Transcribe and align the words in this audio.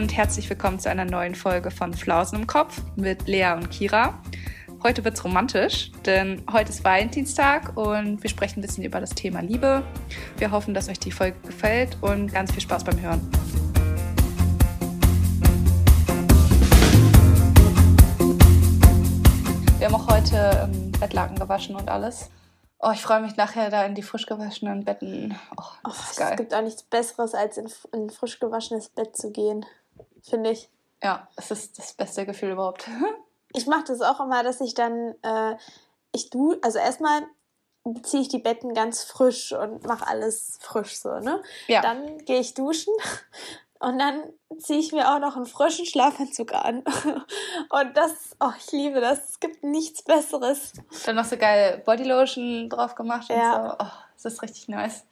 und 0.00 0.16
herzlich 0.16 0.48
willkommen 0.48 0.78
zu 0.78 0.88
einer 0.88 1.04
neuen 1.04 1.34
Folge 1.34 1.70
von 1.70 1.92
Flausen 1.92 2.38
im 2.38 2.46
Kopf 2.46 2.80
mit 2.96 3.28
Lea 3.28 3.52
und 3.54 3.70
Kira. 3.70 4.14
Heute 4.82 5.04
wird 5.04 5.18
es 5.18 5.22
romantisch, 5.22 5.92
denn 6.06 6.42
heute 6.50 6.70
ist 6.70 6.82
Valentinstag 6.82 7.76
und 7.76 8.22
wir 8.22 8.30
sprechen 8.30 8.60
ein 8.60 8.62
bisschen 8.62 8.82
über 8.82 8.98
das 8.98 9.10
Thema 9.10 9.42
Liebe. 9.42 9.82
Wir 10.38 10.52
hoffen, 10.52 10.72
dass 10.72 10.88
euch 10.88 10.98
die 10.98 11.12
Folge 11.12 11.38
gefällt 11.40 11.98
und 12.00 12.32
ganz 12.32 12.50
viel 12.50 12.62
Spaß 12.62 12.82
beim 12.84 12.98
Hören. 12.98 13.20
Wir 19.76 19.86
haben 19.86 19.94
auch 19.96 20.08
heute 20.08 20.70
ähm, 20.72 20.92
Bettlaken 20.92 21.38
gewaschen 21.38 21.76
und 21.76 21.90
alles. 21.90 22.30
Oh, 22.78 22.92
ich 22.94 23.02
freue 23.02 23.20
mich 23.20 23.36
nachher 23.36 23.68
da 23.68 23.84
in 23.84 23.94
die 23.94 24.02
frisch 24.02 24.24
gewaschenen 24.24 24.86
Betten. 24.86 25.38
Oh, 25.58 25.62
das 25.84 25.98
oh, 25.98 26.10
ist 26.10 26.16
geil. 26.18 26.30
Es 26.30 26.36
gibt 26.38 26.54
auch 26.54 26.62
nichts 26.62 26.82
Besseres, 26.84 27.34
als 27.34 27.58
in, 27.58 27.66
in 27.92 28.04
ein 28.04 28.10
frisch 28.10 28.40
gewaschenes 28.40 28.88
Bett 28.88 29.14
zu 29.14 29.30
gehen, 29.30 29.66
finde 30.22 30.50
ich. 30.50 30.68
Ja, 31.02 31.28
es 31.36 31.50
ist 31.50 31.78
das 31.78 31.92
beste 31.94 32.26
Gefühl 32.26 32.50
überhaupt. 32.52 32.86
Ich 33.52 33.66
mache 33.66 33.82
das 33.88 34.00
auch 34.00 34.20
immer, 34.20 34.44
dass 34.44 34.60
ich 34.60 34.74
dann, 34.74 35.12
äh, 35.22 35.56
ich 36.12 36.30
du, 36.30 36.54
also 36.62 36.78
erstmal 36.78 37.22
ziehe 38.04 38.22
ich 38.22 38.28
die 38.28 38.38
Betten 38.38 38.74
ganz 38.74 39.02
frisch 39.02 39.50
und 39.50 39.84
mache 39.84 40.06
alles 40.06 40.56
frisch 40.60 40.96
so, 41.00 41.18
ne? 41.18 41.42
Ja. 41.66 41.80
Dann 41.80 42.18
gehe 42.26 42.38
ich 42.38 42.54
duschen 42.54 42.94
und 43.80 43.98
dann 43.98 44.22
ziehe 44.58 44.78
ich 44.78 44.92
mir 44.92 45.12
auch 45.12 45.18
noch 45.18 45.34
einen 45.34 45.46
frischen 45.46 45.84
Schlafanzug 45.84 46.52
an. 46.54 46.84
Und 47.70 47.96
das, 47.96 48.12
oh, 48.38 48.52
ich 48.58 48.70
liebe 48.70 49.00
das. 49.00 49.30
Es 49.30 49.40
gibt 49.40 49.64
nichts 49.64 50.02
Besseres. 50.02 50.74
Dann 51.06 51.16
noch 51.16 51.24
so 51.24 51.36
geil 51.36 51.82
Bodylotion 51.84 52.68
drauf 52.68 52.94
gemacht 52.94 53.28
Ja. 53.30 53.56
und 53.56 53.68
so. 53.70 53.76
Oh, 53.80 53.88
das 54.22 54.32
ist 54.34 54.42
richtig 54.42 54.68
nice. 54.68 55.04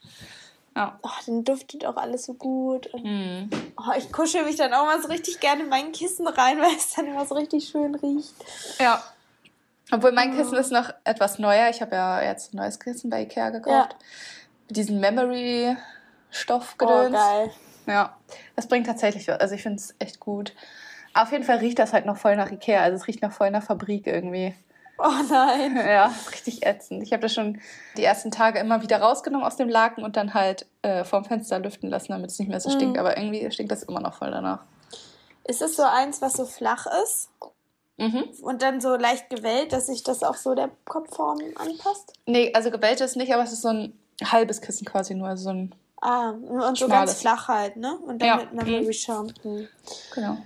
Ja. 0.78 0.98
Oh, 1.02 1.08
dann 1.26 1.42
duftet 1.42 1.84
auch 1.84 1.96
alles 1.96 2.26
so 2.26 2.34
gut. 2.34 2.88
Hm. 2.92 3.50
oh, 3.76 3.92
ich 3.98 4.12
kuschel 4.12 4.44
mich 4.44 4.54
dann 4.54 4.72
auch 4.72 4.84
mal 4.86 5.02
so 5.02 5.08
richtig 5.08 5.40
gerne 5.40 5.64
in 5.64 5.68
mein 5.68 5.90
Kissen 5.90 6.26
rein, 6.28 6.60
weil 6.60 6.74
es 6.76 6.94
dann 6.94 7.06
immer 7.06 7.26
so 7.26 7.34
richtig 7.34 7.68
schön 7.68 7.96
riecht. 7.96 8.32
Ja. 8.78 9.02
Obwohl 9.90 10.12
mein 10.12 10.36
Kissen 10.36 10.54
ist 10.56 10.70
noch 10.70 10.90
etwas 11.02 11.38
neuer. 11.40 11.68
Ich 11.70 11.80
habe 11.82 11.96
ja 11.96 12.22
jetzt 12.22 12.54
ein 12.54 12.58
neues 12.58 12.78
Kissen 12.78 13.10
bei 13.10 13.22
Ikea 13.22 13.50
gekauft. 13.50 13.96
Diesen 14.68 15.00
Memory-Stoff 15.00 16.76
Oh, 16.80 16.86
gedöns. 16.86 17.12
geil. 17.12 17.50
Ja, 17.86 18.16
das 18.54 18.68
bringt 18.68 18.86
tatsächlich 18.86 19.26
was. 19.26 19.40
Also 19.40 19.54
ich 19.56 19.62
finde 19.62 19.78
es 19.78 19.94
echt 19.98 20.20
gut. 20.20 20.52
Auf 21.14 21.32
jeden 21.32 21.42
Fall 21.42 21.56
riecht 21.56 21.78
das 21.78 21.92
halt 21.92 22.06
noch 22.06 22.18
voll 22.18 22.36
nach 22.36 22.52
Ikea. 22.52 22.82
Also 22.82 22.96
es 22.96 23.06
riecht 23.08 23.22
noch 23.22 23.32
voll 23.32 23.50
nach 23.50 23.64
Fabrik 23.64 24.06
irgendwie. 24.06 24.54
Oh 25.02 25.22
nein. 25.30 25.76
Ja, 25.76 26.12
richtig 26.32 26.66
ätzend. 26.66 27.02
Ich 27.04 27.12
habe 27.12 27.22
das 27.22 27.32
schon 27.32 27.60
die 27.96 28.02
ersten 28.04 28.30
Tage 28.32 28.58
immer 28.58 28.82
wieder 28.82 29.00
rausgenommen 29.00 29.46
aus 29.46 29.56
dem 29.56 29.68
Laken 29.68 30.02
und 30.02 30.16
dann 30.16 30.34
halt 30.34 30.66
äh, 30.82 31.04
vorm 31.04 31.24
Fenster 31.24 31.58
lüften 31.60 31.88
lassen, 31.88 32.10
damit 32.12 32.30
es 32.30 32.38
nicht 32.40 32.48
mehr 32.48 32.58
so 32.60 32.68
stinkt. 32.70 32.94
Mhm. 32.94 33.00
Aber 33.00 33.16
irgendwie 33.16 33.48
stinkt 33.52 33.70
das 33.70 33.84
immer 33.84 34.00
noch 34.00 34.14
voll 34.14 34.30
danach. 34.32 34.60
Ist 35.44 35.62
es 35.62 35.76
so 35.76 35.84
eins, 35.84 36.20
was 36.20 36.32
so 36.32 36.44
flach 36.46 36.86
ist 37.04 37.28
Mhm. 38.00 38.24
und 38.42 38.62
dann 38.62 38.80
so 38.80 38.94
leicht 38.96 39.28
gewellt, 39.30 39.72
dass 39.72 39.86
sich 39.86 40.02
das 40.04 40.22
auch 40.22 40.36
so 40.36 40.54
der 40.54 40.70
Kopfform 40.84 41.38
anpasst? 41.56 42.12
Nee, 42.26 42.52
also 42.54 42.70
gebellt 42.70 43.00
ist 43.00 43.16
nicht, 43.16 43.32
aber 43.32 43.42
es 43.42 43.52
ist 43.52 43.62
so 43.62 43.68
ein 43.68 43.98
halbes 44.24 44.60
Kissen 44.60 44.84
quasi 44.84 45.14
nur. 45.14 45.28
Also 45.28 45.44
so 45.44 45.50
ein, 45.50 45.74
Ah, 46.00 46.30
und 46.30 46.78
so 46.78 46.86
Schmales. 46.86 47.10
ganz 47.10 47.20
flach 47.20 47.48
halt, 47.48 47.76
ne? 47.76 47.96
Und 48.06 48.20
dann 48.22 48.28
Ja. 48.28 48.36
mit 48.36 48.52
Memory 48.52 48.92
Schaum. 48.92 49.32
Hm. 49.42 49.66
genau. 50.14 50.38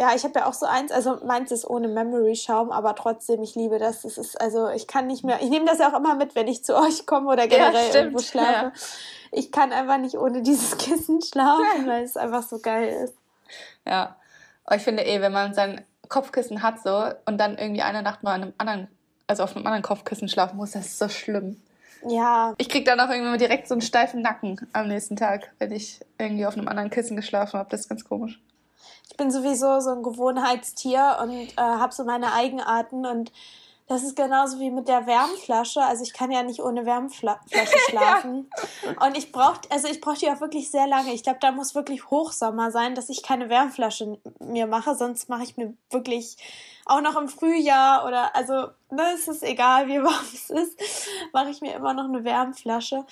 Ja, 0.00 0.14
ich 0.16 0.24
habe 0.24 0.38
ja 0.38 0.46
auch 0.46 0.54
so 0.54 0.64
eins, 0.64 0.92
also 0.92 1.18
meins 1.26 1.52
ist 1.52 1.68
ohne 1.68 1.86
Memory 1.86 2.34
Schaum, 2.34 2.72
aber 2.72 2.94
trotzdem, 2.94 3.42
ich 3.42 3.54
liebe 3.54 3.78
das. 3.78 4.00
Das 4.00 4.16
ist, 4.16 4.40
also 4.40 4.70
ich 4.70 4.86
kann 4.86 5.06
nicht 5.06 5.24
mehr, 5.24 5.42
ich 5.42 5.50
nehme 5.50 5.66
das 5.66 5.78
ja 5.78 5.92
auch 5.92 5.98
immer 5.98 6.14
mit, 6.14 6.34
wenn 6.34 6.48
ich 6.48 6.64
zu 6.64 6.74
euch 6.74 7.04
komme 7.04 7.30
oder 7.30 7.46
generell 7.46 7.90
stimmt, 7.90 7.94
irgendwo 7.96 8.20
schlafe. 8.20 8.50
ja. 8.50 8.72
Ich 9.30 9.52
kann 9.52 9.74
einfach 9.74 9.98
nicht 9.98 10.14
ohne 10.16 10.40
dieses 10.40 10.78
Kissen 10.78 11.20
schlafen, 11.20 11.86
weil 11.86 12.02
es 12.02 12.16
einfach 12.16 12.42
so 12.42 12.60
geil 12.60 12.88
ist. 13.04 13.14
Ja. 13.84 14.16
Aber 14.64 14.76
ich 14.76 14.82
finde 14.82 15.04
eh, 15.04 15.20
wenn 15.20 15.32
man 15.32 15.52
sein 15.52 15.84
Kopfkissen 16.08 16.62
hat 16.62 16.82
so 16.82 17.04
und 17.26 17.36
dann 17.36 17.58
irgendwie 17.58 17.82
eine 17.82 18.02
Nacht 18.02 18.22
mal 18.22 18.32
an 18.32 18.42
einem 18.44 18.54
anderen, 18.56 18.88
also 19.26 19.42
auf 19.42 19.54
einem 19.54 19.66
anderen 19.66 19.82
Kopfkissen 19.82 20.30
schlafen 20.30 20.56
muss, 20.56 20.70
das 20.70 20.86
ist 20.86 20.98
so 20.98 21.10
schlimm. 21.10 21.60
Ja, 22.08 22.54
Ich 22.56 22.70
krieg 22.70 22.86
dann 22.86 22.98
auch 23.00 23.10
irgendwie 23.10 23.36
direkt 23.36 23.68
so 23.68 23.74
einen 23.74 23.82
steifen 23.82 24.22
Nacken 24.22 24.66
am 24.72 24.88
nächsten 24.88 25.16
Tag, 25.16 25.52
wenn 25.58 25.72
ich 25.72 26.00
irgendwie 26.16 26.46
auf 26.46 26.56
einem 26.56 26.68
anderen 26.68 26.88
Kissen 26.88 27.16
geschlafen 27.16 27.58
habe. 27.58 27.68
Das 27.68 27.80
ist 27.80 27.90
ganz 27.90 28.02
komisch. 28.02 28.40
Ich 29.10 29.16
bin 29.16 29.30
sowieso 29.30 29.80
so 29.80 29.90
ein 29.90 30.02
Gewohnheitstier 30.02 31.18
und 31.20 31.32
äh, 31.32 31.56
habe 31.56 31.92
so 31.92 32.04
meine 32.04 32.32
Eigenarten 32.32 33.04
und 33.04 33.32
das 33.90 34.04
ist 34.04 34.14
genauso 34.14 34.60
wie 34.60 34.70
mit 34.70 34.86
der 34.86 35.08
Wärmflasche. 35.08 35.82
Also 35.82 36.04
ich 36.04 36.12
kann 36.12 36.30
ja 36.30 36.44
nicht 36.44 36.62
ohne 36.62 36.86
Wärmflasche 36.86 37.40
schlafen. 37.88 38.48
Und 39.04 39.18
ich 39.18 39.32
brauche, 39.32 39.62
also 39.68 39.88
ich 39.88 40.00
brauche 40.00 40.16
die 40.16 40.30
auch 40.30 40.40
wirklich 40.40 40.70
sehr 40.70 40.86
lange. 40.86 41.12
Ich 41.12 41.24
glaube, 41.24 41.40
da 41.40 41.50
muss 41.50 41.74
wirklich 41.74 42.08
Hochsommer 42.08 42.70
sein, 42.70 42.94
dass 42.94 43.08
ich 43.08 43.24
keine 43.24 43.48
Wärmflasche 43.48 44.20
mir 44.38 44.68
mache. 44.68 44.94
Sonst 44.94 45.28
mache 45.28 45.42
ich 45.42 45.56
mir 45.56 45.74
wirklich 45.90 46.36
auch 46.86 47.00
noch 47.00 47.20
im 47.20 47.28
Frühjahr 47.28 48.06
oder 48.06 48.36
also, 48.36 48.68
ne, 48.90 49.02
es 49.12 49.26
ist 49.26 49.42
egal, 49.42 49.88
wie 49.88 49.98
warm 50.04 50.24
es 50.32 50.50
ist, 50.50 50.80
mache 51.32 51.50
ich 51.50 51.60
mir 51.60 51.74
immer 51.74 51.92
noch 51.92 52.04
eine 52.04 52.22
Wärmflasche. 52.22 53.04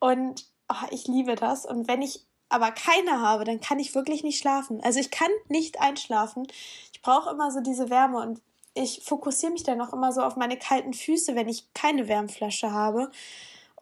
Und 0.00 0.44
oh, 0.68 0.86
ich 0.90 1.06
liebe 1.06 1.36
das. 1.36 1.66
Und 1.66 1.86
wenn 1.86 2.02
ich 2.02 2.26
aber 2.48 2.70
keine 2.70 3.20
habe, 3.20 3.44
dann 3.44 3.60
kann 3.60 3.78
ich 3.78 3.94
wirklich 3.94 4.22
nicht 4.22 4.38
schlafen. 4.38 4.80
Also 4.82 5.00
ich 5.00 5.10
kann 5.10 5.30
nicht 5.48 5.80
einschlafen. 5.80 6.46
Ich 6.92 7.02
brauche 7.02 7.30
immer 7.30 7.50
so 7.50 7.60
diese 7.60 7.90
Wärme 7.90 8.18
und 8.20 8.40
ich 8.74 9.02
fokussiere 9.04 9.52
mich 9.52 9.62
dann 9.62 9.80
auch 9.80 9.92
immer 9.92 10.12
so 10.12 10.22
auf 10.22 10.36
meine 10.36 10.58
kalten 10.58 10.92
Füße, 10.92 11.34
wenn 11.34 11.48
ich 11.48 11.72
keine 11.74 12.08
Wärmflasche 12.08 12.70
habe. 12.72 13.10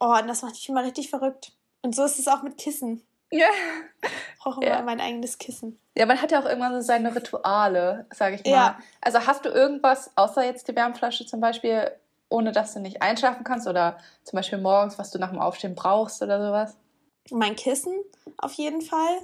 Oh, 0.00 0.14
und 0.19 0.28
das 0.28 0.42
macht 0.42 0.54
mich 0.54 0.69
immer 0.69 0.84
richtig 0.84 1.10
verrückt. 1.10 1.53
Und 1.82 1.94
so 1.94 2.04
ist 2.04 2.19
es 2.19 2.28
auch 2.28 2.42
mit 2.42 2.56
Kissen. 2.58 3.03
Ja. 3.30 3.47
Ich 4.03 4.38
brauche 4.38 4.62
immer 4.64 4.76
Ja. 4.76 4.82
mein 4.82 5.00
eigenes 5.00 5.38
Kissen. 5.38 5.78
Ja, 5.97 6.06
man 6.06 6.20
hat 6.22 6.30
ja 6.30 6.41
auch 6.41 6.44
irgendwann 6.44 6.74
so 6.74 6.80
seine 6.80 7.14
Rituale, 7.14 8.06
sage 8.12 8.36
ich 8.36 8.44
mal. 8.44 8.50
Ja. 8.50 8.78
Also 9.00 9.26
hast 9.26 9.44
du 9.44 9.48
irgendwas, 9.48 10.10
außer 10.16 10.44
jetzt 10.44 10.69
die 10.69 10.76
Wärmflasche 10.76 11.26
zum 11.26 11.41
Beispiel, 11.41 11.91
ohne 12.28 12.53
dass 12.53 12.74
du 12.74 12.80
nicht 12.80 13.03
einschlafen 13.03 13.44
kannst 13.44 13.66
oder 13.66 13.98
zum 14.22 14.36
Beispiel 14.36 14.58
morgens, 14.58 14.98
was 14.98 15.10
du 15.10 15.19
nach 15.19 15.30
dem 15.30 15.41
Aufstehen 15.41 15.74
brauchst 15.74 16.22
oder 16.22 16.44
sowas? 16.44 16.76
Mein 17.30 17.56
Kissen 17.56 17.94
auf 18.36 18.52
jeden 18.54 18.82
Fall. 18.82 19.18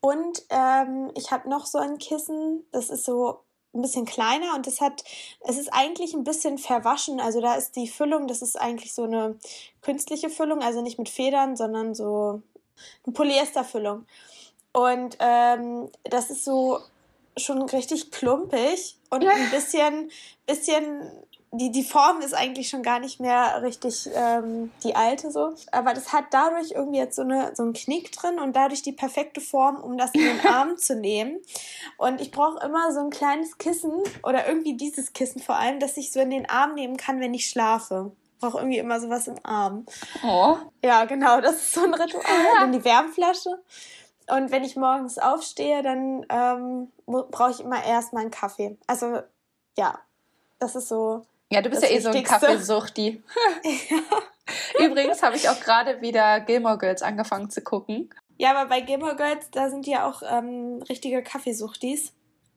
Und 0.00 0.42
ähm, 0.50 1.10
ich 1.16 1.30
habe 1.30 1.48
noch 1.48 1.66
so 1.66 1.78
ein 1.78 1.98
Kissen, 1.98 2.64
das 2.72 2.90
ist 2.90 3.04
so 3.04 3.40
ein 3.74 3.82
bisschen 3.82 4.04
kleiner 4.04 4.54
und 4.54 4.66
das 4.66 4.80
hat, 4.80 5.02
es 5.40 5.58
ist 5.58 5.72
eigentlich 5.72 6.14
ein 6.14 6.24
bisschen 6.24 6.58
verwaschen. 6.58 7.20
Also 7.20 7.40
da 7.40 7.54
ist 7.54 7.74
die 7.76 7.88
Füllung, 7.88 8.28
das 8.28 8.42
ist 8.42 8.60
eigentlich 8.60 8.94
so 8.94 9.04
eine 9.04 9.36
künstliche 9.82 10.30
Füllung, 10.30 10.62
also 10.62 10.80
nicht 10.80 10.98
mit 10.98 11.08
Federn, 11.08 11.56
sondern 11.56 11.94
so 11.94 12.42
eine 13.04 13.12
Polyesterfüllung. 13.12 14.06
Und 14.72 15.16
ähm, 15.20 15.90
das 16.04 16.30
ist 16.30 16.44
so 16.44 16.80
schon 17.36 17.62
richtig 17.62 18.10
klumpig 18.10 18.96
und 19.10 19.26
ein 19.26 19.50
bisschen, 19.50 20.10
bisschen 20.46 21.10
die, 21.58 21.70
die 21.70 21.84
Form 21.84 22.20
ist 22.20 22.34
eigentlich 22.34 22.68
schon 22.68 22.82
gar 22.82 22.98
nicht 23.00 23.20
mehr 23.20 23.62
richtig 23.62 24.08
ähm, 24.14 24.72
die 24.82 24.94
alte 24.96 25.30
so. 25.30 25.54
Aber 25.72 25.94
das 25.94 26.12
hat 26.12 26.26
dadurch 26.30 26.72
irgendwie 26.72 26.98
jetzt 26.98 27.16
so, 27.16 27.22
eine, 27.22 27.54
so 27.54 27.62
einen 27.62 27.72
Knick 27.72 28.12
drin 28.12 28.38
und 28.38 28.54
dadurch 28.54 28.82
die 28.82 28.92
perfekte 28.92 29.40
Form, 29.40 29.76
um 29.76 29.96
das 29.96 30.12
in 30.12 30.22
den 30.22 30.46
Arm 30.46 30.76
zu 30.76 30.96
nehmen. 30.96 31.40
Und 31.96 32.20
ich 32.20 32.30
brauche 32.30 32.64
immer 32.64 32.92
so 32.92 33.00
ein 33.00 33.10
kleines 33.10 33.58
Kissen 33.58 33.92
oder 34.22 34.46
irgendwie 34.48 34.76
dieses 34.76 35.12
Kissen 35.12 35.40
vor 35.40 35.56
allem, 35.56 35.80
das 35.80 35.96
ich 35.96 36.12
so 36.12 36.20
in 36.20 36.30
den 36.30 36.48
Arm 36.48 36.74
nehmen 36.74 36.96
kann, 36.96 37.20
wenn 37.20 37.34
ich 37.34 37.46
schlafe. 37.46 38.12
Ich 38.34 38.40
brauche 38.40 38.58
irgendwie 38.58 38.78
immer 38.78 39.00
sowas 39.00 39.28
im 39.28 39.36
Arm. 39.42 39.86
Oh. 40.24 40.56
Ja, 40.82 41.04
genau, 41.04 41.40
das 41.40 41.56
ist 41.56 41.72
so 41.72 41.84
ein 41.84 41.94
Ritual. 41.94 42.24
Dann 42.58 42.72
die 42.72 42.84
Wärmflasche. 42.84 43.62
Und 44.28 44.50
wenn 44.50 44.64
ich 44.64 44.76
morgens 44.76 45.18
aufstehe, 45.18 45.82
dann 45.82 46.26
ähm, 46.30 46.92
brauche 47.06 47.50
ich 47.50 47.60
immer 47.60 47.84
erstmal 47.84 48.22
einen 48.22 48.30
Kaffee. 48.30 48.78
Also, 48.86 49.20
ja, 49.76 49.98
das 50.58 50.76
ist 50.76 50.88
so. 50.88 51.22
Ja, 51.50 51.62
du 51.62 51.70
bist 51.70 51.82
Das 51.82 51.90
ja 51.90 51.96
eh 51.96 52.00
so 52.00 52.10
ein. 52.10 52.22
Kaffeesuchti. 52.22 53.22
Übrigens 54.78 55.22
habe 55.22 55.36
ich 55.36 55.48
auch 55.48 55.60
gerade 55.60 56.00
wieder 56.00 56.40
Gilmore 56.40 56.78
Girls 56.78 57.02
angefangen 57.02 57.50
zu 57.50 57.62
gucken. 57.62 58.10
Ja, 58.36 58.50
aber 58.50 58.68
bei 58.68 58.80
Gilmore 58.80 59.16
Girls, 59.16 59.50
da 59.50 59.70
sind 59.70 59.86
ja 59.86 60.08
auch 60.08 60.22
ähm, 60.28 60.82
richtige 60.88 61.22
Kaffeesuchtis. 61.22 62.12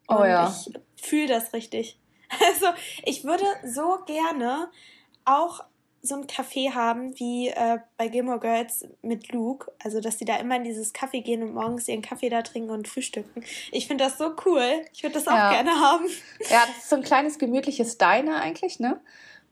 Oh 0.07 0.16
Und 0.16 0.28
ja. 0.30 0.48
ich 0.48 0.74
fühle 1.04 1.28
das 1.28 1.54
richtig. 1.54 2.00
Also, 2.45 2.66
ich 3.06 3.24
würde 3.24 3.45
so 3.63 4.00
gerne 4.06 4.69
auch 5.24 5.63
so 6.07 6.15
ein 6.15 6.25
Café 6.27 6.74
haben 6.74 7.18
wie 7.19 7.50
äh, 7.50 7.80
bei 7.98 8.07
Gilmore 8.07 8.39
Girls 8.39 8.86
mit 9.01 9.31
Luke. 9.31 9.71
Also, 9.83 10.00
dass 10.00 10.18
die 10.18 10.25
da 10.25 10.38
immer 10.38 10.56
in 10.56 10.63
dieses 10.63 10.94
Café 10.94 11.21
gehen 11.21 11.44
und 11.44 11.54
morgens 11.54 11.88
ihren 11.88 12.01
Kaffee 12.01 12.30
da 12.30 12.42
trinken 12.42 12.71
und 12.71 12.88
frühstücken. 12.88 13.44
Ich 13.71 13.88
finde 13.88 14.06
das 14.06 14.18
so 14.18 14.36
cool. 14.45 14.81
Ich 14.94 15.04
würde 15.04 15.13
das 15.13 15.27
auch 15.27 15.36
Ja. 15.36 15.50
gerne 15.50 15.71
haben. 15.80 16.06
Ja, 16.50 16.65
das 16.65 16.77
ist 16.77 16.89
so 16.89 16.95
ein 16.95 17.04
kleines 17.04 17.38
gemütliches 17.38 17.98
Diner 17.98 18.42
eigentlich, 18.42 18.80
ne? 18.80 19.00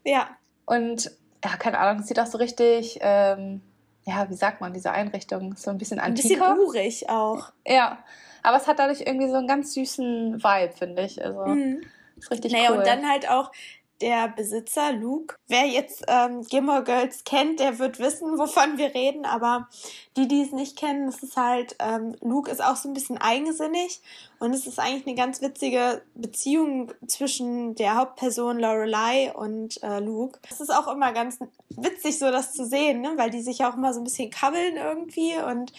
Ja, 0.03 0.29
Und 0.65 1.11
ja, 1.43 1.57
keine 1.57 1.77
Ahnung, 1.77 2.01
es 2.01 2.07
sieht 2.07 2.19
auch 2.19 2.25
so 2.25 2.37
richtig, 2.39 2.97
ähm, 3.01 3.61
ja, 4.05 4.29
wie 4.29 4.35
sagt 4.35 4.61
man, 4.61 4.73
diese 4.73 4.91
Einrichtung, 4.91 5.55
so 5.57 5.69
ein 5.69 5.77
bisschen 5.77 5.99
ein 5.99 6.13
bisschen 6.15 6.41
antiker. 6.41 6.59
urig 6.59 7.09
auch. 7.09 7.51
Ja, 7.67 8.03
aber 8.43 8.57
es 8.57 8.67
hat 8.67 8.79
dadurch 8.79 9.01
irgendwie 9.01 9.27
so 9.29 9.35
einen 9.35 9.47
ganz 9.47 9.73
süßen 9.73 10.43
Vibe, 10.43 10.73
finde 10.75 11.03
ich. 11.03 11.23
Also, 11.23 11.45
Mhm. 11.45 11.81
ist 12.17 12.31
richtig 12.31 12.51
Naja, 12.53 12.71
cool. 12.71 12.77
und 12.79 12.87
dann 12.87 13.07
halt 13.09 13.29
auch, 13.29 13.51
der 14.01 14.27
Besitzer, 14.29 14.91
Luke. 14.91 15.35
Wer 15.47 15.65
jetzt 15.67 16.03
ähm, 16.07 16.41
Gilmore 16.41 16.83
Girls 16.83 17.23
kennt, 17.23 17.59
der 17.59 17.79
wird 17.79 17.99
wissen, 17.99 18.37
wovon 18.37 18.77
wir 18.77 18.93
reden, 18.93 19.25
aber 19.25 19.67
die, 20.17 20.27
die 20.27 20.41
es 20.41 20.51
nicht 20.51 20.77
kennen, 20.77 21.07
es 21.07 21.23
ist 21.23 21.37
halt, 21.37 21.75
ähm, 21.79 22.15
Luke 22.21 22.51
ist 22.51 22.63
auch 22.63 22.75
so 22.75 22.89
ein 22.89 22.93
bisschen 22.93 23.17
eigensinnig 23.17 24.01
und 24.39 24.53
es 24.53 24.67
ist 24.67 24.79
eigentlich 24.79 25.07
eine 25.07 25.15
ganz 25.15 25.41
witzige 25.41 26.01
Beziehung 26.13 26.91
zwischen 27.07 27.75
der 27.75 27.95
Hauptperson 27.95 28.59
Lorelei 28.59 29.33
und 29.33 29.81
äh, 29.83 29.99
Luke. 29.99 30.39
Es 30.49 30.59
ist 30.59 30.73
auch 30.73 30.87
immer 30.87 31.13
ganz 31.13 31.39
witzig, 31.69 32.19
so 32.19 32.31
das 32.31 32.53
zu 32.53 32.65
sehen, 32.65 33.01
ne? 33.01 33.13
weil 33.15 33.29
die 33.29 33.41
sich 33.41 33.63
auch 33.63 33.75
immer 33.75 33.93
so 33.93 34.01
ein 34.01 34.05
bisschen 34.05 34.29
kabbeln 34.29 34.75
irgendwie 34.75 35.35
und 35.37 35.71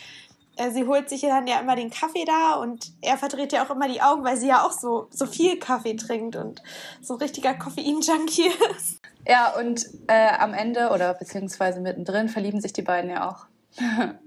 sie 0.71 0.87
holt 0.87 1.09
sich 1.09 1.21
dann 1.23 1.47
ja 1.47 1.61
immer 1.61 1.77
den 1.77 1.91
Kaffee 1.91 2.25
da 2.25 2.55
und 2.55 2.93
er 3.03 3.19
verdreht 3.19 3.53
ja 3.53 3.65
auch 3.65 3.71
immer 3.71 3.89
die 3.89 4.03
Augen, 4.03 4.25
weil 4.25 4.37
sie 4.37 4.49
ja 4.49 4.65
auch 4.65 4.73
so, 4.73 5.09
so 5.11 5.27
viel 5.27 5.59
Kaffee 5.59 5.95
trinkt 5.95 6.37
und 6.37 6.63
so 7.01 7.15
ein 7.15 7.21
richtiger 7.21 7.55
Koffein-Junkie 7.55 8.51
ist. 8.77 9.01
Ja, 9.27 9.55
und 9.59 9.87
äh, 10.07 10.35
am 10.39 10.55
Ende 10.55 10.91
oder 10.91 11.15
beziehungsweise 11.15 11.81
mittendrin 11.81 12.29
verlieben 12.29 12.61
sich 12.61 12.73
die 12.73 12.83
beiden 12.83 13.11
ja 13.11 13.29
auch. 13.29 13.47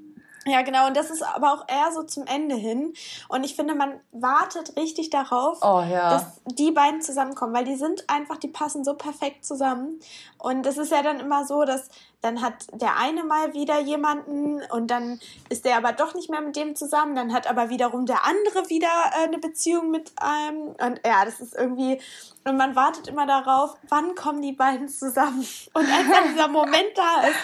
Ja, 0.49 0.63
genau. 0.63 0.87
Und 0.87 0.97
das 0.97 1.11
ist 1.11 1.21
aber 1.23 1.53
auch 1.53 1.65
eher 1.67 1.91
so 1.93 2.03
zum 2.03 2.25
Ende 2.25 2.55
hin. 2.55 2.93
Und 3.27 3.43
ich 3.43 3.55
finde, 3.55 3.75
man 3.75 3.99
wartet 4.11 4.75
richtig 4.75 5.11
darauf, 5.11 5.59
oh, 5.61 5.81
ja. 5.81 6.09
dass 6.09 6.41
die 6.45 6.71
beiden 6.71 7.01
zusammenkommen, 7.01 7.53
weil 7.53 7.65
die 7.65 7.75
sind 7.75 8.09
einfach, 8.09 8.37
die 8.37 8.47
passen 8.47 8.83
so 8.83 8.95
perfekt 8.95 9.45
zusammen. 9.45 9.99
Und 10.39 10.65
es 10.65 10.77
ist 10.77 10.91
ja 10.91 11.03
dann 11.03 11.19
immer 11.19 11.45
so, 11.45 11.63
dass 11.65 11.89
dann 12.21 12.41
hat 12.41 12.67
der 12.73 12.97
eine 12.97 13.23
mal 13.23 13.53
wieder 13.53 13.79
jemanden 13.79 14.61
und 14.71 14.91
dann 14.91 15.19
ist 15.49 15.63
der 15.65 15.77
aber 15.77 15.93
doch 15.93 16.15
nicht 16.15 16.29
mehr 16.29 16.41
mit 16.41 16.55
dem 16.55 16.75
zusammen. 16.75 17.15
Dann 17.15 17.31
hat 17.31 17.47
aber 17.47 17.69
wiederum 17.69 18.05
der 18.05 18.25
andere 18.25 18.69
wieder 18.69 18.87
äh, 19.13 19.27
eine 19.27 19.37
Beziehung 19.37 19.91
mit 19.91 20.11
einem. 20.17 20.75
Und 20.79 20.99
ja, 21.05 21.23
das 21.23 21.39
ist 21.39 21.55
irgendwie. 21.55 22.01
Und 22.43 22.57
man 22.57 22.75
wartet 22.75 23.07
immer 23.07 23.25
darauf, 23.25 23.75
wann 23.87 24.15
kommen 24.15 24.41
die 24.41 24.51
beiden 24.51 24.89
zusammen. 24.89 25.45
Und 25.73 25.85
als 25.85 26.09
dann 26.11 26.33
dieser 26.33 26.47
Moment 26.49 26.91
da 26.95 27.21
ist, 27.27 27.39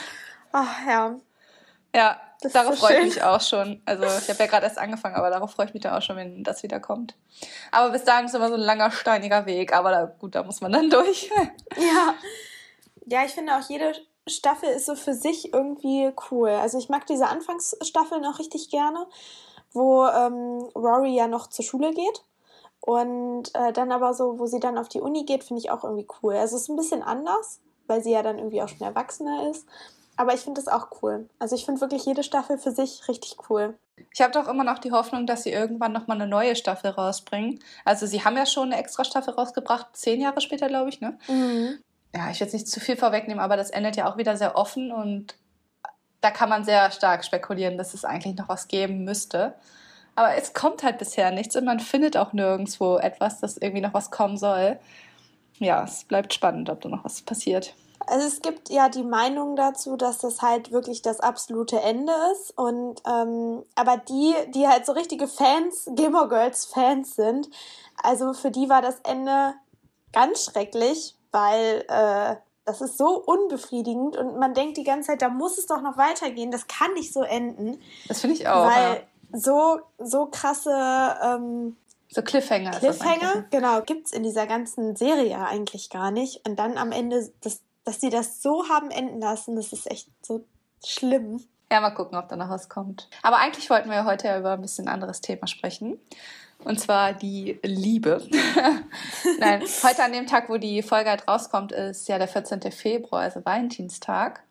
ach 0.52 0.88
ja. 0.88 1.16
Ja, 1.96 2.20
das 2.42 2.54
darauf 2.54 2.76
so 2.76 2.86
freue 2.86 3.00
ich 3.00 3.16
mich 3.16 3.24
auch 3.24 3.42
schon. 3.42 3.82
Also 3.86 4.04
ich 4.04 4.30
habe 4.30 4.40
ja 4.40 4.48
gerade 4.48 4.66
erst 4.66 4.78
angefangen, 4.78 5.16
aber 5.16 5.30
darauf 5.30 5.52
freue 5.52 5.68
ich 5.68 5.74
mich 5.74 5.84
dann 5.84 5.94
auch 5.94 6.02
schon, 6.02 6.16
wenn 6.18 6.44
das 6.44 6.64
wieder 6.64 6.80
kommt. 6.80 7.16
Aber 7.72 7.92
bis 7.92 8.04
dahin 8.04 8.26
ist 8.26 8.36
immer 8.36 8.50
so 8.50 8.56
ein 8.56 8.62
langer, 8.62 8.92
steiniger 8.92 9.46
Weg. 9.46 9.74
Aber 9.74 9.92
da, 9.92 10.06
gut, 10.06 10.36
da 10.36 10.44
muss 10.44 10.62
man 10.62 10.72
dann 10.72 10.90
durch. 10.90 11.30
ja. 11.78 12.14
Ja, 13.08 13.24
ich 13.24 13.34
finde 13.34 13.56
auch 13.56 13.70
jede 13.70 13.94
Staffel 14.28 14.70
ist 14.70 14.88
so 14.88 14.96
für 14.96 15.14
sich 15.14 15.54
irgendwie 15.54 16.12
cool. 16.32 16.50
Also 16.50 16.78
ich 16.78 16.90
mag 16.90 17.06
diese 17.06 17.28
Anfangsstaffel 17.28 18.20
noch 18.20 18.40
richtig 18.40 18.70
gerne, 18.70 19.06
wo 19.72 20.06
ähm, 20.08 20.70
Rory 20.76 21.16
ja 21.16 21.28
noch 21.28 21.48
zur 21.48 21.64
Schule 21.64 21.94
geht. 21.94 22.24
Und 22.82 23.54
äh, 23.56 23.74
dann 23.74 23.92
aber 23.92 24.14
so, 24.14 24.38
wo 24.38 24.46
sie 24.46 24.60
dann 24.60 24.78
auf 24.78 24.90
die 24.90 25.02
Uni 25.02 25.26
geht, 25.26 25.44
finde 25.44 25.60
ich 25.60 25.72
auch 25.72 25.84
irgendwie 25.84 26.08
cool. 26.22 26.36
Also 26.36 26.56
es 26.56 26.64
ist 26.64 26.70
ein 26.70 26.76
bisschen 26.76 27.02
anders, 27.02 27.60
weil 27.88 28.04
sie 28.04 28.12
ja 28.12 28.22
dann 28.22 28.38
irgendwie 28.38 28.62
auch 28.62 28.70
schon 28.70 28.82
erwachsener 28.82 29.50
ist. 29.50 29.68
Aber 30.18 30.34
ich 30.34 30.42
finde 30.42 30.62
das 30.62 30.72
auch 30.72 30.88
cool. 31.02 31.28
Also 31.40 31.56
ich 31.56 31.66
finde 31.66 31.82
wirklich 31.82 32.06
jede 32.06 32.24
Staffel 32.24 32.58
für 32.58 32.72
sich 32.72 33.08
richtig 33.08 33.38
cool. 33.50 33.78
Ich 34.14 34.22
habe 34.22 34.32
doch 34.32 34.48
immer 34.48 34.64
noch 34.64 34.80
die 34.80 34.92
Hoffnung, 34.92 35.26
dass 35.26 35.44
sie 35.44 35.52
irgendwann 35.52 35.92
nochmal 35.92 36.16
eine 36.20 36.28
neue 36.28 36.56
Staffel 36.56 36.92
rausbringen. 36.92 37.60
Also 37.84 38.06
sie 38.06 38.24
haben 38.24 38.38
ja 38.38 38.46
schon 38.46 38.72
eine 38.72 38.82
extra 38.82 39.04
Staffel 39.04 39.34
rausgebracht, 39.34 39.88
zehn 39.94 40.22
Jahre 40.22 40.42
später, 40.42 40.68
glaube 40.68 40.90
ich, 40.90 41.02
ne? 41.02 41.18
Mhm. 41.28 41.80
Ja, 42.14 42.30
ich 42.32 42.40
will 42.40 42.48
jetzt 42.48 42.54
nicht 42.54 42.70
zu 42.70 42.80
viel 42.80 42.96
vorwegnehmen, 42.96 43.44
aber 43.44 43.58
das 43.58 43.72
endet 43.72 43.98
ja 43.98 44.10
auch 44.10 44.18
wieder 44.18 44.38
sehr 44.38 44.56
offen 44.56 44.92
und 44.92 45.36
da 46.22 46.32
kann 46.32 46.50
man 46.50 46.64
sehr 46.64 46.90
stark 46.92 47.26
spekulieren, 47.26 47.78
dass 47.78 47.94
es 47.94 48.06
eigentlich 48.06 48.38
noch 48.38 48.48
was 48.48 48.68
geben 48.68 49.04
müsste. 49.04 49.54
Aber 50.16 50.34
es 50.36 50.54
kommt 50.54 50.82
halt 50.82 50.98
bisher 50.98 51.32
nichts 51.32 51.58
und 51.58 51.66
man 51.66 51.82
findet 51.82 52.16
auch 52.16 52.32
nirgendwo 52.32 52.98
etwas, 52.98 53.42
dass 53.42 53.58
irgendwie 53.58 53.82
noch 53.82 53.94
was 53.94 54.12
kommen 54.12 54.38
soll. 54.38 54.80
Ja, 55.60 55.84
es 55.84 56.06
bleibt 56.06 56.34
spannend, 56.34 56.70
ob 56.70 56.82
da 56.82 56.90
noch 56.90 57.04
was 57.04 57.22
passiert. 57.22 57.76
Also 58.08 58.28
es 58.28 58.42
gibt 58.42 58.70
ja 58.70 58.90
die 58.90 59.04
Meinung 59.04 59.56
dazu, 59.56 59.96
dass 59.98 60.20
das 60.20 60.42
halt 60.42 60.72
wirklich 60.72 61.02
das 61.02 61.20
absolute 61.20 61.80
Ende 61.82 62.14
ist. 62.34 62.58
Und 62.58 63.02
ähm, 63.08 63.64
aber 63.76 63.98
die, 63.98 64.34
die 64.54 64.68
halt 64.68 64.86
so 64.86 64.92
richtige 64.92 65.28
Fans, 65.28 65.90
Gilmore 65.96 66.30
Girls 66.30 66.66
Fans 66.66 67.16
sind, 67.16 67.50
also 68.02 68.34
für 68.34 68.52
die 68.52 68.70
war 68.70 68.82
das 68.82 69.00
Ende 69.04 69.54
ganz 70.12 70.46
schrecklich, 70.46 71.16
weil 71.32 71.86
äh, 71.88 72.36
das 72.66 72.82
ist 72.82 72.98
so 72.98 73.22
unbefriedigend 73.24 74.18
und 74.18 74.40
man 74.40 74.54
denkt 74.54 74.78
die 74.78 74.84
ganze 74.84 75.10
Zeit, 75.10 75.22
da 75.22 75.30
muss 75.30 75.58
es 75.58 75.68
doch 75.68 75.82
noch 75.82 75.98
weitergehen, 75.98 76.52
das 76.52 76.68
kann 76.68 76.94
nicht 76.94 77.14
so 77.14 77.22
enden. 77.22 77.80
Das 78.08 78.22
finde 78.22 78.36
ich 78.36 78.48
auch. 78.48 78.66
Weil 78.66 78.94
ja. 78.94 79.40
so, 79.40 79.80
so 80.00 80.26
krasse 80.26 80.72
ähm, 81.24 81.78
so 82.16 82.22
Cliffhanger. 82.22 82.72
Cliffhanger, 82.72 83.46
genau, 83.50 83.82
gibt 83.82 84.08
es 84.08 84.14
in 84.14 84.24
dieser 84.24 84.48
ganzen 84.48 84.96
Serie 84.96 85.38
eigentlich 85.38 85.90
gar 85.90 86.12
nicht. 86.12 86.48
Und 86.48 86.58
dann 86.58 86.78
am 86.78 86.92
Ende 86.92 87.30
das 87.42 87.60
dass 87.86 88.02
sie 88.02 88.10
das 88.10 88.42
so 88.42 88.68
haben 88.68 88.92
enden 88.92 89.22
lassen, 89.22 89.56
das 89.56 89.72
ist 89.72 89.90
echt 89.90 90.10
so 90.22 90.44
schlimm. 90.84 91.42
Ja, 91.72 91.82
mal 91.82 91.92
gucken, 91.92 92.18
ob 92.18 92.28
da 92.28 92.36
noch 92.36 92.50
was 92.50 92.70
kommt. 92.70 93.10
Aber 93.24 93.38
eigentlich 93.38 93.70
wollten 93.70 93.90
wir 93.90 94.06
heute 94.06 94.28
ja 94.28 94.40
über 94.40 94.54
ein 94.54 94.62
bisschen 94.62 94.88
anderes 94.88 95.22
Thema 95.22 95.48
sprechen. 95.48 96.00
Und 96.64 96.80
zwar 96.80 97.14
die 97.14 97.60
Liebe. 97.64 98.28
Nein, 99.40 99.62
heute 99.84 100.04
an 100.04 100.14
dem 100.14 100.26
Tag, 100.26 100.50
wo 100.50 100.58
die 100.58 100.82
Folge 100.82 101.10
halt 101.10 101.28
rauskommt, 101.28 101.72
ist 101.72 102.08
ja 102.08 102.18
der 102.18 102.28
14. 102.28 102.72
Februar, 102.72 103.22
also 103.22 103.44
Valentinstag. 103.46 104.44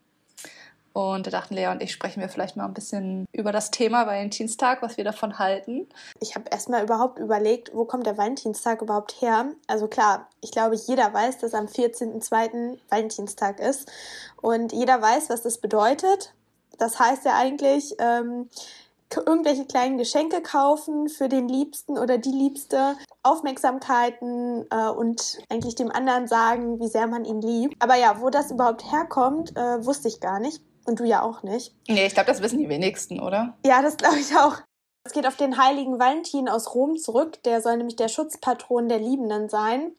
Und 0.94 1.26
da 1.26 1.32
dachten 1.32 1.54
Lea 1.54 1.66
und 1.66 1.82
ich 1.82 1.90
sprechen 1.90 2.20
wir 2.20 2.28
vielleicht 2.28 2.56
mal 2.56 2.66
ein 2.66 2.72
bisschen 2.72 3.26
über 3.32 3.50
das 3.50 3.72
Thema 3.72 4.06
Valentinstag, 4.06 4.80
was 4.80 4.96
wir 4.96 5.02
davon 5.02 5.40
halten. 5.40 5.88
Ich 6.20 6.36
habe 6.36 6.44
erstmal 6.52 6.84
überhaupt 6.84 7.18
überlegt, 7.18 7.74
wo 7.74 7.84
kommt 7.84 8.06
der 8.06 8.16
Valentinstag 8.16 8.80
überhaupt 8.80 9.20
her? 9.20 9.46
Also 9.66 9.88
klar, 9.88 10.28
ich 10.40 10.52
glaube, 10.52 10.76
jeder 10.76 11.12
weiß, 11.12 11.38
dass 11.38 11.52
am 11.52 11.66
14.02. 11.66 12.78
Valentinstag 12.88 13.58
ist. 13.58 13.90
Und 14.40 14.72
jeder 14.72 15.02
weiß, 15.02 15.30
was 15.30 15.42
das 15.42 15.58
bedeutet. 15.58 16.32
Das 16.78 17.00
heißt 17.00 17.24
ja 17.24 17.34
eigentlich, 17.36 17.96
ähm, 17.98 18.48
irgendwelche 19.16 19.64
kleinen 19.64 19.98
Geschenke 19.98 20.42
kaufen 20.42 21.08
für 21.08 21.28
den 21.28 21.48
Liebsten 21.48 21.98
oder 21.98 22.18
die 22.18 22.30
Liebste, 22.30 22.96
Aufmerksamkeiten 23.24 24.66
äh, 24.70 24.88
und 24.90 25.38
eigentlich 25.48 25.74
dem 25.74 25.90
anderen 25.90 26.28
sagen, 26.28 26.78
wie 26.78 26.88
sehr 26.88 27.08
man 27.08 27.24
ihn 27.24 27.40
liebt. 27.40 27.74
Aber 27.82 27.96
ja, 27.96 28.20
wo 28.20 28.30
das 28.30 28.52
überhaupt 28.52 28.92
herkommt, 28.92 29.56
äh, 29.56 29.84
wusste 29.84 30.06
ich 30.06 30.20
gar 30.20 30.38
nicht. 30.38 30.62
Und 30.86 31.00
du 31.00 31.04
ja 31.04 31.22
auch 31.22 31.42
nicht. 31.42 31.74
Nee, 31.88 32.06
ich 32.06 32.14
glaube, 32.14 32.28
das 32.28 32.42
wissen 32.42 32.58
die 32.58 32.68
wenigsten, 32.68 33.20
oder? 33.20 33.56
Ja, 33.64 33.82
das 33.82 33.96
glaube 33.96 34.18
ich 34.18 34.36
auch. 34.36 34.58
Es 35.06 35.12
geht 35.12 35.26
auf 35.26 35.36
den 35.36 35.58
heiligen 35.58 35.98
Valentin 35.98 36.48
aus 36.48 36.74
Rom 36.74 36.96
zurück. 36.96 37.42
Der 37.44 37.60
soll 37.60 37.76
nämlich 37.76 37.96
der 37.96 38.08
Schutzpatron 38.08 38.88
der 38.88 38.98
Liebenden 38.98 39.48
sein. 39.48 39.92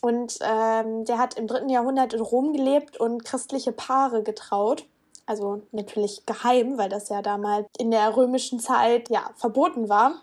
Und 0.00 0.38
ähm, 0.42 1.04
der 1.04 1.18
hat 1.18 1.34
im 1.34 1.46
dritten 1.46 1.68
Jahrhundert 1.68 2.12
in 2.12 2.20
Rom 2.20 2.52
gelebt 2.52 2.98
und 2.98 3.24
christliche 3.24 3.72
Paare 3.72 4.22
getraut. 4.22 4.86
Also 5.24 5.62
natürlich 5.72 6.24
geheim, 6.26 6.78
weil 6.78 6.88
das 6.88 7.08
ja 7.08 7.22
damals 7.22 7.66
in 7.78 7.90
der 7.90 8.16
römischen 8.16 8.60
Zeit 8.60 9.08
ja 9.10 9.30
verboten 9.36 9.88
war 9.88 10.22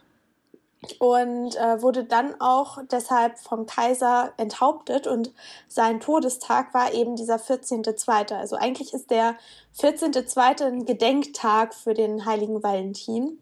und 1.00 1.56
äh, 1.56 1.82
wurde 1.82 2.04
dann 2.04 2.40
auch 2.40 2.80
deshalb 2.92 3.40
vom 3.40 3.66
Kaiser 3.66 4.34
enthauptet 4.38 5.08
und 5.08 5.34
sein 5.68 6.00
Todestag 6.00 6.74
war 6.74 6.94
eben 6.94 7.16
dieser 7.16 7.38
14.2. 7.38 8.36
Also 8.36 8.56
eigentlich 8.56 8.94
ist 8.94 9.12
der 9.12 9.36
14.2. 9.80 10.66
ein 10.66 10.86
Gedenktag 10.86 11.74
für 11.74 11.94
den 11.94 12.25
heiligen 12.25 12.63
Valentin. 12.63 13.40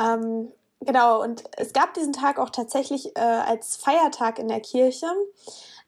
Ähm, 0.00 0.52
genau, 0.80 1.22
und 1.22 1.44
es 1.56 1.72
gab 1.72 1.94
diesen 1.94 2.12
Tag 2.12 2.38
auch 2.38 2.50
tatsächlich 2.50 3.16
äh, 3.16 3.20
als 3.20 3.76
Feiertag 3.76 4.38
in 4.38 4.48
der 4.48 4.60
Kirche, 4.60 5.06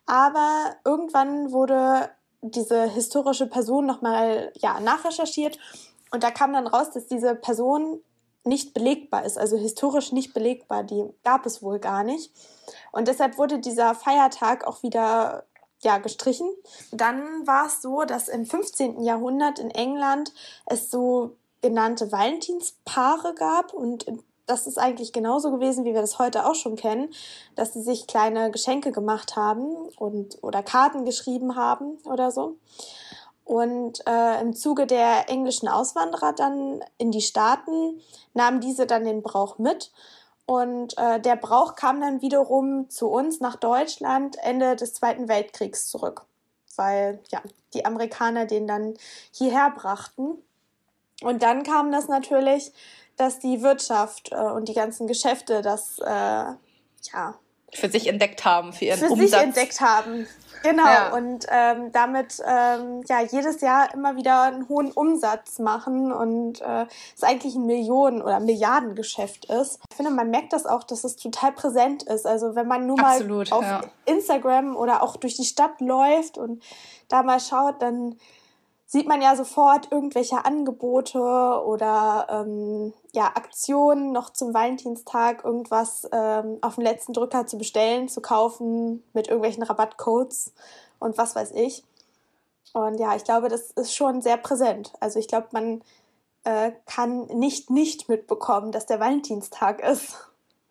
aber 0.06 0.76
irgendwann 0.84 1.52
wurde 1.52 2.10
diese 2.42 2.84
historische 2.84 3.46
Person 3.46 3.86
nochmal 3.86 4.52
ja, 4.56 4.80
nachrecherchiert 4.80 5.58
und 6.10 6.24
da 6.24 6.30
kam 6.30 6.52
dann 6.52 6.66
raus, 6.66 6.90
dass 6.90 7.06
diese 7.06 7.34
Person 7.34 8.00
nicht 8.44 8.72
belegbar 8.74 9.24
ist, 9.24 9.38
also 9.38 9.56
historisch 9.56 10.12
nicht 10.12 10.32
belegbar, 10.32 10.82
die 10.82 11.04
gab 11.24 11.46
es 11.46 11.62
wohl 11.62 11.78
gar 11.78 12.04
nicht. 12.04 12.32
Und 12.92 13.08
deshalb 13.08 13.38
wurde 13.38 13.58
dieser 13.58 13.94
Feiertag 13.94 14.66
auch 14.66 14.82
wieder 14.82 15.44
ja, 15.82 15.98
gestrichen. 15.98 16.48
Dann 16.92 17.46
war 17.46 17.66
es 17.66 17.82
so, 17.82 18.04
dass 18.04 18.28
im 18.28 18.46
15. 18.46 19.02
Jahrhundert 19.02 19.58
in 19.58 19.70
England 19.70 20.32
es 20.66 20.90
so 20.90 21.36
genannte 21.62 22.10
Valentinspaare 22.10 23.34
gab 23.34 23.74
und 23.74 24.06
das 24.46 24.66
ist 24.66 24.78
eigentlich 24.78 25.12
genauso 25.12 25.52
gewesen, 25.52 25.84
wie 25.84 25.94
wir 25.94 26.00
das 26.00 26.18
heute 26.18 26.44
auch 26.44 26.56
schon 26.56 26.74
kennen, 26.74 27.10
dass 27.54 27.72
sie 27.72 27.82
sich 27.82 28.08
kleine 28.08 28.50
Geschenke 28.50 28.90
gemacht 28.90 29.36
haben 29.36 29.74
und 29.96 30.42
oder 30.42 30.62
Karten 30.62 31.04
geschrieben 31.04 31.54
haben 31.54 31.98
oder 32.04 32.32
so. 32.32 32.56
Und 33.50 34.06
äh, 34.06 34.40
im 34.40 34.54
Zuge 34.54 34.86
der 34.86 35.28
englischen 35.28 35.66
Auswanderer 35.66 36.32
dann 36.32 36.84
in 36.98 37.10
die 37.10 37.20
Staaten 37.20 38.00
nahmen 38.32 38.60
diese 38.60 38.86
dann 38.86 39.04
den 39.04 39.22
Brauch 39.22 39.58
mit. 39.58 39.90
Und 40.46 40.96
äh, 40.96 41.18
der 41.18 41.34
Brauch 41.34 41.74
kam 41.74 42.00
dann 42.00 42.22
wiederum 42.22 42.88
zu 42.90 43.08
uns 43.08 43.40
nach 43.40 43.56
Deutschland 43.56 44.36
Ende 44.40 44.76
des 44.76 44.94
Zweiten 44.94 45.26
Weltkriegs 45.26 45.88
zurück, 45.88 46.26
weil 46.76 47.18
ja 47.32 47.42
die 47.74 47.84
Amerikaner 47.84 48.46
den 48.46 48.68
dann 48.68 48.94
hierher 49.32 49.70
brachten. 49.70 50.38
Und 51.20 51.42
dann 51.42 51.64
kam 51.64 51.90
das 51.90 52.06
natürlich, 52.06 52.70
dass 53.16 53.40
die 53.40 53.62
Wirtschaft 53.62 54.30
äh, 54.30 54.36
und 54.36 54.68
die 54.68 54.74
ganzen 54.74 55.08
Geschäfte 55.08 55.60
das 55.60 55.98
äh, 55.98 56.04
ja 56.04 57.34
für 57.74 57.88
sich 57.88 58.08
entdeckt 58.08 58.44
haben, 58.44 58.72
für 58.72 58.86
ihren 58.86 58.98
für 58.98 59.06
Umsatz. 59.06 59.30
sich 59.30 59.40
entdeckt 59.40 59.80
haben. 59.80 60.26
Genau, 60.62 60.84
ja. 60.84 61.14
und 61.14 61.46
ähm, 61.50 61.90
damit 61.92 62.42
ähm, 62.46 63.02
ja 63.08 63.22
jedes 63.22 63.62
Jahr 63.62 63.94
immer 63.94 64.16
wieder 64.16 64.42
einen 64.42 64.68
hohen 64.68 64.92
Umsatz 64.92 65.58
machen 65.58 66.12
und 66.12 66.60
äh, 66.60 66.86
es 67.16 67.22
eigentlich 67.22 67.54
ein 67.54 67.64
Millionen- 67.64 68.20
oder 68.20 68.40
Milliardengeschäft 68.40 69.46
ist. 69.46 69.80
Ich 69.88 69.96
finde, 69.96 70.10
man 70.12 70.30
merkt 70.30 70.52
das 70.52 70.66
auch, 70.66 70.84
dass 70.84 71.04
es 71.04 71.16
total 71.16 71.52
präsent 71.52 72.02
ist. 72.02 72.26
Also 72.26 72.54
wenn 72.56 72.68
man 72.68 72.86
nur 72.86 73.00
Absolut, 73.00 73.50
mal 73.50 73.56
auf 73.56 73.64
ja. 73.64 73.80
Instagram 74.04 74.76
oder 74.76 75.02
auch 75.02 75.16
durch 75.16 75.36
die 75.36 75.44
Stadt 75.44 75.80
läuft 75.80 76.36
und 76.36 76.62
da 77.08 77.22
mal 77.22 77.40
schaut, 77.40 77.80
dann 77.80 78.16
sieht 78.90 79.06
man 79.06 79.22
ja 79.22 79.36
sofort 79.36 79.92
irgendwelche 79.92 80.44
Angebote 80.44 81.20
oder 81.20 82.26
ähm, 82.28 82.92
ja, 83.12 83.26
Aktionen 83.36 84.10
noch 84.10 84.30
zum 84.30 84.52
Valentinstag, 84.52 85.44
irgendwas 85.44 86.08
ähm, 86.10 86.58
auf 86.60 86.74
den 86.74 86.82
letzten 86.82 87.12
Drücker 87.12 87.46
zu 87.46 87.56
bestellen, 87.56 88.08
zu 88.08 88.20
kaufen 88.20 89.04
mit 89.12 89.28
irgendwelchen 89.28 89.62
Rabattcodes 89.62 90.52
und 90.98 91.16
was 91.18 91.36
weiß 91.36 91.52
ich. 91.52 91.84
Und 92.72 92.98
ja, 92.98 93.14
ich 93.14 93.22
glaube, 93.22 93.48
das 93.48 93.70
ist 93.70 93.94
schon 93.94 94.22
sehr 94.22 94.36
präsent. 94.36 94.92
Also 94.98 95.20
ich 95.20 95.28
glaube, 95.28 95.46
man 95.52 95.82
äh, 96.42 96.72
kann 96.86 97.26
nicht 97.26 97.70
nicht 97.70 98.08
mitbekommen, 98.08 98.72
dass 98.72 98.86
der 98.86 98.98
Valentinstag 98.98 99.84
ist. 99.88 100.16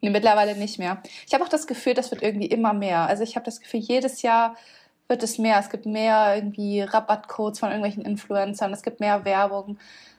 Nee, 0.01 0.09
mittlerweile 0.09 0.57
nicht 0.57 0.77
mehr. 0.77 1.01
Ich 1.25 1.33
habe 1.33 1.45
auch 1.45 1.49
das 1.49 1.67
Gefühl, 1.67 1.93
das 1.93 2.11
wird 2.11 2.21
irgendwie 2.21 2.47
immer 2.47 2.73
mehr. 2.73 3.07
Also 3.07 3.23
ich 3.23 3.37
habe 3.37 3.45
das 3.45 3.61
Gefühl, 3.61 3.79
jedes 3.79 4.23
Jahr 4.23 4.57
wird 5.09 5.23
es 5.23 5.37
mehr. 5.37 5.59
Es 5.59 5.69
gibt 5.69 5.85
mehr 5.85 6.35
irgendwie 6.35 6.81
Rabattcodes 6.81 7.59
von 7.59 7.69
irgendwelchen 7.69 8.05
Influencern, 8.05 8.71
es 8.71 8.83
gibt 8.83 8.99
mehr 8.99 9.25
Werbung. 9.25 9.77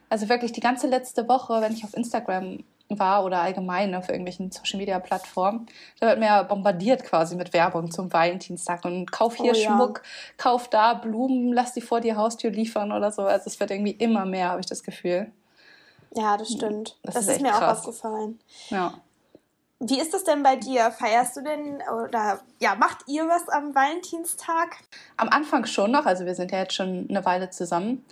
Also 0.09 0.29
wirklich 0.29 0.51
die 0.51 0.59
ganze 0.59 0.87
letzte 0.87 1.27
Woche, 1.27 1.61
wenn 1.61 1.73
ich 1.73 1.83
auf 1.83 1.95
Instagram 1.95 2.63
war 2.89 3.23
oder 3.23 3.41
allgemein 3.41 3.95
auf 3.95 4.09
irgendwelchen 4.09 4.51
Social 4.51 4.77
Media 4.77 4.99
Plattformen, 4.99 5.67
da 6.01 6.07
wird 6.07 6.19
mehr 6.19 6.43
bombardiert 6.43 7.05
quasi 7.05 7.37
mit 7.37 7.53
Werbung 7.53 7.89
zum 7.89 8.11
Valentinstag 8.11 8.83
und 8.83 9.09
kauf 9.09 9.35
hier 9.35 9.53
oh, 9.53 9.55
Schmuck, 9.55 10.01
ja. 10.03 10.33
kauf 10.37 10.69
da 10.69 10.93
Blumen, 10.95 11.53
lass 11.53 11.73
die 11.73 11.79
vor 11.79 12.01
die 12.01 12.15
Haustür 12.15 12.51
liefern 12.51 12.91
oder 12.91 13.13
so. 13.13 13.21
Also 13.21 13.45
es 13.47 13.59
wird 13.61 13.71
irgendwie 13.71 13.91
immer 13.91 14.25
mehr, 14.25 14.49
habe 14.49 14.59
ich 14.59 14.65
das 14.65 14.83
Gefühl. 14.83 15.31
Ja, 16.13 16.35
das 16.35 16.51
stimmt. 16.51 16.97
Das, 17.03 17.15
das 17.15 17.27
ist, 17.27 17.35
ist 17.35 17.41
mir 17.41 17.51
krass. 17.51 17.61
auch 17.61 17.87
aufgefallen. 17.87 18.39
Ja. 18.69 18.95
Wie 19.83 19.99
ist 19.99 20.13
das 20.13 20.23
denn 20.23 20.43
bei 20.43 20.57
dir? 20.57 20.91
Feierst 20.91 21.35
du 21.35 21.41
denn 21.41 21.81
oder 22.05 22.39
ja, 22.59 22.75
macht 22.75 22.99
ihr 23.07 23.27
was 23.27 23.49
am 23.49 23.73
Valentinstag? 23.73 24.77
Am 25.17 25.27
Anfang 25.29 25.65
schon 25.65 25.89
noch, 25.89 26.05
also 26.05 26.27
wir 26.27 26.35
sind 26.35 26.51
ja 26.51 26.59
jetzt 26.59 26.75
schon 26.75 27.07
eine 27.09 27.25
Weile 27.25 27.49
zusammen. 27.49 28.05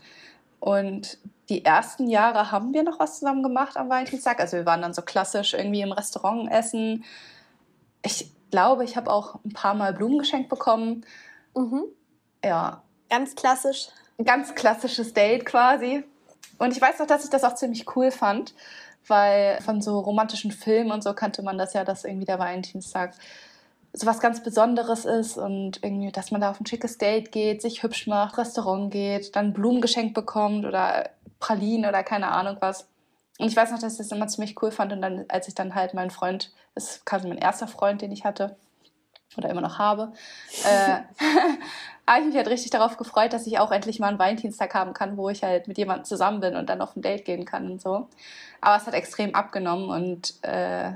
Und 0.59 1.19
die 1.47 1.63
ersten 1.63 2.07
Jahre 2.07 2.51
haben 2.51 2.73
wir 2.73 2.81
noch 2.81 2.99
was 2.99 3.19
zusammen 3.19 3.43
gemacht 3.43 3.77
am 3.77 3.87
Valentinstag. 3.87 4.39
Also 4.39 4.57
wir 4.57 4.65
waren 4.65 4.81
dann 4.81 4.95
so 4.95 5.03
klassisch 5.03 5.53
irgendwie 5.53 5.81
im 5.81 5.91
Restaurant 5.91 6.51
essen. 6.51 7.05
Ich 8.01 8.31
glaube, 8.49 8.83
ich 8.83 8.97
habe 8.97 9.11
auch 9.11 9.35
ein 9.45 9.53
paar 9.53 9.75
Mal 9.75 9.93
Blumen 9.93 10.17
geschenkt 10.17 10.49
bekommen. 10.49 11.05
Mhm. 11.55 11.83
Ja. 12.43 12.81
Ganz 13.11 13.35
klassisch. 13.35 13.89
Ein 14.17 14.25
ganz 14.25 14.55
klassisches 14.55 15.13
Date 15.13 15.45
quasi. 15.45 16.03
Und 16.57 16.71
ich 16.75 16.81
weiß 16.81 16.97
noch, 16.97 17.05
dass 17.05 17.25
ich 17.25 17.29
das 17.29 17.43
auch 17.43 17.53
ziemlich 17.53 17.95
cool 17.95 18.09
fand 18.09 18.55
weil 19.09 19.59
von 19.61 19.81
so 19.81 19.99
romantischen 19.99 20.51
Filmen 20.51 20.91
und 20.91 21.03
so 21.03 21.13
kannte 21.13 21.41
man 21.41 21.57
das 21.57 21.73
ja, 21.73 21.83
dass 21.83 22.05
irgendwie 22.05 22.25
der 22.25 22.39
Valentinstag 22.39 23.13
so 23.93 24.05
was 24.05 24.19
ganz 24.19 24.43
Besonderes 24.43 25.05
ist 25.05 25.37
und 25.37 25.83
irgendwie, 25.83 26.11
dass 26.11 26.31
man 26.31 26.41
da 26.41 26.51
auf 26.51 26.59
ein 26.59 26.65
schickes 26.65 26.97
Date 26.97 27.31
geht, 27.31 27.61
sich 27.61 27.81
hübsch 27.81 28.07
macht, 28.07 28.37
Restaurant 28.37 28.91
geht, 28.91 29.35
dann 29.35 29.53
Blumen 29.53 29.81
geschenkt 29.81 30.13
bekommt 30.13 30.65
oder 30.65 31.09
Pralinen 31.39 31.89
oder 31.89 32.03
keine 32.03 32.29
Ahnung 32.31 32.57
was. 32.59 32.87
Und 33.39 33.47
ich 33.47 33.55
weiß 33.55 33.71
noch, 33.71 33.79
dass 33.79 33.93
ich 33.93 33.99
das 33.99 34.11
immer 34.11 34.27
ziemlich 34.27 34.61
cool 34.61 34.71
fand 34.71 34.93
und 34.93 35.01
dann, 35.01 35.25
als 35.29 35.47
ich 35.47 35.55
dann 35.55 35.73
halt 35.73 35.93
meinen 35.93 36.11
Freund, 36.11 36.51
das 36.75 36.91
ist 36.91 37.05
quasi 37.05 37.27
mein 37.27 37.37
erster 37.37 37.67
Freund, 37.67 38.01
den 38.01 38.11
ich 38.11 38.25
hatte 38.25 38.57
oder 39.37 39.49
immer 39.49 39.61
noch 39.61 39.79
habe, 39.79 40.13
äh, 40.65 40.99
habe 42.13 42.21
ich 42.21 42.27
mich 42.27 42.35
halt 42.35 42.47
richtig 42.47 42.71
darauf 42.71 42.97
gefreut, 42.97 43.33
dass 43.33 43.47
ich 43.47 43.59
auch 43.59 43.71
endlich 43.71 43.99
mal 43.99 44.07
einen 44.07 44.19
Valentinstag 44.19 44.73
haben 44.73 44.93
kann, 44.93 45.17
wo 45.17 45.29
ich 45.29 45.43
halt 45.43 45.67
mit 45.67 45.77
jemandem 45.77 46.05
zusammen 46.05 46.39
bin 46.39 46.55
und 46.55 46.69
dann 46.69 46.81
auf 46.81 46.95
ein 46.95 47.01
Date 47.01 47.25
gehen 47.25 47.45
kann 47.45 47.71
und 47.71 47.81
so. 47.81 48.07
Aber 48.61 48.77
es 48.77 48.87
hat 48.87 48.93
extrem 48.93 49.35
abgenommen 49.35 49.89
und 49.89 50.43
äh, 50.43 50.91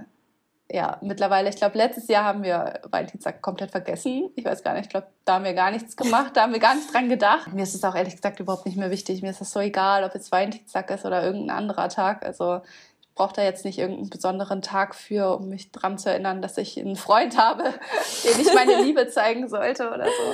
ja, 0.72 0.98
mittlerweile, 1.02 1.50
ich 1.50 1.58
glaube, 1.58 1.78
letztes 1.78 2.08
Jahr 2.08 2.24
haben 2.24 2.42
wir 2.42 2.80
Valentinstag 2.90 3.44
komplett 3.44 3.70
vergessen. 3.70 4.32
Ich 4.36 4.44
weiß 4.44 4.64
gar 4.64 4.74
nicht, 4.74 4.86
ich 4.86 4.90
glaube, 4.90 5.08
da 5.24 5.36
haben 5.36 5.46
wir 5.46 5.54
gar 5.54 5.70
nichts 5.70 5.96
gemacht, 5.96 6.32
da 6.34 6.44
haben 6.44 6.54
wir 6.54 6.60
gar 6.60 6.74
nicht 6.74 6.92
dran 6.92 7.10
gedacht. 7.10 7.54
Mir 7.54 7.62
ist 7.62 7.76
es 7.76 7.84
auch 7.84 7.94
ehrlich 7.94 8.16
gesagt 8.16 8.40
überhaupt 8.40 8.66
nicht 8.66 8.78
mehr 8.78 8.90
wichtig. 8.90 9.22
Mir 9.22 9.30
ist 9.30 9.42
es 9.42 9.52
so 9.52 9.60
egal, 9.60 10.04
ob 10.04 10.16
jetzt 10.16 10.32
Valentinstag 10.32 10.90
ist 10.90 11.06
oder 11.06 11.24
irgendein 11.24 11.56
anderer 11.56 11.90
Tag. 11.90 12.26
Also 12.26 12.62
ich 13.02 13.14
brauche 13.14 13.36
da 13.36 13.44
jetzt 13.44 13.66
nicht 13.66 13.78
irgendeinen 13.78 14.10
besonderen 14.10 14.64
Tag 14.64 14.96
für, 14.96 15.38
um 15.38 15.50
mich 15.50 15.72
dran 15.72 16.00
zu 16.00 16.10
erinnern, 16.10 16.42
dass 16.42 16.58
ich 16.58 16.80
einen 16.80 16.96
Freund 16.96 17.38
habe, 17.38 17.66
dem 18.24 18.42
ich 18.42 18.52
meine 18.56 18.82
Liebe 18.82 19.08
zeigen 19.10 19.50
sollte 19.50 19.92
oder 19.92 20.06
so. 20.06 20.34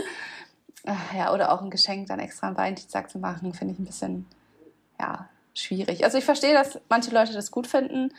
Ach, 0.91 1.13
ja, 1.13 1.31
oder 1.31 1.51
auch 1.51 1.62
ein 1.62 1.69
Geschenk 1.69 2.08
dann 2.08 2.19
extra 2.19 2.48
am 2.48 2.58
Valentinstag 2.58 3.12
zu 3.12 3.19
machen, 3.19 3.53
finde 3.53 3.75
ich 3.75 3.79
ein 3.79 3.86
bisschen, 3.86 4.25
ja, 5.00 5.29
schwierig. 5.53 6.03
Also 6.03 6.17
ich 6.17 6.25
verstehe, 6.25 6.53
dass 6.53 6.79
manche 6.89 7.12
Leute 7.12 7.31
das 7.31 7.51
gut 7.51 7.67
finden, 7.67 8.12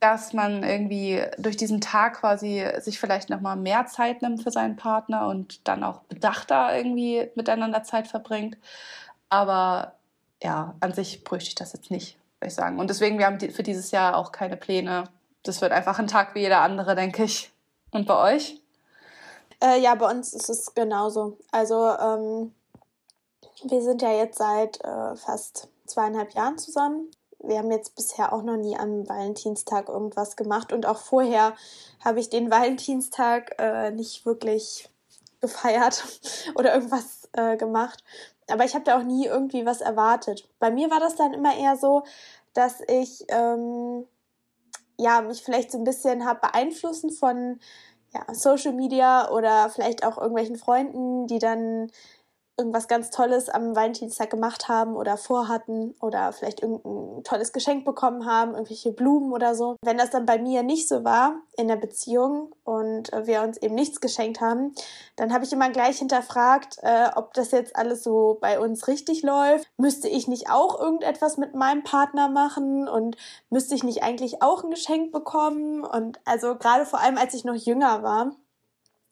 dass 0.00 0.32
man 0.32 0.64
irgendwie 0.64 1.22
durch 1.38 1.56
diesen 1.56 1.80
Tag 1.80 2.20
quasi 2.20 2.66
sich 2.80 2.98
vielleicht 2.98 3.30
nochmal 3.30 3.54
mehr 3.56 3.86
Zeit 3.86 4.20
nimmt 4.20 4.42
für 4.42 4.50
seinen 4.50 4.74
Partner 4.74 5.28
und 5.28 5.66
dann 5.68 5.84
auch 5.84 6.00
bedachter 6.02 6.76
irgendwie 6.76 7.30
miteinander 7.36 7.84
Zeit 7.84 8.08
verbringt. 8.08 8.58
Aber 9.28 9.94
ja, 10.42 10.74
an 10.80 10.92
sich 10.92 11.22
bräuchte 11.22 11.50
ich 11.50 11.54
das 11.54 11.72
jetzt 11.72 11.92
nicht, 11.92 12.18
würde 12.40 12.48
ich 12.48 12.54
sagen. 12.54 12.80
Und 12.80 12.90
deswegen, 12.90 13.18
wir 13.18 13.26
haben 13.26 13.38
für 13.38 13.62
dieses 13.62 13.92
Jahr 13.92 14.16
auch 14.16 14.32
keine 14.32 14.56
Pläne. 14.56 15.04
Das 15.44 15.60
wird 15.60 15.70
einfach 15.70 16.00
ein 16.00 16.08
Tag 16.08 16.34
wie 16.34 16.40
jeder 16.40 16.62
andere, 16.62 16.96
denke 16.96 17.22
ich. 17.22 17.52
Und 17.92 18.08
bei 18.08 18.34
euch? 18.34 18.60
Äh, 19.62 19.80
ja, 19.80 19.94
bei 19.94 20.10
uns 20.10 20.34
ist 20.34 20.50
es 20.50 20.74
genauso. 20.74 21.38
Also 21.50 21.88
ähm, 21.88 22.54
wir 23.64 23.82
sind 23.82 24.02
ja 24.02 24.12
jetzt 24.12 24.38
seit 24.38 24.82
äh, 24.84 25.16
fast 25.16 25.68
zweieinhalb 25.86 26.32
Jahren 26.32 26.58
zusammen. 26.58 27.10
Wir 27.38 27.58
haben 27.58 27.70
jetzt 27.70 27.94
bisher 27.94 28.32
auch 28.32 28.42
noch 28.42 28.56
nie 28.56 28.76
am 28.76 29.08
Valentinstag 29.08 29.88
irgendwas 29.88 30.36
gemacht 30.36 30.72
und 30.72 30.84
auch 30.84 30.98
vorher 30.98 31.54
habe 32.04 32.20
ich 32.20 32.28
den 32.28 32.50
Valentinstag 32.50 33.54
äh, 33.58 33.90
nicht 33.90 34.26
wirklich 34.26 34.90
gefeiert 35.40 36.04
oder 36.54 36.74
irgendwas 36.74 37.28
äh, 37.32 37.56
gemacht. 37.56 38.02
Aber 38.48 38.64
ich 38.64 38.74
habe 38.74 38.84
da 38.84 38.98
auch 38.98 39.04
nie 39.04 39.26
irgendwie 39.26 39.66
was 39.66 39.80
erwartet. 39.80 40.48
Bei 40.58 40.70
mir 40.70 40.90
war 40.90 41.00
das 41.00 41.16
dann 41.16 41.34
immer 41.34 41.56
eher 41.56 41.76
so, 41.76 42.04
dass 42.54 42.80
ich 42.88 43.24
ähm, 43.28 44.06
ja 44.98 45.20
mich 45.20 45.42
vielleicht 45.42 45.72
so 45.72 45.78
ein 45.78 45.84
bisschen 45.84 46.24
habe 46.24 46.40
beeinflussen 46.40 47.10
von 47.10 47.60
ja, 48.16 48.34
Social 48.34 48.72
Media 48.72 49.30
oder 49.30 49.70
vielleicht 49.70 50.04
auch 50.04 50.16
irgendwelchen 50.18 50.56
Freunden, 50.56 51.26
die 51.26 51.38
dann 51.38 51.90
irgendwas 52.58 52.88
ganz 52.88 53.10
Tolles 53.10 53.48
am 53.48 53.76
Valentinstag 53.76 54.30
gemacht 54.30 54.68
haben 54.68 54.96
oder 54.96 55.16
vorhatten 55.16 55.94
oder 56.00 56.32
vielleicht 56.32 56.62
irgendein 56.62 57.22
tolles 57.22 57.52
Geschenk 57.52 57.84
bekommen 57.84 58.24
haben, 58.24 58.52
irgendwelche 58.52 58.92
Blumen 58.92 59.32
oder 59.32 59.54
so. 59.54 59.76
Wenn 59.82 59.98
das 59.98 60.10
dann 60.10 60.24
bei 60.24 60.38
mir 60.38 60.62
nicht 60.62 60.88
so 60.88 61.04
war 61.04 61.34
in 61.56 61.68
der 61.68 61.76
Beziehung 61.76 62.54
und 62.64 63.10
wir 63.12 63.42
uns 63.42 63.58
eben 63.58 63.74
nichts 63.74 64.00
geschenkt 64.00 64.40
haben, 64.40 64.74
dann 65.16 65.32
habe 65.32 65.44
ich 65.44 65.52
immer 65.52 65.68
gleich 65.70 65.98
hinterfragt, 65.98 66.78
äh, 66.82 67.10
ob 67.14 67.34
das 67.34 67.50
jetzt 67.50 67.76
alles 67.76 68.02
so 68.02 68.38
bei 68.40 68.58
uns 68.58 68.88
richtig 68.88 69.22
läuft. 69.22 69.68
Müsste 69.76 70.08
ich 70.08 70.26
nicht 70.26 70.50
auch 70.50 70.80
irgendetwas 70.80 71.36
mit 71.36 71.54
meinem 71.54 71.84
Partner 71.84 72.28
machen 72.28 72.88
und 72.88 73.16
müsste 73.50 73.74
ich 73.74 73.84
nicht 73.84 74.02
eigentlich 74.02 74.42
auch 74.42 74.64
ein 74.64 74.70
Geschenk 74.70 75.12
bekommen? 75.12 75.84
Und 75.84 76.18
also 76.24 76.56
gerade 76.56 76.86
vor 76.86 77.00
allem, 77.00 77.18
als 77.18 77.34
ich 77.34 77.44
noch 77.44 77.54
jünger 77.54 78.02
war, 78.02 78.32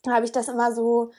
habe 0.08 0.24
ich 0.24 0.32
das 0.32 0.48
immer 0.48 0.72
so 0.72 1.10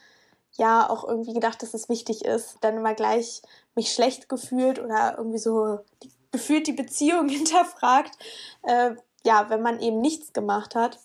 ja 0.57 0.89
auch 0.89 1.07
irgendwie 1.07 1.33
gedacht, 1.33 1.61
dass 1.61 1.73
es 1.73 1.89
wichtig 1.89 2.25
ist. 2.25 2.57
Dann 2.61 2.77
immer 2.77 2.93
gleich 2.93 3.41
mich 3.75 3.91
schlecht 3.91 4.29
gefühlt 4.29 4.79
oder 4.79 5.15
irgendwie 5.17 5.37
so 5.37 5.79
die, 6.03 6.11
gefühlt 6.31 6.67
die 6.67 6.73
Beziehung 6.73 7.29
hinterfragt, 7.29 8.17
äh, 8.63 8.91
ja, 9.25 9.49
wenn 9.49 9.61
man 9.61 9.79
eben 9.79 10.01
nichts 10.01 10.33
gemacht 10.33 10.75
hat. 10.75 10.99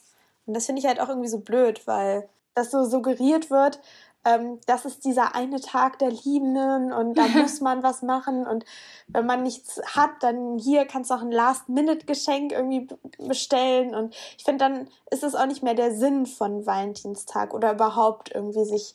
Und 0.47 0.54
das 0.54 0.66
finde 0.66 0.80
ich 0.80 0.87
halt 0.87 1.00
auch 1.00 1.09
irgendwie 1.09 1.28
so 1.28 1.38
blöd, 1.38 1.87
weil 1.87 2.28
das 2.54 2.71
so 2.71 2.85
suggeriert 2.85 3.50
wird, 3.50 3.80
ähm, 4.25 4.59
das 4.66 4.85
ist 4.85 5.04
dieser 5.04 5.35
eine 5.35 5.61
Tag 5.61 5.99
der 5.99 6.11
Liebenden 6.11 6.92
und 6.92 7.14
da 7.14 7.26
muss 7.35 7.61
man 7.61 7.83
was 7.83 8.02
machen 8.02 8.47
und 8.47 8.64
wenn 9.09 9.26
man 9.26 9.42
nichts 9.42 9.80
hat, 9.95 10.11
dann 10.21 10.59
hier 10.59 10.85
kannst 10.87 11.11
du 11.11 11.14
auch 11.14 11.23
ein 11.23 11.33
Last-Minute-Geschenk 11.33 12.52
irgendwie 12.52 12.88
bestellen 13.19 13.95
und 13.95 14.14
ich 14.37 14.45
finde, 14.45 14.64
dann 14.64 14.88
ist 15.11 15.25
es 15.25 15.35
auch 15.35 15.47
nicht 15.47 15.62
mehr 15.62 15.75
der 15.75 15.95
Sinn 15.95 16.26
von 16.26 16.66
Valentinstag 16.66 17.54
oder 17.54 17.73
überhaupt 17.73 18.35
irgendwie 18.35 18.64
sich 18.64 18.95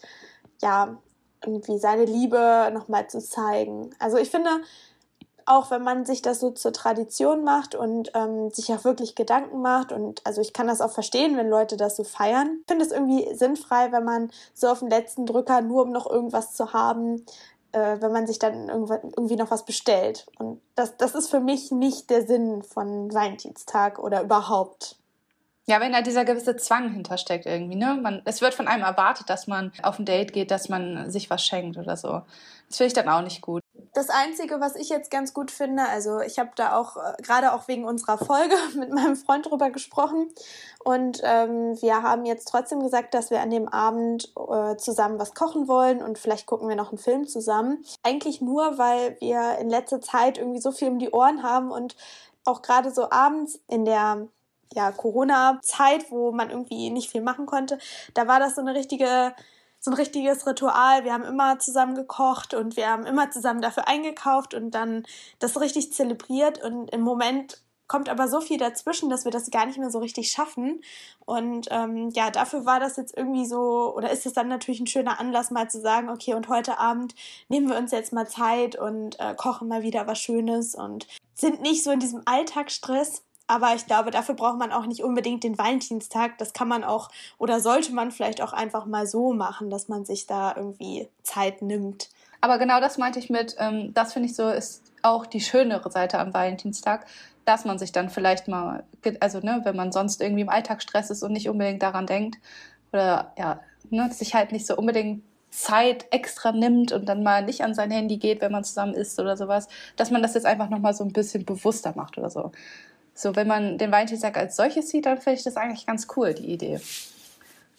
ja, 0.66 0.98
irgendwie 1.46 1.78
seine 1.78 2.06
Liebe 2.06 2.72
nochmal 2.74 3.08
zu 3.08 3.20
zeigen. 3.20 3.92
Also 4.00 4.18
ich 4.18 4.32
finde, 4.32 4.50
auch 5.46 5.70
wenn 5.70 5.84
man 5.84 6.06
sich 6.06 6.24
das 6.24 6.40
so 6.40 6.50
zur 6.50 6.74
Tradition 6.74 7.44
macht 7.44 7.76
und 7.76 8.12
ähm, 8.16 8.50
sich 8.50 8.74
auch 8.74 8.84
wirklich 8.84 9.14
Gedanken 9.14 9.62
macht 9.62 9.92
und 9.92 10.26
also 10.26 10.42
ich 10.42 10.54
kann 10.54 10.66
das 10.66 10.82
auch 10.82 10.90
verstehen, 10.90 11.38
wenn 11.38 11.50
Leute 11.50 11.78
das 11.78 11.96
so 11.98 12.04
feiern. 12.04 12.62
Ich 12.62 12.68
finde 12.68 12.84
es 12.84 12.92
irgendwie 12.92 13.32
sinnfrei, 13.36 13.92
wenn 13.92 14.04
man 14.04 14.32
so 14.56 14.68
auf 14.68 14.80
den 14.80 14.90
letzten 14.90 15.28
Drücker 15.28 15.62
nur 15.62 15.84
um 15.84 15.92
noch 15.92 16.10
irgendwas 16.10 16.54
zu 16.54 16.74
haben, 16.74 17.24
äh, 17.74 17.98
wenn 18.00 18.12
man 18.12 18.26
sich 18.26 18.40
dann 18.40 18.68
irgendwie 18.70 19.36
noch 19.36 19.52
was 19.52 19.66
bestellt. 19.66 20.26
Und 20.40 20.62
das, 20.74 20.98
das 20.98 21.14
ist 21.14 21.30
für 21.30 21.42
mich 21.42 21.72
nicht 21.72 22.10
der 22.10 22.26
Sinn 22.26 22.64
von 22.64 23.14
Valentinstag 23.14 24.00
oder 24.00 24.24
überhaupt. 24.24 24.98
Ja, 25.68 25.80
wenn 25.80 25.94
da 25.94 26.02
dieser 26.02 26.26
gewisse 26.26 26.56
Zwang 26.58 26.92
hintersteckt 26.92 27.48
irgendwie, 27.48 27.76
ne? 27.76 27.98
Man, 28.00 28.22
es 28.26 28.42
wird 28.42 28.54
von 28.54 28.68
einem 28.68 28.84
erwartet, 28.84 29.30
dass 29.32 29.48
man 29.48 29.72
auf 29.82 29.98
ein 29.98 30.06
Date 30.06 30.32
geht, 30.32 30.52
dass 30.52 30.70
man 30.70 31.10
sich 31.10 31.32
was 31.32 31.44
schenkt 31.44 31.78
oder 31.78 31.98
so. 31.98 32.22
Das 32.68 32.78
finde 32.78 32.88
ich 32.88 32.94
dann 32.94 33.10
auch 33.10 33.22
nicht 33.22 33.42
gut. 33.42 33.62
Das 33.96 34.10
Einzige, 34.10 34.60
was 34.60 34.76
ich 34.76 34.90
jetzt 34.90 35.10
ganz 35.10 35.34
gut 35.34 35.50
finde, 35.50 35.84
also 35.88 36.20
ich 36.20 36.38
habe 36.38 36.52
da 36.56 36.78
auch 36.78 36.98
äh, 36.98 37.22
gerade 37.22 37.54
auch 37.54 37.68
wegen 37.68 37.86
unserer 37.86 38.18
Folge 38.18 38.56
mit 38.78 38.94
meinem 38.94 39.16
Freund 39.16 39.50
drüber 39.50 39.72
gesprochen 39.72 40.30
und 40.84 41.22
ähm, 41.24 41.82
wir 41.82 42.04
haben 42.04 42.26
jetzt 42.26 42.48
trotzdem 42.48 42.82
gesagt, 42.82 43.14
dass 43.14 43.32
wir 43.32 43.42
an 43.42 43.50
dem 43.50 43.68
Abend 43.68 44.34
äh, 44.36 44.76
zusammen 44.78 45.18
was 45.18 45.34
kochen 45.34 45.68
wollen 45.68 46.04
und 46.04 46.20
vielleicht 46.20 46.46
gucken 46.46 46.70
wir 46.70 46.76
noch 46.76 46.90
einen 46.90 46.98
Film 46.98 47.26
zusammen. 47.26 47.84
Eigentlich 48.04 48.42
nur, 48.42 48.78
weil 48.78 49.18
wir 49.20 49.58
in 49.60 49.70
letzter 49.70 50.02
Zeit 50.02 50.38
irgendwie 50.38 50.62
so 50.62 50.72
viel 50.72 50.90
um 50.90 51.00
die 51.00 51.12
Ohren 51.12 51.42
haben 51.42 51.72
und 51.72 51.96
auch 52.44 52.62
gerade 52.62 52.92
so 52.92 53.10
abends 53.10 53.60
in 53.68 53.86
der 53.86 54.28
ja, 54.74 54.92
Corona-Zeit, 54.92 56.12
wo 56.12 56.32
man 56.32 56.50
irgendwie 56.50 56.90
nicht 56.90 57.10
viel 57.10 57.22
machen 57.22 57.46
konnte, 57.46 57.78
da 58.14 58.28
war 58.28 58.40
das 58.40 58.56
so 58.56 58.62
eine 58.62 58.76
richtige 58.76 59.34
so 59.86 59.92
ein 59.92 59.96
richtiges 59.96 60.48
Ritual. 60.48 61.04
Wir 61.04 61.14
haben 61.14 61.24
immer 61.24 61.60
zusammen 61.60 61.94
gekocht 61.94 62.56
und 62.56 62.76
wir 62.76 62.90
haben 62.90 63.06
immer 63.06 63.30
zusammen 63.30 63.62
dafür 63.62 63.88
eingekauft 63.88 64.56
und 64.56 64.72
dann 64.72 65.04
das 65.38 65.62
richtig 65.62 65.94
zelebriert. 65.94 66.62
Und 66.64 66.90
im 66.90 67.02
Moment 67.02 67.62
kommt 67.88 68.10
aber 68.10 68.28
so 68.28 68.42
viel 68.42 68.58
dazwischen, 68.58 69.10
dass 69.10 69.26
wir 69.26 69.32
das 69.32 69.52
gar 69.52 69.66
nicht 69.66 69.78
mehr 69.78 69.92
so 69.92 70.00
richtig 70.00 70.32
schaffen. 70.32 70.82
Und 71.26 71.68
ähm, 71.70 72.10
ja, 72.10 72.32
dafür 72.32 72.66
war 72.66 72.80
das 72.80 72.98
jetzt 72.98 73.16
irgendwie 73.16 73.46
so, 73.46 73.94
oder 73.96 74.10
ist 74.10 74.26
es 74.26 74.34
dann 74.34 74.48
natürlich 74.48 74.80
ein 74.80 74.88
schöner 74.88 75.20
Anlass, 75.20 75.52
mal 75.52 75.70
zu 75.70 75.80
sagen, 75.80 76.10
okay, 76.10 76.34
und 76.34 76.50
heute 76.50 76.80
Abend 76.80 77.14
nehmen 77.48 77.70
wir 77.70 77.78
uns 77.78 77.92
jetzt 77.92 78.12
mal 78.12 78.28
Zeit 78.28 78.76
und 78.76 79.20
äh, 79.20 79.36
kochen 79.36 79.68
mal 79.68 79.84
wieder 79.84 80.08
was 80.08 80.20
Schönes 80.20 80.74
und 80.74 81.08
sind 81.36 81.62
nicht 81.62 81.84
so 81.84 81.92
in 81.92 82.00
diesem 82.00 82.24
Alltagsstress. 82.26 83.24
Aber 83.48 83.76
ich 83.76 83.86
glaube, 83.86 84.12
dafür 84.12 84.36
braucht 84.36 84.58
man 84.58 84.72
auch 84.72 84.86
nicht 84.86 85.04
unbedingt 85.04 85.44
den 85.44 85.58
Valentinstag. 85.58 86.38
Das 86.40 86.54
kann 86.54 86.68
man 86.68 86.84
auch 86.84 87.10
oder 87.38 87.60
sollte 87.60 87.94
man 87.94 88.12
vielleicht 88.12 88.42
auch 88.42 88.54
einfach 88.54 88.86
mal 88.86 89.06
so 89.06 89.34
machen, 89.34 89.70
dass 89.70 89.88
man 89.88 90.06
sich 90.06 90.26
da 90.26 90.56
irgendwie 90.56 91.08
Zeit 91.24 91.62
nimmt. 91.62 92.10
Aber 92.42 92.58
genau 92.58 92.80
das 92.80 92.98
meinte 92.98 93.20
ich 93.20 93.30
mit, 93.30 93.56
ähm, 93.60 93.94
das 93.94 94.14
finde 94.14 94.30
ich 94.30 94.36
so, 94.36 94.50
ist 94.50 94.84
auch 95.02 95.26
die 95.26 95.42
schönere 95.42 95.92
Seite 95.92 96.20
am 96.20 96.34
Valentinstag, 96.34 97.06
dass 97.46 97.66
man 97.66 97.78
sich 97.78 97.92
dann 97.92 98.10
vielleicht 98.10 98.48
mal, 98.48 98.84
also 99.20 99.40
ne, 99.40 99.62
wenn 99.64 99.76
man 99.76 99.92
sonst 99.92 100.22
irgendwie 100.22 100.42
im 100.42 100.50
Alltagsstress 100.50 101.12
ist 101.12 101.24
und 101.24 101.32
nicht 101.32 101.50
unbedingt 101.50 101.84
daran 101.84 102.08
denkt, 102.08 102.38
oder 102.92 103.34
ja, 103.38 103.60
ne, 103.90 104.12
sich 104.12 104.34
halt 104.34 104.52
nicht 104.52 104.66
so 104.66 104.76
unbedingt 104.76 105.24
Zeit 105.52 106.06
extra 106.12 106.52
nimmt 106.52 106.92
und 106.92 107.08
dann 107.08 107.24
mal 107.24 107.44
nicht 107.44 107.64
an 107.64 107.74
sein 107.74 107.92
Handy 107.92 108.18
geht, 108.18 108.42
wenn 108.42 108.52
man 108.52 108.64
zusammen 108.64 108.94
isst 108.94 109.20
oder 109.20 109.38
sowas, 109.38 109.68
dass 109.96 110.12
man 110.12 110.22
das 110.22 110.34
jetzt 110.34 110.46
einfach 110.46 110.70
nochmal 110.70 110.94
so 110.94 111.04
ein 111.04 111.14
bisschen 111.14 111.46
bewusster 111.46 111.94
macht 111.96 112.18
oder 112.18 112.30
so. 112.30 112.52
So, 113.18 113.36
wenn 113.36 113.48
man 113.48 113.78
den 113.78 113.92
Valentinstag 113.92 114.38
als 114.38 114.58
solches 114.58 114.90
sieht, 114.90 115.06
dann 115.06 115.20
finde 115.20 115.40
ich 115.40 115.44
das 115.44 115.56
eigentlich 115.56 115.88
ganz 115.88 116.08
cool, 116.16 116.34
die 116.34 116.52
Idee. 116.52 116.82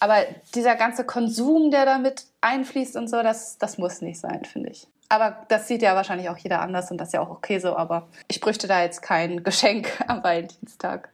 Aber 0.01 0.25
dieser 0.55 0.77
ganze 0.77 1.05
Konsum, 1.05 1.71
der 1.71 1.85
damit 1.85 2.25
einfließt 2.41 2.97
und 2.97 3.09
so, 3.09 3.23
das, 3.23 3.59
das 3.59 3.77
muss 3.77 4.01
nicht 4.01 4.19
sein, 4.19 4.45
finde 4.45 4.71
ich. 4.71 4.89
Aber 5.09 5.37
das 5.49 5.69
sieht 5.69 5.83
ja 5.83 5.95
wahrscheinlich 5.95 6.31
auch 6.31 6.39
jeder 6.39 6.61
anders 6.61 6.91
und 6.91 6.99
das 6.99 7.09
ist 7.09 7.15
ja 7.15 7.21
auch 7.21 7.31
okay 7.31 7.59
so. 7.59 7.77
Aber 7.77 8.09
ich 8.29 8.41
bräuchte 8.41 8.67
da 8.67 8.83
jetzt 8.83 9.03
kein 9.03 9.43
Geschenk 9.45 10.03
am 10.09 10.25
Valentinstag. 10.25 11.11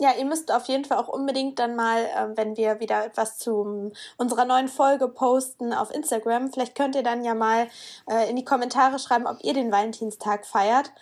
Ja, 0.00 0.12
ihr 0.16 0.24
müsst 0.24 0.52
auf 0.52 0.66
jeden 0.66 0.84
Fall 0.84 0.98
auch 0.98 1.08
unbedingt 1.08 1.58
dann 1.58 1.74
mal, 1.74 2.04
äh, 2.04 2.36
wenn 2.36 2.56
wir 2.56 2.78
wieder 2.78 3.04
etwas 3.04 3.36
zu 3.38 3.92
unserer 4.16 4.44
neuen 4.44 4.68
Folge 4.68 5.08
posten 5.08 5.72
auf 5.72 5.92
Instagram, 5.92 6.52
vielleicht 6.52 6.76
könnt 6.76 6.94
ihr 6.94 7.02
dann 7.02 7.24
ja 7.24 7.34
mal 7.34 7.66
äh, 8.08 8.30
in 8.30 8.36
die 8.36 8.44
Kommentare 8.44 9.00
schreiben, 9.00 9.26
ob 9.26 9.42
ihr 9.42 9.54
den 9.54 9.72
Valentinstag 9.72 10.46
feiert 10.46 10.92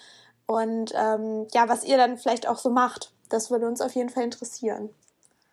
und 0.47 0.93
ähm, 0.95 1.47
ja, 1.53 1.69
was 1.69 1.85
ihr 1.85 1.97
dann 1.97 2.19
vielleicht 2.19 2.49
auch 2.49 2.59
so 2.59 2.71
macht. 2.71 3.13
Das 3.29 3.51
würde 3.51 3.67
uns 3.67 3.81
auf 3.81 3.95
jeden 3.95 4.09
Fall 4.09 4.23
interessieren. 4.23 4.91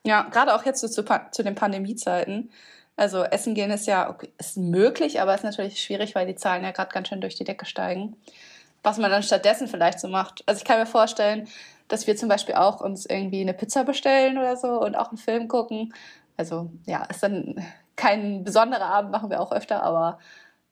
Ja, 0.06 0.24
gerade 0.24 0.54
auch 0.54 0.66
jetzt 0.66 0.82
so 0.82 0.88
zu, 0.88 1.04
zu 1.32 1.44
den 1.44 1.56
Pandemiezeiten. 1.56 2.52
Also 2.96 3.24
Essen 3.24 3.56
gehen 3.56 3.72
ist 3.72 3.88
ja 3.88 4.10
okay, 4.10 4.32
ist 4.38 4.58
möglich, 4.58 5.20
aber 5.20 5.34
ist 5.34 5.44
natürlich 5.44 5.82
schwierig, 5.82 6.14
weil 6.14 6.28
die 6.28 6.36
Zahlen 6.36 6.64
ja 6.64 6.72
gerade 6.72 6.92
ganz 6.92 7.08
schön 7.08 7.22
durch 7.22 7.36
die 7.36 7.44
Decke 7.44 7.66
steigen. 7.66 8.16
Was 8.84 8.98
man 9.00 9.10
dann 9.10 9.24
stattdessen 9.24 9.68
vielleicht 9.68 10.00
so 10.00 10.08
macht. 10.08 10.44
Also 10.46 10.60
ich 10.60 10.66
kann 10.66 10.78
mir 10.78 10.86
vorstellen, 10.86 11.48
dass 11.88 12.06
wir 12.06 12.16
zum 12.16 12.30
Beispiel 12.30 12.56
auch 12.56 12.82
uns 12.82 13.06
irgendwie 13.06 13.42
eine 13.42 13.54
Pizza 13.54 13.84
bestellen 13.84 14.38
oder 14.38 14.58
so 14.58 14.80
und 14.82 14.96
auch 14.96 15.10
einen 15.10 15.18
Film 15.18 15.48
gucken. 15.48 15.94
Also 16.38 16.70
ja, 16.86 17.06
ist 17.06 17.24
dann 17.24 17.66
kein 17.96 18.44
besonderer 18.44 18.86
Abend, 18.86 19.12
machen 19.12 19.30
wir 19.30 19.42
auch 19.42 19.52
öfter, 19.52 19.82
aber 19.84 20.20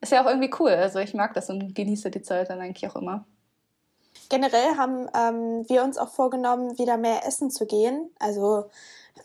ist 0.01 0.11
ja 0.11 0.23
auch 0.23 0.27
irgendwie 0.27 0.51
cool. 0.59 0.71
Also 0.71 0.99
ich 0.99 1.13
mag 1.13 1.33
das 1.33 1.49
und 1.49 1.73
genieße 1.73 2.11
die 2.11 2.21
Zeit 2.21 2.49
dann 2.49 2.59
eigentlich 2.59 2.89
auch 2.89 2.95
immer. 2.95 3.25
Generell 4.31 4.77
haben 4.77 5.09
ähm, 5.13 5.67
wir 5.67 5.83
uns 5.83 5.97
auch 5.97 6.07
vorgenommen, 6.07 6.77
wieder 6.77 6.95
mehr 6.95 7.27
essen 7.27 7.51
zu 7.51 7.65
gehen. 7.65 8.09
Also 8.17 8.63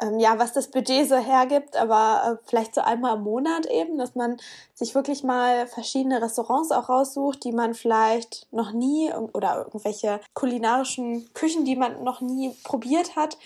ähm, 0.00 0.18
ja, 0.18 0.36
was 0.36 0.52
das 0.52 0.68
Budget 0.68 1.08
so 1.08 1.14
hergibt, 1.14 1.76
aber 1.76 2.40
äh, 2.42 2.44
vielleicht 2.44 2.74
so 2.74 2.80
einmal 2.80 3.16
im 3.16 3.22
Monat 3.22 3.66
eben, 3.66 3.98
dass 3.98 4.16
man 4.16 4.36
sich 4.74 4.96
wirklich 4.96 5.22
mal 5.22 5.68
verschiedene 5.68 6.20
Restaurants 6.20 6.72
auch 6.72 6.88
raussucht, 6.88 7.44
die 7.44 7.52
man 7.52 7.74
vielleicht 7.74 8.48
noch 8.50 8.72
nie 8.72 9.12
oder 9.32 9.58
irgendwelche 9.58 10.18
kulinarischen 10.34 11.32
Küchen, 11.34 11.64
die 11.64 11.76
man 11.76 12.02
noch 12.02 12.20
nie 12.20 12.56
probiert 12.64 13.14
hat 13.14 13.38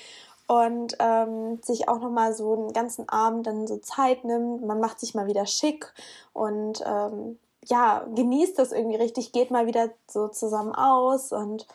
und 0.47 0.97
ähm, 0.99 1.61
sich 1.63 1.91
auch 1.91 2.01
noch 2.01 2.11
mal 2.11 2.33
so 2.33 2.55
einen 2.55 2.73
ganzen 2.73 3.07
Abend 3.11 3.47
dann 3.47 3.67
so 3.67 3.77
Zeit 3.77 4.25
nimmt. 4.25 4.65
Man 4.67 4.81
macht 4.81 4.99
sich 4.99 5.15
mal 5.15 5.27
wieder 5.27 5.45
schick 5.45 5.93
und 6.33 6.83
ähm, 6.87 7.39
ja, 7.67 8.07
genießt 8.15 8.59
das 8.59 8.73
irgendwie 8.73 8.97
richtig, 8.97 9.33
geht 9.33 9.51
mal 9.51 9.67
wieder 9.67 9.91
so 10.09 10.29
zusammen 10.29 10.75
aus 10.75 11.33
und 11.33 11.67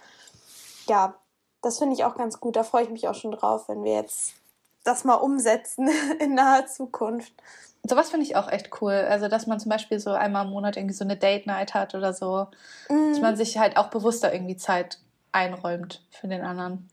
ja, 0.88 1.15
das 1.62 1.80
finde 1.80 1.95
ich 1.95 2.04
auch 2.04 2.15
ganz 2.15 2.39
gut. 2.39 2.56
Da 2.56 2.63
freue 2.63 2.84
ich 2.84 2.89
mich 2.89 3.08
auch 3.08 3.15
schon 3.15 3.32
drauf, 3.32 3.67
wenn 3.67 3.84
wir 3.84 3.93
jetzt 3.93 4.34
das 4.84 5.04
mal 5.04 5.15
umsetzen 5.15 5.89
in 6.19 6.36
naher 6.36 6.67
Zukunft. 6.67 7.34
Sowas 7.88 8.10
finde 8.10 8.26
ich 8.26 8.36
auch 8.36 8.50
echt 8.50 8.82
cool. 8.82 8.93
Also, 8.93 9.28
dass 9.28 9.48
man 9.48 9.60
zum 9.60 9.69
Beispiel 9.69 10.00
so 10.00 10.12
einmal 10.12 10.45
im 10.45 10.52
Monat 10.52 10.78
irgendwie 10.78 10.95
so 10.95 11.04
eine 11.04 11.17
Date 11.17 11.45
Night 11.45 11.74
hat 11.74 11.93
oder 11.93 12.13
so. 12.13 12.48
Mhm. 12.89 13.12
Dass 13.12 13.21
man 13.21 13.36
sich 13.36 13.58
halt 13.58 13.78
auch 13.78 13.89
bewusster 13.89 14.34
irgendwie 14.34 14.58
Zeit 14.58 15.00
einräumt 15.32 16.04
für 16.10 16.28
den 16.28 16.41
anderen. 16.41 16.89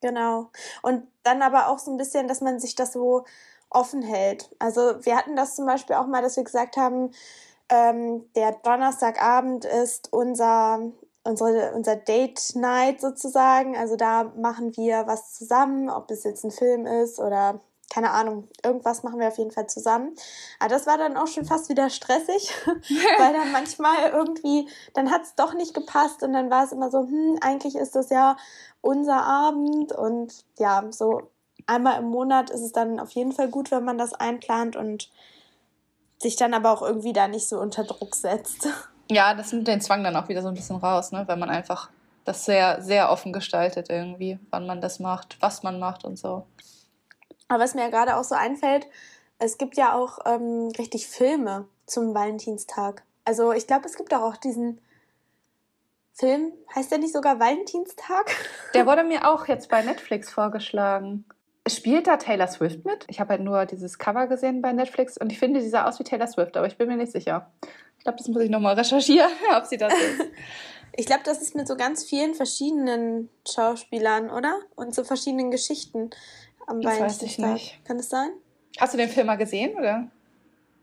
Genau. 0.00 0.50
Und 0.82 1.06
dann 1.22 1.42
aber 1.42 1.68
auch 1.68 1.78
so 1.78 1.90
ein 1.90 1.96
bisschen, 1.96 2.26
dass 2.26 2.40
man 2.40 2.58
sich 2.58 2.74
das 2.74 2.92
so 2.92 3.24
offen 3.70 4.02
hält. 4.02 4.50
Also, 4.58 5.04
wir 5.04 5.16
hatten 5.16 5.36
das 5.36 5.54
zum 5.54 5.66
Beispiel 5.66 5.94
auch 5.96 6.06
mal, 6.06 6.22
dass 6.22 6.36
wir 6.36 6.44
gesagt 6.44 6.76
haben, 6.76 7.12
ähm, 7.68 8.30
der 8.34 8.52
Donnerstagabend 8.52 9.64
ist 9.64 10.12
unser, 10.12 10.92
unsere, 11.24 11.72
unser 11.74 11.96
Date 11.96 12.54
Night 12.54 13.00
sozusagen. 13.00 13.76
Also 13.76 13.96
da 13.96 14.32
machen 14.36 14.76
wir 14.76 15.06
was 15.06 15.34
zusammen, 15.34 15.90
ob 15.90 16.10
es 16.10 16.24
jetzt 16.24 16.44
ein 16.44 16.50
Film 16.50 16.86
ist 16.86 17.18
oder 17.18 17.60
keine 17.88 18.10
Ahnung, 18.10 18.48
irgendwas 18.64 19.02
machen 19.04 19.20
wir 19.20 19.28
auf 19.28 19.38
jeden 19.38 19.52
Fall 19.52 19.68
zusammen. 19.68 20.14
Aber 20.58 20.68
das 20.68 20.86
war 20.86 20.98
dann 20.98 21.16
auch 21.16 21.28
schon 21.28 21.44
fast 21.44 21.68
wieder 21.68 21.88
stressig, 21.88 22.52
weil 22.66 23.32
dann 23.32 23.52
manchmal 23.52 24.10
irgendwie, 24.12 24.68
dann 24.94 25.10
hat 25.10 25.22
es 25.22 25.34
doch 25.34 25.54
nicht 25.54 25.72
gepasst 25.72 26.22
und 26.22 26.32
dann 26.32 26.50
war 26.50 26.64
es 26.64 26.72
immer 26.72 26.90
so, 26.90 27.02
hm, 27.02 27.38
eigentlich 27.40 27.76
ist 27.76 27.94
das 27.94 28.10
ja 28.10 28.36
unser 28.80 29.22
Abend 29.22 29.92
und 29.92 30.44
ja, 30.58 30.84
so 30.90 31.30
einmal 31.66 32.00
im 32.00 32.08
Monat 32.08 32.50
ist 32.50 32.60
es 32.60 32.72
dann 32.72 33.00
auf 33.00 33.10
jeden 33.10 33.32
Fall 33.32 33.48
gut, 33.48 33.70
wenn 33.70 33.84
man 33.84 33.98
das 33.98 34.14
einplant 34.14 34.76
und 34.76 35.10
sich 36.18 36.36
dann 36.36 36.54
aber 36.54 36.70
auch 36.70 36.82
irgendwie 36.82 37.12
da 37.12 37.28
nicht 37.28 37.48
so 37.48 37.58
unter 37.58 37.84
Druck 37.84 38.14
setzt. 38.14 38.68
Ja, 39.10 39.34
das 39.34 39.52
nimmt 39.52 39.68
den 39.68 39.80
Zwang 39.80 40.02
dann 40.02 40.16
auch 40.16 40.28
wieder 40.28 40.42
so 40.42 40.48
ein 40.48 40.54
bisschen 40.54 40.76
raus, 40.76 41.12
ne? 41.12 41.24
wenn 41.26 41.38
man 41.38 41.50
einfach 41.50 41.90
das 42.24 42.44
sehr, 42.44 42.82
sehr 42.82 43.10
offen 43.10 43.32
gestaltet 43.32 43.88
irgendwie, 43.88 44.38
wann 44.50 44.66
man 44.66 44.80
das 44.80 44.98
macht, 44.98 45.36
was 45.40 45.62
man 45.62 45.78
macht 45.78 46.04
und 46.04 46.18
so. 46.18 46.46
Aber 47.48 47.62
was 47.62 47.74
mir 47.74 47.82
ja 47.82 47.90
gerade 47.90 48.16
auch 48.16 48.24
so 48.24 48.34
einfällt, 48.34 48.86
es 49.38 49.58
gibt 49.58 49.76
ja 49.76 49.94
auch 49.94 50.18
ähm, 50.24 50.72
richtig 50.78 51.06
Filme 51.06 51.68
zum 51.86 52.14
Valentinstag. 52.14 53.04
Also 53.24 53.52
ich 53.52 53.66
glaube, 53.66 53.86
es 53.86 53.96
gibt 53.96 54.12
auch, 54.12 54.22
auch 54.22 54.36
diesen 54.36 54.80
Film, 56.12 56.52
heißt 56.74 56.90
der 56.90 56.98
nicht 56.98 57.12
sogar 57.12 57.38
Valentinstag? 57.38 58.34
Der 58.74 58.86
wurde 58.88 59.04
mir 59.04 59.30
auch 59.30 59.46
jetzt 59.46 59.68
bei 59.68 59.82
Netflix 59.82 60.30
vorgeschlagen. 60.32 61.24
Spielt 61.66 62.06
da 62.06 62.16
Taylor 62.16 62.46
Swift 62.46 62.84
mit? 62.84 63.04
Ich 63.08 63.18
habe 63.18 63.30
halt 63.30 63.42
nur 63.42 63.66
dieses 63.66 63.98
Cover 63.98 64.26
gesehen 64.28 64.62
bei 64.62 64.72
Netflix 64.72 65.18
und 65.18 65.32
ich 65.32 65.38
finde, 65.38 65.60
sie 65.60 65.68
sah 65.68 65.86
aus 65.86 65.98
wie 65.98 66.04
Taylor 66.04 66.26
Swift, 66.26 66.56
aber 66.56 66.66
ich 66.66 66.76
bin 66.76 66.88
mir 66.88 66.96
nicht 66.96 67.12
sicher. 67.12 67.50
Ich 67.98 68.04
glaube, 68.04 68.18
das 68.18 68.28
muss 68.28 68.42
ich 68.42 68.50
nochmal 68.50 68.74
recherchieren, 68.74 69.30
ob 69.56 69.66
sie 69.66 69.76
das 69.76 69.92
ist. 69.92 70.24
ich 70.96 71.06
glaube, 71.06 71.22
das 71.24 71.42
ist 71.42 71.54
mit 71.56 71.66
so 71.66 71.76
ganz 71.76 72.04
vielen 72.04 72.34
verschiedenen 72.34 73.30
Schauspielern, 73.48 74.30
oder? 74.30 74.60
Und 74.76 74.94
so 74.94 75.02
verschiedenen 75.02 75.50
Geschichten 75.50 76.10
am 76.66 76.80
Das 76.80 77.00
weiß 77.00 77.22
ich 77.22 77.38
nicht. 77.38 77.84
Kann 77.84 77.98
es 77.98 78.08
sein? 78.08 78.30
Hast 78.78 78.94
du 78.94 78.98
den 78.98 79.08
Film 79.08 79.26
mal 79.26 79.36
gesehen, 79.36 79.76
oder? 79.76 80.08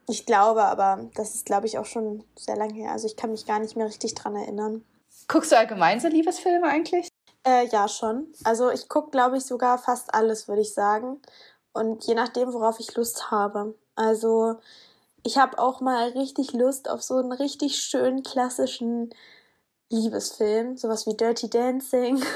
Ich 0.09 0.25
glaube, 0.25 0.63
aber 0.63 1.09
das 1.15 1.35
ist, 1.35 1.45
glaube 1.45 1.67
ich, 1.67 1.77
auch 1.77 1.85
schon 1.85 2.23
sehr 2.35 2.57
lange 2.57 2.73
her. 2.73 2.91
Also 2.91 3.07
ich 3.07 3.15
kann 3.15 3.31
mich 3.31 3.45
gar 3.45 3.59
nicht 3.59 3.77
mehr 3.77 3.87
richtig 3.87 4.15
dran 4.15 4.35
erinnern. 4.35 4.83
Guckst 5.27 5.51
du 5.51 5.57
allgemein 5.57 5.99
so 5.99 6.09
Liebesfilme 6.09 6.67
eigentlich? 6.67 7.07
Äh, 7.45 7.67
ja, 7.67 7.87
schon. 7.87 8.33
Also 8.43 8.69
ich 8.71 8.87
gucke, 8.89 9.11
glaube 9.11 9.37
ich, 9.37 9.45
sogar 9.45 9.77
fast 9.77 10.13
alles, 10.13 10.47
würde 10.47 10.61
ich 10.61 10.73
sagen. 10.73 11.21
Und 11.73 12.05
je 12.05 12.15
nachdem, 12.15 12.53
worauf 12.53 12.79
ich 12.79 12.95
Lust 12.95 13.31
habe. 13.31 13.75
Also 13.95 14.59
ich 15.23 15.37
habe 15.37 15.59
auch 15.59 15.81
mal 15.81 16.09
richtig 16.09 16.53
Lust 16.53 16.89
auf 16.89 17.03
so 17.03 17.17
einen 17.17 17.31
richtig 17.31 17.77
schönen 17.77 18.23
klassischen 18.23 19.13
Liebesfilm, 19.89 20.77
sowas 20.77 21.05
wie 21.07 21.15
Dirty 21.15 21.49
Dancing 21.49 22.23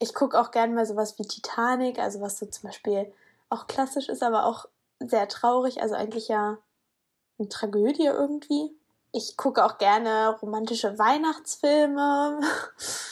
ich 0.00 0.14
gucke 0.14 0.40
auch 0.40 0.50
gerne 0.50 0.74
mal 0.74 0.86
sowas 0.86 1.18
wie 1.18 1.26
Titanic, 1.26 1.98
also 1.98 2.20
was 2.20 2.38
so 2.38 2.46
zum 2.46 2.68
Beispiel 2.68 3.12
auch 3.50 3.66
klassisch 3.66 4.08
ist, 4.08 4.22
aber 4.22 4.46
auch 4.46 4.66
sehr 4.98 5.28
traurig, 5.28 5.80
also 5.82 5.94
eigentlich 5.94 6.28
ja 6.28 6.58
eine 7.38 7.48
Tragödie 7.48 8.06
irgendwie. 8.06 8.76
Ich 9.12 9.36
gucke 9.36 9.64
auch 9.64 9.78
gerne 9.78 10.36
romantische 10.40 10.98
Weihnachtsfilme. 10.98 12.40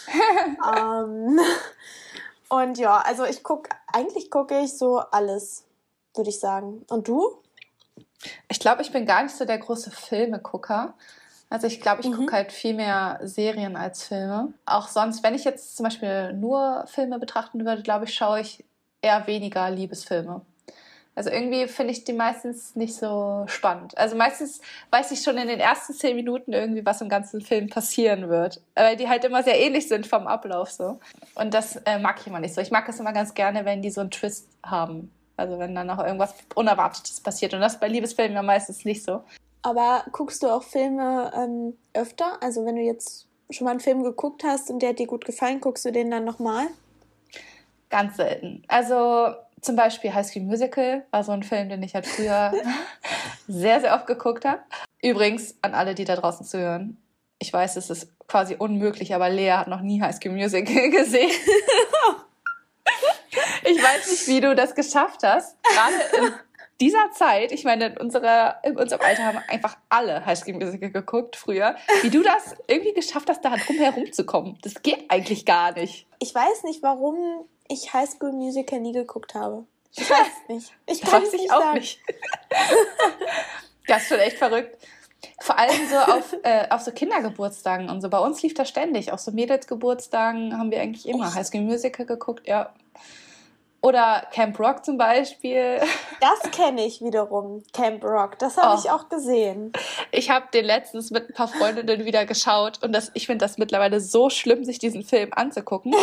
ähm, 0.77 1.41
und 2.49 2.79
ja, 2.79 2.99
also 2.99 3.25
ich 3.25 3.43
gucke, 3.43 3.71
eigentlich 3.93 4.31
gucke 4.31 4.61
ich 4.61 4.77
so 4.77 4.99
alles, 4.99 5.65
würde 6.15 6.31
ich 6.31 6.39
sagen. 6.39 6.85
Und 6.89 7.09
du? 7.09 7.43
Ich 8.49 8.61
glaube, 8.61 8.83
ich 8.83 8.93
bin 8.93 9.07
gar 9.07 9.23
nicht 9.23 9.37
so 9.37 9.45
der 9.45 9.59
große 9.59 9.91
Filmegucker. 9.91 10.95
Also 11.51 11.67
ich 11.67 11.81
glaube, 11.81 12.03
ich 12.03 12.09
mhm. 12.09 12.17
gucke 12.17 12.33
halt 12.33 12.53
viel 12.53 12.75
mehr 12.75 13.21
Serien 13.23 13.77
als 13.77 14.05
Filme. 14.05 14.53
Auch 14.67 14.89
sonst, 14.89 15.23
wenn 15.23 15.35
ich 15.35 15.45
jetzt 15.45 15.77
zum 15.77 15.85
Beispiel 15.85 16.33
nur 16.35 16.85
Filme 16.87 17.19
betrachten 17.19 17.65
würde, 17.65 17.83
glaube 17.83 18.05
ich, 18.05 18.15
schaue 18.15 18.41
ich 18.41 18.65
eher 19.01 19.27
weniger 19.27 19.71
Liebesfilme. 19.71 20.43
Also 21.19 21.31
irgendwie 21.31 21.67
finde 21.67 21.91
ich 21.91 22.05
die 22.05 22.13
meistens 22.13 22.77
nicht 22.77 22.95
so 22.95 23.43
spannend. 23.49 23.99
Also 23.99 24.15
meistens 24.15 24.61
weiß 24.93 25.11
ich 25.11 25.23
schon 25.23 25.37
in 25.37 25.49
den 25.49 25.59
ersten 25.59 25.93
zehn 25.93 26.15
Minuten 26.15 26.53
irgendwie, 26.53 26.87
was 26.87 27.01
im 27.01 27.09
ganzen 27.09 27.41
Film 27.41 27.69
passieren 27.69 28.29
wird. 28.29 28.61
Weil 28.77 28.97
die 28.97 29.09
halt 29.09 29.25
immer 29.25 29.43
sehr 29.43 29.59
ähnlich 29.59 29.89
sind 29.89 30.07
vom 30.07 30.29
Ablauf 30.29 30.71
so. 30.71 31.01
Und 31.35 31.55
das 31.55 31.75
äh, 31.87 31.99
mag 31.99 32.21
ich 32.21 32.29
immer 32.29 32.39
nicht 32.39 32.55
so. 32.55 32.61
Ich 32.61 32.71
mag 32.71 32.89
es 32.89 33.01
immer 33.01 33.13
ganz 33.13 33.35
gerne, 33.35 33.65
wenn 33.65 33.83
die 33.83 33.91
so 33.91 34.01
einen 34.01 34.13
Twist 34.13 34.47
haben. 34.63 35.11
Also 35.37 35.59
wenn 35.59 35.75
dann 35.75 35.89
noch 35.89 35.99
irgendwas 35.99 36.37
Unerwartetes 36.55 37.21
passiert. 37.21 37.53
Und 37.53 37.63
das 37.63 37.81
bei 37.81 37.89
Liebesfilmen 37.89 38.37
ja 38.37 38.43
meistens 38.45 38.85
nicht 38.85 39.03
so. 39.03 39.25
Aber 39.63 40.05
guckst 40.13 40.45
du 40.45 40.47
auch 40.47 40.63
Filme 40.63 41.33
ähm, 41.35 41.77
öfter? 41.95 42.41
Also 42.41 42.65
wenn 42.65 42.77
du 42.77 42.83
jetzt 42.83 43.27
schon 43.51 43.65
mal 43.65 43.73
einen 43.73 43.81
Film 43.81 44.05
geguckt 44.05 44.45
hast 44.45 44.71
und 44.71 44.83
der 44.83 44.91
hat 44.91 45.01
dir 45.01 45.09
gut 45.09 45.25
gefallen, 45.25 45.61
guckst 45.61 45.85
du 45.85 45.91
den 45.91 46.13
dann 46.13 46.25
nochmal? 46.25 46.69
Ganz 47.91 48.19
selten. 48.19 48.63
Also 48.69 49.35
zum 49.61 49.77
Beispiel 49.77 50.15
High 50.15 50.27
School 50.27 50.43
Musical 50.43 51.05
war 51.11 51.25
so 51.25 51.33
ein 51.33 51.43
Film, 51.43 51.69
den 51.69 51.83
ich 51.83 51.95
halt 51.95 52.07
früher 52.07 52.53
sehr, 53.49 53.81
sehr 53.81 53.95
oft 53.95 54.07
geguckt 54.07 54.45
habe. 54.45 54.61
Übrigens, 55.03 55.57
an 55.63 55.75
alle, 55.75 55.95
die 55.95 56.05
da 56.05 56.17
draußen 56.17 56.45
zuhören, 56.47 56.97
ich 57.39 57.53
weiß, 57.53 57.77
es 57.77 57.91
ist 57.91 58.09
quasi 58.27 58.57
unmöglich, 58.57 59.15
aber 59.15 59.31
Lea 59.31 59.53
hat 59.53 59.69
noch 59.69 59.81
nie 59.81 60.01
High 60.01 60.15
School 60.15 60.33
Musical 60.33 60.91
gesehen. 60.91 61.31
ich 63.65 63.83
weiß 63.83 64.11
nicht, 64.11 64.29
wie 64.29 64.41
du 64.41 64.55
das 64.55 64.75
geschafft 64.75 65.23
hast. 65.23 65.57
Gerade 65.63 66.27
in 66.27 66.33
dieser 66.81 67.11
Zeit, 67.13 67.53
ich 67.53 67.65
meine, 67.65 67.87
in, 67.87 67.97
unserer, 67.97 68.57
in 68.65 68.77
unserem 68.77 69.03
Alter 69.03 69.25
haben 69.25 69.39
einfach 69.49 69.77
alle 69.89 70.25
High 70.27 70.39
School 70.39 70.55
Musical 70.55 70.91
geguckt 70.91 71.37
früher. 71.37 71.77
Wie 72.03 72.11
du 72.11 72.23
das 72.23 72.57
irgendwie 72.67 72.93
geschafft 72.93 73.29
hast, 73.29 73.45
da 73.45 73.57
drum 73.57 73.77
herumzukommen. 73.77 74.59
Das 74.63 74.83
geht 74.83 75.11
eigentlich 75.11 75.47
gar 75.47 75.73
nicht. 75.73 76.07
Ich 76.19 76.35
weiß 76.35 76.65
nicht, 76.65 76.83
warum 76.83 77.47
ich 77.69 77.93
High 77.93 78.09
School 78.09 78.33
Musical 78.33 78.81
nie 78.81 78.93
geguckt 78.93 79.35
habe. 79.35 79.65
Ich 79.93 80.09
weiß 80.11 80.49
nicht. 80.49 80.73
Ich 80.87 81.01
kann 81.01 81.23
es 81.23 81.33
nicht 81.33 81.53
auch 81.53 81.61
sagen. 81.61 81.79
nicht. 81.79 82.01
das 83.87 84.03
ist 84.03 84.09
schon 84.09 84.19
echt 84.19 84.39
verrückt. 84.39 84.77
Vor 85.41 85.59
allem 85.59 85.89
so 85.89 85.97
auf, 85.97 86.37
äh, 86.43 86.69
auf 86.71 86.83
so 86.83 86.93
Kindergeburtstagen 86.93 87.89
und 87.89 88.01
so. 88.01 88.09
Bei 88.09 88.19
uns 88.19 88.43
lief 88.43 88.55
das 88.55 88.69
ständig. 88.69 89.13
Auf 89.13 89.21
so 89.21 89.33
Mädelsgeburtstagen 89.33 90.57
haben 90.57 90.71
wir 90.71 90.81
eigentlich 90.81 91.09
immer 91.09 91.35
High 91.35 91.47
School 91.47 91.63
Musical 91.63 92.07
geguckt, 92.07 92.47
ja. 92.47 92.73
Oder 93.81 94.27
Camp 94.33 94.59
Rock 94.59 94.85
zum 94.85 94.99
Beispiel. 94.99 95.81
Das 96.21 96.51
kenne 96.51 96.85
ich 96.85 97.01
wiederum, 97.01 97.63
Camp 97.73 98.03
Rock. 98.05 98.37
Das 98.41 98.57
habe 98.57 98.75
oh. 98.75 98.81
ich 98.83 98.91
auch 98.91 99.09
gesehen. 99.09 99.73
Ich 100.11 100.31
habe 100.31 100.47
den 100.53 100.65
letztens 100.65 101.13
mit 101.13 101.29
ein 101.29 101.35
paar 101.35 101.47
Freundinnen 101.47 102.05
wieder 102.05 102.27
geschaut 102.27 102.83
und 102.83 102.93
das, 102.93 103.13
ich 103.15 103.27
finde 103.27 103.45
das 103.45 103.57
mittlerweile 103.57 104.01
so 104.01 104.31
schlimm, 104.31 104.65
sich 104.65 104.81
diesen 104.81 105.05
Film 105.05 105.31
anzugucken. 105.33 105.95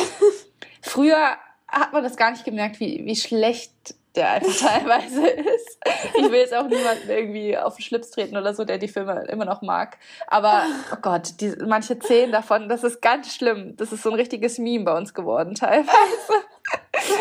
Früher 0.82 1.36
hat 1.76 1.94
man 1.94 2.04
das 2.04 2.16
gar 2.16 2.32
nicht 2.32 2.46
gemerkt, 2.46 2.80
wie, 2.80 3.06
wie 3.06 3.16
schlecht 3.16 3.96
der 4.16 4.32
einfach 4.32 4.56
teilweise 4.60 5.28
ist. 5.28 5.78
Ich 6.16 6.24
will 6.24 6.40
jetzt 6.40 6.54
auch 6.54 6.68
niemanden 6.68 7.10
irgendwie 7.10 7.58
auf 7.58 7.76
den 7.76 7.84
Schlips 7.84 8.12
treten 8.12 8.38
oder 8.38 8.54
so, 8.54 8.64
der 8.64 8.78
die 8.78 8.88
Filme 8.88 9.26
immer 9.28 9.46
noch 9.46 9.62
mag. 9.62 9.98
Aber, 10.28 10.64
oh 10.94 10.98
Gott, 11.02 11.42
die, 11.42 11.54
manche 11.66 12.00
Szenen 12.00 12.32
davon, 12.32 12.70
das 12.70 12.84
ist 12.84 13.02
ganz 13.02 13.34
schlimm. 13.34 13.76
Das 13.76 13.92
ist 13.92 14.04
so 14.04 14.10
ein 14.10 14.16
richtiges 14.16 14.58
Meme 14.58 14.86
bei 14.86 14.98
uns 14.98 15.14
geworden 15.14 15.56
teilweise. 15.56 15.94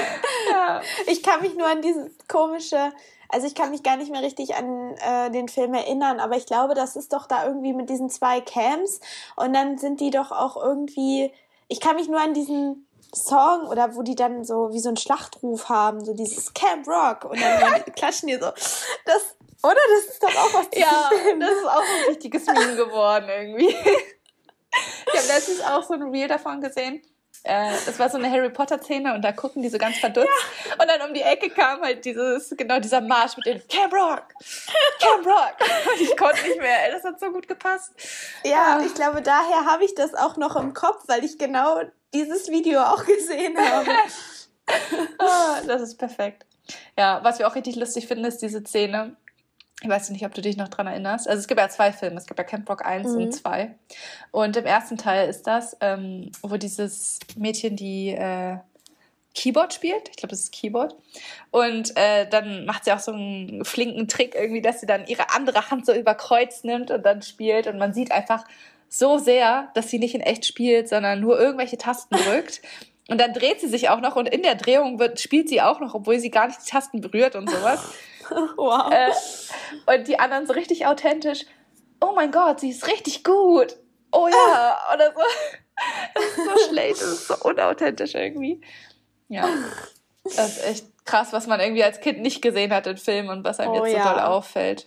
ja. 0.51 0.81
Ich 1.07 1.23
kann 1.23 1.43
mich 1.43 1.57
nur 1.57 1.67
an 1.67 1.83
dieses 1.83 2.13
komische, 2.29 2.93
also 3.29 3.47
ich 3.47 3.55
kann 3.55 3.71
mich 3.71 3.83
gar 3.83 3.97
nicht 3.97 4.13
mehr 4.13 4.23
richtig 4.23 4.55
an 4.55 4.95
äh, 4.97 5.31
den 5.31 5.49
Film 5.49 5.75
erinnern, 5.75 6.21
aber 6.21 6.37
ich 6.37 6.47
glaube, 6.47 6.75
das 6.75 6.97
ist 6.97 7.13
doch 7.13 7.27
da 7.27 7.47
irgendwie 7.47 7.73
mit 7.73 7.91
diesen 7.91 8.09
zwei 8.09 8.41
Camps 8.41 9.01
und 9.37 9.53
dann 9.53 9.79
sind 9.79 10.01
die 10.01 10.11
doch 10.11 10.31
auch 10.31 10.57
irgendwie, 10.57 11.33
ich 11.67 11.81
kann 11.81 11.97
mich 11.97 12.09
nur 12.09 12.21
an 12.21 12.35
diesen 12.35 12.84
Song 13.15 13.67
oder 13.69 13.95
wo 13.95 14.03
die 14.03 14.15
dann 14.15 14.45
so 14.45 14.73
wie 14.73 14.81
so 14.81 14.89
einen 14.89 14.97
Schlachtruf 14.97 15.69
haben, 15.69 16.05
so 16.05 16.15
dieses 16.15 16.53
Camp 16.55 16.87
Rock 16.87 17.25
und 17.25 17.41
dann 17.41 17.85
klatschen 17.97 18.29
die 18.29 18.35
so. 18.35 18.51
Das, 19.07 19.37
oder? 19.63 19.81
Das 19.97 20.13
ist 20.13 20.23
doch 20.23 20.37
auch 20.37 20.55
was 20.55 20.69
Ja, 20.75 21.11
Film. 21.11 21.41
das 21.41 21.51
ist 21.51 21.67
auch 21.67 21.81
ein 21.81 22.09
richtiges 22.09 22.47
Meme 22.47 22.77
geworden 22.77 23.29
irgendwie. 23.29 23.69
Ich 23.69 25.21
habe 25.21 25.29
letztens 25.29 25.63
auch 25.63 25.83
so 25.83 25.95
ein 25.95 26.03
Reel 26.03 26.29
davon 26.29 26.61
gesehen. 26.61 27.03
Äh, 27.47 27.75
es 27.75 27.99
war 27.99 28.09
so 28.09 28.17
eine 28.17 28.31
Harry 28.31 28.49
Potter 28.49 28.81
Szene 28.81 29.15
und 29.15 29.23
da 29.23 29.31
gucken 29.33 29.61
die 29.61 29.69
so 29.69 29.77
ganz 29.77 29.99
verdutzt 29.99 30.31
ja. 30.67 30.73
und 30.81 30.89
dann 30.89 31.07
um 31.07 31.13
die 31.13 31.21
Ecke 31.21 31.51
kam 31.51 31.83
halt 31.83 32.03
dieses 32.03 32.55
genau 32.57 32.81
dieser 32.81 33.03
Marsch 33.03 33.37
mit 33.37 33.45
dem 33.45 33.69
Camp 33.69 33.93
Rock, 33.93 34.29
Camp 34.99 35.27
Rock. 35.27 35.55
Und 35.93 36.01
ich 36.01 36.17
konnte 36.17 36.43
nicht 36.43 36.59
mehr. 36.59 36.91
Das 36.91 37.05
hat 37.05 37.21
so 37.21 37.31
gut 37.31 37.47
gepasst. 37.47 37.93
Ja, 38.45 38.79
ah. 38.79 38.83
ich 38.85 38.95
glaube 38.95 39.21
daher 39.21 39.67
habe 39.67 39.85
ich 39.85 39.95
das 39.95 40.15
auch 40.15 40.39
noch 40.39 40.57
im 40.57 40.73
Kopf, 40.73 41.03
weil 41.07 41.23
ich 41.23 41.37
genau 41.37 41.83
dieses 42.15 42.49
Video 42.49 42.81
auch 42.81 43.05
gesehen 43.05 43.57
habe. 43.59 43.91
ah, 45.19 45.61
das 45.67 45.83
ist 45.83 45.97
perfekt. 45.97 46.47
Ja, 46.99 47.21
was 47.23 47.39
wir 47.39 47.47
auch 47.47 47.55
richtig 47.55 47.77
lustig 47.77 48.07
finden, 48.07 48.25
ist 48.25 48.39
diese 48.39 48.63
Szene. 48.65 49.17
Ich 49.83 49.89
weiß 49.89 50.11
nicht, 50.11 50.25
ob 50.25 50.33
du 50.33 50.41
dich 50.41 50.57
noch 50.57 50.69
dran 50.69 50.87
erinnerst. 50.87 51.29
Also 51.29 51.41
es 51.41 51.49
gibt 51.49 51.61
ja 51.61 51.69
zwei 51.69 51.93
Filme. 51.93 52.17
Es 52.17 52.27
gibt 52.27 52.39
ja 52.39 52.45
Camp 52.45 52.69
Rock 52.71 52.87
1 52.87 53.09
mhm. 53.09 53.17
und 53.17 53.33
2. 53.33 53.75
Und 54.31 54.57
im 54.57 54.65
ersten 54.65 54.97
Teil 54.97 55.29
ist 55.29 55.43
das, 55.43 55.77
ähm, 55.81 56.31
wo 56.43 56.57
dieses 56.57 57.19
Mädchen 57.37 57.77
die 57.77 58.11
äh, 58.11 58.57
Keyboard 59.35 59.75
spielt. 59.75 60.09
Ich 60.11 60.17
glaube, 60.17 60.31
das 60.31 60.41
ist 60.41 60.53
Keyboard. 60.53 60.97
Und 61.51 61.97
äh, 61.97 62.27
dann 62.29 62.65
macht 62.65 62.85
sie 62.85 62.93
auch 62.93 63.01
so 63.01 63.13
einen 63.13 63.65
flinken 63.65 64.09
Trick 64.09 64.35
irgendwie, 64.35 64.63
dass 64.63 64.81
sie 64.81 64.87
dann 64.87 65.07
ihre 65.07 65.35
andere 65.35 65.71
Hand 65.71 65.87
so 65.87 65.93
über 65.93 66.15
Kreuz 66.15 66.63
nimmt 66.63 66.91
und 66.91 67.05
dann 67.05 67.21
spielt. 67.21 67.67
Und 67.67 67.77
man 67.77 67.93
sieht 67.93 68.13
einfach, 68.13 68.45
so 68.89 69.19
sehr, 69.19 69.71
dass 69.75 69.91
sie 69.91 69.99
nicht 69.99 70.15
in 70.15 70.21
echt 70.21 70.47
spielt, 70.47 70.89
sondern 70.89 71.21
nur 71.21 71.39
irgendwelche 71.39 71.79
Tasten 71.79 72.17
drückt. 72.25 72.63
Und 73.09 73.21
dann 73.21 73.35
dreht 73.35 73.61
sie 73.61 73.69
sich 73.69 73.91
auch 73.91 74.01
noch 74.01 74.17
und 74.17 74.29
in 74.29 74.43
der 74.43 74.55
Drehung 74.55 74.99
wird, 74.99 75.21
spielt 75.21 75.49
sie 75.49 75.61
auch 75.61 75.81
noch, 75.81 75.95
obwohl 75.95 76.19
sie 76.19 76.31
gar 76.31 76.47
nicht 76.47 76.61
die 76.65 76.71
Tasten 76.71 77.01
berührt 77.01 77.37
und 77.37 77.51
sowas. 77.51 77.81
Wow. 78.57 78.91
Äh, 78.91 79.11
und 79.95 80.09
die 80.09 80.19
anderen 80.19 80.47
so 80.47 80.55
richtig 80.55 80.87
authentisch. 80.87 81.45
Oh 82.01 82.13
mein 82.15 82.31
Gott, 82.31 82.61
sie 82.61 82.71
ist 82.71 82.87
richtig 82.87 83.23
gut. 83.23 83.77
Oh 84.13 84.29
ja, 84.29 84.79
oder 84.95 85.13
so. 85.13 85.21
Das 86.15 86.25
ist 86.25 86.37
so 86.37 86.69
schlecht, 86.71 87.03
das 87.03 87.09
ist 87.09 87.29
so 87.29 87.35
unauthentisch 87.43 88.15
irgendwie. 88.15 88.63
Ja. 89.29 89.47
Das 90.25 90.57
ist 90.57 90.65
echt 90.65 90.87
krass, 91.05 91.33
was 91.33 91.47
man 91.47 91.61
irgendwie 91.61 91.85
als 91.85 92.01
Kind 92.01 92.21
nicht 92.21 92.41
gesehen 92.41 92.73
hat 92.73 92.87
in 92.87 92.97
Filmen 92.97 93.29
und 93.29 93.45
was 93.45 93.61
einem 93.61 93.73
oh, 93.73 93.85
jetzt 93.85 93.93
so 93.93 93.99
ja. 93.99 94.15
doll 94.15 94.23
auffällt. 94.23 94.87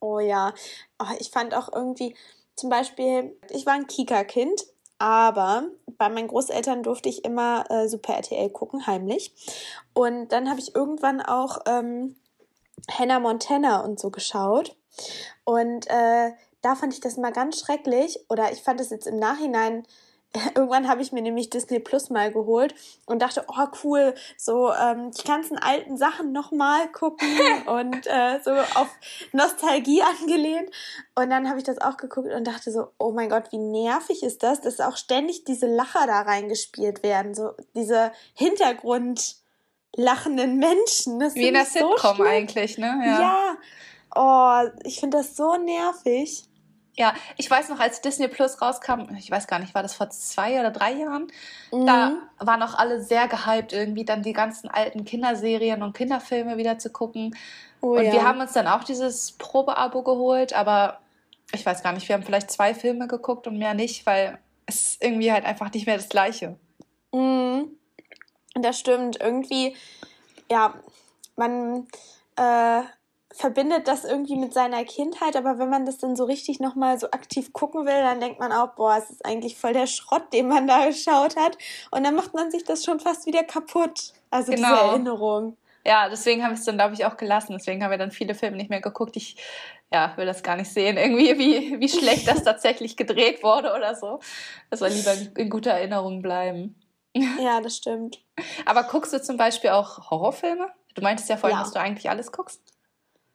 Oh 0.00 0.18
ja. 0.18 0.54
Oh, 0.98 1.06
ich 1.18 1.30
fand 1.30 1.54
auch 1.54 1.72
irgendwie, 1.72 2.16
zum 2.60 2.70
Beispiel, 2.70 3.36
ich 3.48 3.64
war 3.64 3.72
ein 3.72 3.86
Kika-Kind, 3.86 4.66
aber 4.98 5.64
bei 5.96 6.10
meinen 6.10 6.28
Großeltern 6.28 6.82
durfte 6.82 7.08
ich 7.08 7.24
immer 7.24 7.64
äh, 7.70 7.88
Super 7.88 8.14
RTL 8.14 8.50
gucken, 8.50 8.86
heimlich. 8.86 9.32
Und 9.94 10.28
dann 10.28 10.50
habe 10.50 10.60
ich 10.60 10.74
irgendwann 10.74 11.22
auch 11.22 11.58
ähm, 11.66 12.16
Hannah 12.90 13.18
Montana 13.18 13.80
und 13.80 13.98
so 13.98 14.10
geschaut. 14.10 14.76
Und 15.44 15.86
äh, 15.88 16.32
da 16.60 16.74
fand 16.74 16.92
ich 16.92 17.00
das 17.00 17.16
mal 17.16 17.32
ganz 17.32 17.60
schrecklich. 17.60 18.20
Oder 18.28 18.52
ich 18.52 18.60
fand 18.62 18.78
es 18.80 18.90
jetzt 18.90 19.06
im 19.06 19.16
Nachhinein 19.16 19.84
Irgendwann 20.54 20.88
habe 20.88 21.02
ich 21.02 21.12
mir 21.12 21.22
nämlich 21.22 21.50
Disney 21.50 21.80
Plus 21.80 22.08
mal 22.08 22.30
geholt 22.32 22.74
und 23.06 23.20
dachte, 23.20 23.44
oh 23.48 23.66
cool, 23.82 24.14
so 24.36 24.72
ähm, 24.72 25.10
die 25.10 25.26
ganzen 25.26 25.58
alten 25.58 25.96
Sachen 25.96 26.32
nochmal 26.32 26.88
gucken 26.92 27.28
und 27.66 28.06
äh, 28.06 28.40
so 28.44 28.52
auf 28.52 28.88
Nostalgie 29.32 30.02
angelehnt. 30.20 30.70
Und 31.16 31.30
dann 31.30 31.48
habe 31.48 31.58
ich 31.58 31.64
das 31.64 31.78
auch 31.78 31.96
geguckt 31.96 32.32
und 32.32 32.46
dachte 32.46 32.70
so, 32.70 32.88
oh 32.98 33.10
mein 33.10 33.28
Gott, 33.28 33.50
wie 33.50 33.58
nervig 33.58 34.22
ist 34.22 34.42
das, 34.42 34.60
dass 34.60 34.80
auch 34.80 34.96
ständig 34.96 35.44
diese 35.44 35.66
Lacher 35.66 36.06
da 36.06 36.22
reingespielt 36.22 37.02
werden, 37.02 37.34
so 37.34 37.52
diese 37.74 38.12
Hintergrund 38.34 39.36
lachenden 39.96 40.58
Menschen. 40.58 41.18
Das 41.18 41.34
wie 41.34 41.48
in 41.48 41.54
der 41.54 41.64
Sitcom 41.64 42.16
so 42.16 42.22
eigentlich, 42.22 42.78
ne? 42.78 43.00
Ja. 43.04 43.20
ja. 43.20 43.56
Oh, 44.14 44.70
ich 44.84 45.00
finde 45.00 45.18
das 45.18 45.36
so 45.36 45.56
nervig. 45.56 46.49
Ja, 46.96 47.14
ich 47.36 47.50
weiß 47.50 47.68
noch, 47.68 47.78
als 47.78 48.00
Disney 48.00 48.28
Plus 48.28 48.60
rauskam, 48.60 49.14
ich 49.16 49.30
weiß 49.30 49.46
gar 49.46 49.58
nicht, 49.58 49.74
war 49.74 49.82
das 49.82 49.94
vor 49.94 50.10
zwei 50.10 50.58
oder 50.60 50.70
drei 50.70 50.92
Jahren? 50.92 51.28
Mhm. 51.72 51.86
Da 51.86 52.12
waren 52.38 52.62
auch 52.62 52.74
alle 52.74 53.02
sehr 53.02 53.28
gehypt, 53.28 53.72
irgendwie 53.72 54.04
dann 54.04 54.22
die 54.22 54.32
ganzen 54.32 54.68
alten 54.68 55.04
Kinderserien 55.04 55.82
und 55.82 55.96
Kinderfilme 55.96 56.56
wieder 56.56 56.78
zu 56.78 56.90
gucken. 56.90 57.36
Oh, 57.80 57.96
und 57.96 58.04
ja. 58.04 58.12
wir 58.12 58.24
haben 58.24 58.40
uns 58.40 58.52
dann 58.52 58.66
auch 58.66 58.84
dieses 58.84 59.32
Probeabo 59.32 60.02
geholt, 60.02 60.52
aber 60.52 61.00
ich 61.52 61.64
weiß 61.64 61.82
gar 61.82 61.92
nicht, 61.92 62.08
wir 62.08 62.14
haben 62.14 62.22
vielleicht 62.22 62.50
zwei 62.50 62.74
Filme 62.74 63.08
geguckt 63.08 63.46
und 63.46 63.58
mehr 63.58 63.74
nicht, 63.74 64.04
weil 64.06 64.38
es 64.66 64.82
ist 64.82 65.02
irgendwie 65.02 65.32
halt 65.32 65.44
einfach 65.44 65.72
nicht 65.72 65.86
mehr 65.86 65.96
das 65.96 66.08
Gleiche. 66.08 66.56
Mhm. 67.12 67.76
Das 68.54 68.78
stimmt. 68.78 69.20
Irgendwie, 69.20 69.76
ja, 70.50 70.74
man 71.36 71.86
äh, 72.36 72.82
verbindet 73.32 73.86
das 73.86 74.04
irgendwie 74.04 74.36
mit 74.36 74.52
seiner 74.52 74.84
Kindheit, 74.84 75.36
aber 75.36 75.58
wenn 75.58 75.70
man 75.70 75.86
das 75.86 75.98
dann 75.98 76.16
so 76.16 76.24
richtig 76.24 76.58
nochmal 76.58 76.98
so 76.98 77.10
aktiv 77.10 77.52
gucken 77.52 77.86
will, 77.86 78.00
dann 78.00 78.20
denkt 78.20 78.40
man 78.40 78.52
auch, 78.52 78.74
boah, 78.74 78.96
es 78.96 79.10
ist 79.10 79.24
eigentlich 79.24 79.56
voll 79.56 79.72
der 79.72 79.86
Schrott, 79.86 80.32
den 80.32 80.48
man 80.48 80.66
da 80.66 80.86
geschaut 80.88 81.36
hat. 81.36 81.56
Und 81.90 82.04
dann 82.04 82.16
macht 82.16 82.34
man 82.34 82.50
sich 82.50 82.64
das 82.64 82.84
schon 82.84 83.00
fast 83.00 83.26
wieder 83.26 83.44
kaputt. 83.44 84.12
Also 84.30 84.52
genau. 84.52 84.68
diese 84.68 84.90
Erinnerung. 84.90 85.56
Ja, 85.86 86.08
deswegen 86.08 86.42
habe 86.42 86.52
ich 86.52 86.60
es 86.60 86.66
dann, 86.66 86.76
glaube 86.76 86.94
ich, 86.94 87.06
auch 87.06 87.16
gelassen. 87.16 87.52
Deswegen 87.52 87.82
haben 87.82 87.90
wir 87.90 87.98
dann 87.98 88.10
viele 88.10 88.34
Filme 88.34 88.56
nicht 88.56 88.68
mehr 88.68 88.82
geguckt. 88.82 89.16
Ich 89.16 89.36
ja, 89.92 90.12
will 90.16 90.26
das 90.26 90.42
gar 90.42 90.56
nicht 90.56 90.70
sehen, 90.70 90.96
irgendwie, 90.96 91.38
wie, 91.38 91.80
wie 91.80 91.88
schlecht 91.88 92.28
das 92.28 92.44
tatsächlich 92.44 92.96
gedreht 92.96 93.42
wurde 93.42 93.72
oder 93.74 93.94
so. 93.94 94.20
Das 94.70 94.80
soll 94.80 94.90
lieber 94.90 95.14
in 95.36 95.50
guter 95.50 95.72
Erinnerung 95.72 96.22
bleiben. 96.22 96.76
Ja, 97.40 97.60
das 97.60 97.76
stimmt. 97.76 98.22
Aber 98.64 98.84
guckst 98.84 99.12
du 99.12 99.20
zum 99.20 99.36
Beispiel 99.36 99.70
auch 99.70 100.10
Horrorfilme? 100.10 100.68
Du 100.94 101.02
meintest 101.02 101.28
ja 101.28 101.36
vorhin, 101.36 101.58
ja. 101.58 101.64
dass 101.64 101.72
du 101.72 101.80
eigentlich 101.80 102.08
alles 102.08 102.30
guckst. 102.30 102.62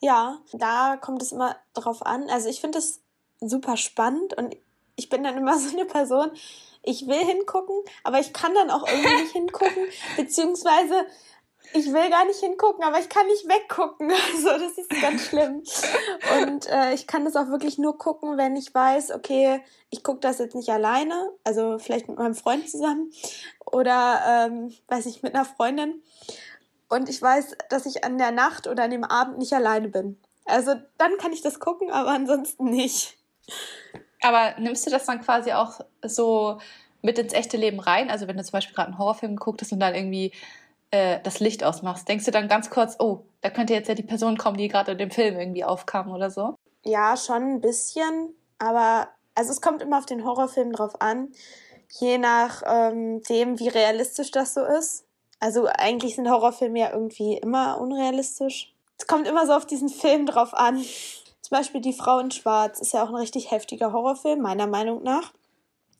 Ja, 0.05 0.37
da 0.53 0.97
kommt 0.97 1.23
es 1.23 1.31
immer 1.31 1.55
drauf 1.73 2.05
an. 2.05 2.29
Also 2.29 2.47
ich 2.47 2.61
finde 2.61 2.77
es 2.77 3.01
super 3.39 3.75
spannend 3.75 4.37
und 4.37 4.55
ich 4.95 5.09
bin 5.09 5.23
dann 5.23 5.35
immer 5.35 5.57
so 5.59 5.75
eine 5.75 5.85
Person, 5.85 6.29
ich 6.83 7.07
will 7.07 7.25
hingucken, 7.25 7.75
aber 8.03 8.19
ich 8.19 8.31
kann 8.31 8.53
dann 8.53 8.69
auch 8.69 8.87
irgendwie 8.87 9.23
nicht 9.23 9.31
hingucken, 9.33 9.87
beziehungsweise 10.15 11.07
ich 11.73 11.91
will 11.91 12.07
gar 12.11 12.23
nicht 12.25 12.39
hingucken, 12.39 12.83
aber 12.83 12.99
ich 12.99 13.09
kann 13.09 13.25
nicht 13.25 13.47
weggucken. 13.49 14.11
Also 14.35 14.49
das 14.63 14.77
ist 14.77 14.89
ganz 15.01 15.23
schlimm. 15.23 15.63
Und 16.39 16.67
äh, 16.69 16.93
ich 16.93 17.07
kann 17.07 17.25
das 17.25 17.35
auch 17.35 17.47
wirklich 17.47 17.79
nur 17.79 17.97
gucken, 17.97 18.37
wenn 18.37 18.55
ich 18.55 18.75
weiß, 18.75 19.11
okay, 19.11 19.63
ich 19.89 20.03
gucke 20.03 20.19
das 20.19 20.37
jetzt 20.37 20.53
nicht 20.53 20.69
alleine, 20.69 21.31
also 21.43 21.79
vielleicht 21.79 22.07
mit 22.07 22.19
meinem 22.19 22.35
Freund 22.35 22.69
zusammen 22.69 23.11
oder 23.65 24.21
ähm, 24.27 24.71
weiß 24.87 25.07
ich 25.07 25.23
mit 25.23 25.33
einer 25.33 25.45
Freundin. 25.45 26.03
Und 26.89 27.09
ich 27.09 27.21
weiß, 27.21 27.55
dass 27.69 27.85
ich 27.85 28.03
an 28.03 28.17
der 28.17 28.31
Nacht 28.31 28.67
oder 28.67 28.83
an 28.83 28.91
dem 28.91 29.03
Abend 29.03 29.37
nicht 29.37 29.53
alleine 29.53 29.89
bin. 29.89 30.19
Also 30.45 30.75
dann 30.97 31.17
kann 31.17 31.33
ich 31.33 31.41
das 31.41 31.59
gucken, 31.59 31.91
aber 31.91 32.11
ansonsten 32.11 32.65
nicht. 32.65 33.17
Aber 34.21 34.55
nimmst 34.59 34.85
du 34.85 34.91
das 34.91 35.05
dann 35.05 35.21
quasi 35.21 35.51
auch 35.51 35.81
so 36.03 36.59
mit 37.01 37.19
ins 37.19 37.33
echte 37.33 37.57
Leben 37.57 37.79
rein? 37.79 38.09
Also 38.09 38.27
wenn 38.27 38.37
du 38.37 38.43
zum 38.43 38.53
Beispiel 38.53 38.75
gerade 38.75 38.89
einen 38.89 38.97
Horrorfilm 38.97 39.35
geguckt 39.35 39.61
hast 39.61 39.71
und 39.71 39.79
dann 39.79 39.95
irgendwie 39.95 40.31
äh, 40.91 41.19
das 41.23 41.39
Licht 41.39 41.63
ausmachst, 41.63 42.07
denkst 42.07 42.25
du 42.25 42.31
dann 42.31 42.47
ganz 42.47 42.69
kurz, 42.69 42.95
oh, 42.99 43.25
da 43.41 43.49
könnte 43.49 43.73
jetzt 43.73 43.87
ja 43.87 43.95
die 43.95 44.03
Person 44.03 44.37
kommen, 44.37 44.57
die 44.57 44.67
gerade 44.67 44.93
in 44.93 44.97
dem 44.97 45.11
Film 45.11 45.39
irgendwie 45.39 45.63
aufkam 45.63 46.11
oder 46.11 46.29
so? 46.29 46.55
Ja, 46.83 47.17
schon 47.17 47.55
ein 47.55 47.61
bisschen, 47.61 48.35
aber 48.59 49.09
also 49.33 49.51
es 49.51 49.61
kommt 49.61 49.81
immer 49.81 49.97
auf 49.97 50.05
den 50.05 50.23
Horrorfilm 50.23 50.71
drauf 50.71 51.01
an, 51.01 51.31
je 51.89 52.17
nach 52.17 52.63
ähm, 52.65 53.21
wie 53.27 53.67
realistisch 53.67 54.31
das 54.31 54.53
so 54.53 54.63
ist. 54.63 55.04
Also 55.45 55.67
eigentlich 55.67 56.15
sind 56.15 56.27
Horrorfilme 56.27 56.79
ja 56.79 56.91
irgendwie 56.91 57.37
immer 57.37 57.79
unrealistisch. 57.79 58.73
Es 58.97 59.05
kommt 59.05 59.27
immer 59.27 59.45
so 59.45 59.53
auf 59.53 59.67
diesen 59.67 59.89
Film 59.89 60.25
drauf 60.25 60.55
an. 60.55 60.77
Zum 60.79 61.51
Beispiel 61.51 61.81
Die 61.81 61.93
Frau 61.93 62.17
in 62.17 62.31
Schwarz 62.31 62.79
ist 62.79 62.93
ja 62.93 63.03
auch 63.03 63.09
ein 63.09 63.15
richtig 63.15 63.51
heftiger 63.51 63.93
Horrorfilm, 63.93 64.41
meiner 64.41 64.65
Meinung 64.65 65.03
nach. 65.03 65.33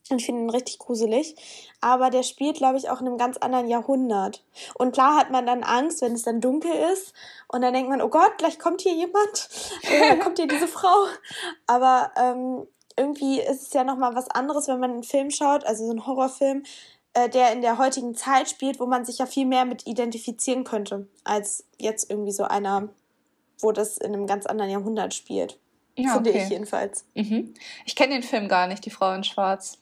Ich 0.10 0.26
finde 0.26 0.42
ihn 0.42 0.50
richtig 0.50 0.80
gruselig. 0.80 1.36
Aber 1.80 2.10
der 2.10 2.24
spielt, 2.24 2.58
glaube 2.58 2.80
ich, 2.80 2.90
auch 2.90 3.02
in 3.02 3.06
einem 3.08 3.20
ganz 3.20 3.38
anderen 3.38 3.68
Jahrhundert. 3.68 4.44
Und 4.74 4.94
klar 4.94 5.16
hat 5.16 5.30
man 5.30 5.46
dann 5.46 5.62
Angst, 5.62 6.02
wenn 6.02 6.14
es 6.14 6.24
dann 6.24 6.42
dunkel 6.42 6.72
ist. 6.92 7.14
Und 7.48 7.62
dann 7.62 7.76
denkt 7.76 7.92
man, 7.92 8.02
oh 8.02 8.10
Gott, 8.10 8.40
gleich 8.40 8.58
kommt 8.58 8.82
hier 8.82 8.96
jemand. 8.96 9.50
Oder 9.96 10.18
kommt 10.24 10.40
hier 10.40 10.48
diese 10.48 10.68
Frau. 10.68 11.06
Aber 11.68 12.10
ähm, 12.16 12.68
irgendwie 12.98 13.42
ist 13.42 13.62
es 13.62 13.74
ja 13.74 13.84
nochmal 13.84 14.16
was 14.16 14.30
anderes, 14.30 14.68
wenn 14.68 14.80
man 14.80 14.92
einen 14.92 15.04
Film 15.04 15.30
schaut, 15.30 15.66
also 15.66 15.86
so 15.86 15.92
einen 15.92 16.08
Horrorfilm, 16.08 16.64
äh, 17.16 17.30
der 17.30 17.54
in 17.54 17.62
der 17.62 17.78
heutigen 17.78 18.14
Zeit 18.14 18.50
spielt, 18.50 18.80
wo 18.80 18.86
man 18.86 19.06
sich 19.06 19.20
ja 19.20 19.26
viel 19.26 19.46
mehr 19.46 19.66
mit 19.66 19.88
identifizieren 19.88 20.66
könnte, 20.66 21.08
als 21.24 21.66
jetzt 21.80 22.10
irgendwie 22.10 22.34
so 22.34 22.44
einer, 22.44 22.90
wo 23.60 23.72
das 23.72 23.98
in 23.98 24.14
einem 24.14 24.28
ganz 24.28 24.46
anderen 24.46 24.70
Jahrhundert 24.70 25.14
spielt. 25.14 25.58
Ja, 25.98 26.14
Finde 26.14 26.32
okay. 26.32 26.44
ich 26.44 26.50
jedenfalls. 26.50 27.06
Mhm. 27.14 27.54
Ich 27.86 27.96
kenne 27.96 28.16
den 28.16 28.24
Film 28.24 28.50
gar 28.50 28.68
nicht, 28.68 28.86
Die 28.86 28.90
Frau 28.90 29.14
in 29.14 29.24
Schwarz. 29.24 29.78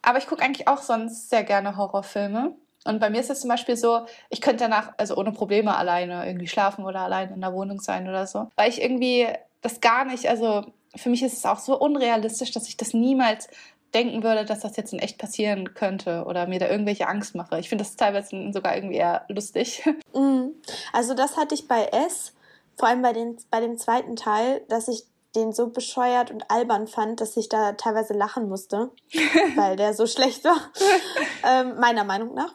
Aber 0.00 0.18
ich 0.18 0.28
gucke 0.28 0.42
eigentlich 0.42 0.68
auch 0.68 0.80
sonst 0.80 1.28
sehr 1.28 1.42
gerne 1.42 1.76
Horrorfilme. 1.76 2.54
Und 2.84 3.00
bei 3.00 3.10
mir 3.10 3.20
ist 3.20 3.30
es 3.30 3.40
zum 3.40 3.50
Beispiel 3.50 3.76
so, 3.76 4.06
ich 4.30 4.40
könnte 4.40 4.64
danach, 4.64 4.92
also 4.96 5.16
ohne 5.16 5.32
Probleme 5.32 5.76
alleine 5.76 6.24
irgendwie 6.26 6.46
schlafen 6.48 6.84
oder 6.84 7.00
alleine 7.00 7.34
in 7.34 7.40
der 7.40 7.52
Wohnung 7.52 7.80
sein 7.80 8.08
oder 8.08 8.28
so. 8.28 8.48
Weil 8.54 8.70
ich 8.70 8.80
irgendwie 8.80 9.26
das 9.60 9.80
gar 9.80 10.04
nicht, 10.04 10.28
also 10.28 10.64
für 10.94 11.08
mich 11.08 11.22
ist 11.22 11.36
es 11.36 11.46
auch 11.46 11.58
so 11.58 11.78
unrealistisch, 11.78 12.52
dass 12.52 12.68
ich 12.68 12.76
das 12.76 12.94
niemals 12.94 13.48
denken 13.94 14.22
würde, 14.22 14.44
dass 14.44 14.60
das 14.60 14.76
jetzt 14.76 14.92
in 14.92 14.98
echt 14.98 15.18
passieren 15.18 15.74
könnte 15.74 16.24
oder 16.26 16.46
mir 16.46 16.58
da 16.58 16.68
irgendwelche 16.68 17.08
Angst 17.08 17.34
mache. 17.34 17.58
Ich 17.58 17.68
finde 17.68 17.84
das 17.84 17.96
teilweise 17.96 18.52
sogar 18.52 18.74
irgendwie 18.74 18.96
eher 18.96 19.24
lustig. 19.28 19.82
Mhm. 20.14 20.54
Also 20.92 21.14
das 21.14 21.38
hatte 21.38 21.54
ich 21.54 21.68
bei 21.68 21.86
S, 21.86 22.34
vor 22.76 22.88
allem 22.88 23.00
bei, 23.00 23.14
den, 23.14 23.38
bei 23.50 23.60
dem 23.60 23.78
zweiten 23.78 24.14
Teil, 24.14 24.60
dass 24.68 24.88
ich 24.88 25.04
den 25.34 25.52
so 25.52 25.68
bescheuert 25.68 26.30
und 26.30 26.50
albern 26.50 26.86
fand, 26.86 27.20
dass 27.20 27.36
ich 27.36 27.48
da 27.48 27.72
teilweise 27.72 28.12
lachen 28.12 28.48
musste, 28.48 28.90
weil 29.56 29.76
der 29.76 29.94
so 29.94 30.06
schlecht 30.06 30.44
war, 30.44 30.58
ähm, 31.48 31.78
meiner 31.80 32.04
Meinung 32.04 32.34
nach. 32.34 32.54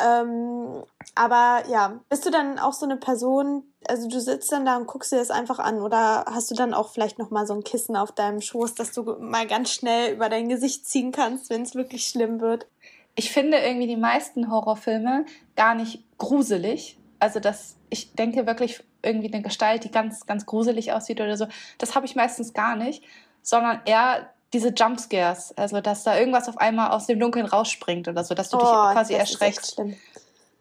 Ähm, 0.00 0.84
aber 1.14 1.62
ja, 1.68 2.00
bist 2.08 2.26
du 2.26 2.30
dann 2.30 2.58
auch 2.58 2.72
so 2.72 2.86
eine 2.86 2.96
Person, 2.96 3.62
also 3.86 4.08
du 4.08 4.20
sitzt 4.20 4.50
dann 4.50 4.64
da 4.64 4.76
und 4.76 4.86
guckst 4.86 5.12
dir 5.12 5.16
das 5.16 5.30
einfach 5.30 5.58
an 5.58 5.80
oder 5.80 6.24
hast 6.26 6.50
du 6.50 6.54
dann 6.54 6.74
auch 6.74 6.90
vielleicht 6.90 7.18
noch 7.18 7.30
mal 7.30 7.46
so 7.46 7.54
ein 7.54 7.62
Kissen 7.62 7.96
auf 7.96 8.12
deinem 8.12 8.40
Schoß, 8.40 8.74
dass 8.74 8.92
du 8.92 9.02
mal 9.20 9.46
ganz 9.46 9.70
schnell 9.70 10.14
über 10.14 10.28
dein 10.28 10.48
Gesicht 10.48 10.86
ziehen 10.86 11.12
kannst, 11.12 11.50
wenn 11.50 11.62
es 11.62 11.74
wirklich 11.74 12.08
schlimm 12.08 12.40
wird? 12.40 12.66
Ich 13.14 13.30
finde 13.30 13.58
irgendwie 13.58 13.86
die 13.86 13.96
meisten 13.96 14.50
Horrorfilme 14.50 15.24
gar 15.54 15.76
nicht 15.76 16.02
gruselig. 16.18 16.98
Also 17.20 17.38
das, 17.38 17.76
ich 17.90 18.14
denke 18.14 18.46
wirklich 18.46 18.82
irgendwie 19.02 19.32
eine 19.32 19.42
Gestalt, 19.42 19.84
die 19.84 19.90
ganz, 19.92 20.26
ganz 20.26 20.46
gruselig 20.46 20.92
aussieht 20.92 21.20
oder 21.20 21.36
so. 21.36 21.46
Das 21.78 21.94
habe 21.94 22.06
ich 22.06 22.16
meistens 22.16 22.54
gar 22.54 22.74
nicht, 22.74 23.04
sondern 23.42 23.80
eher 23.84 24.30
diese 24.52 24.68
Jumpscares, 24.68 25.52
also 25.56 25.80
dass 25.80 26.04
da 26.04 26.16
irgendwas 26.16 26.48
auf 26.48 26.58
einmal 26.58 26.90
aus 26.90 27.06
dem 27.06 27.18
Dunkeln 27.18 27.44
rausspringt 27.44 28.06
oder 28.08 28.22
so, 28.24 28.34
dass 28.34 28.50
du 28.50 28.56
oh, 28.56 28.60
dich 28.60 28.68
quasi 28.68 29.12
das 29.14 29.30
erschreckst. 29.30 29.82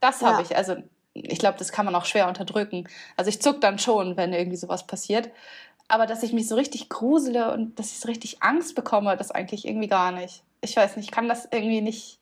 Das 0.03 0.21
habe 0.21 0.41
ja. 0.41 0.49
ich, 0.49 0.57
also 0.57 0.75
ich 1.13 1.39
glaube, 1.39 1.57
das 1.57 1.71
kann 1.71 1.85
man 1.85 1.95
auch 1.95 2.03
schwer 2.03 2.27
unterdrücken. 2.27 2.89
Also 3.15 3.29
ich 3.29 3.41
zuck 3.41 3.61
dann 3.61 3.79
schon, 3.79 4.17
wenn 4.17 4.33
irgendwie 4.33 4.57
sowas 4.57 4.85
passiert. 4.85 5.29
Aber 5.87 6.07
dass 6.07 6.23
ich 6.23 6.33
mich 6.33 6.49
so 6.49 6.55
richtig 6.55 6.89
grusele 6.89 7.53
und 7.53 7.79
dass 7.79 7.93
ich 7.93 8.01
so 8.01 8.09
richtig 8.09 8.43
Angst 8.43 8.75
bekomme, 8.75 9.15
das 9.15 9.31
eigentlich 9.31 9.65
irgendwie 9.65 9.87
gar 9.87 10.11
nicht. 10.11 10.43
Ich 10.59 10.75
weiß 10.75 10.97
nicht, 10.97 11.05
ich 11.05 11.11
kann 11.11 11.29
das 11.29 11.47
irgendwie 11.51 11.79
nicht, 11.79 12.19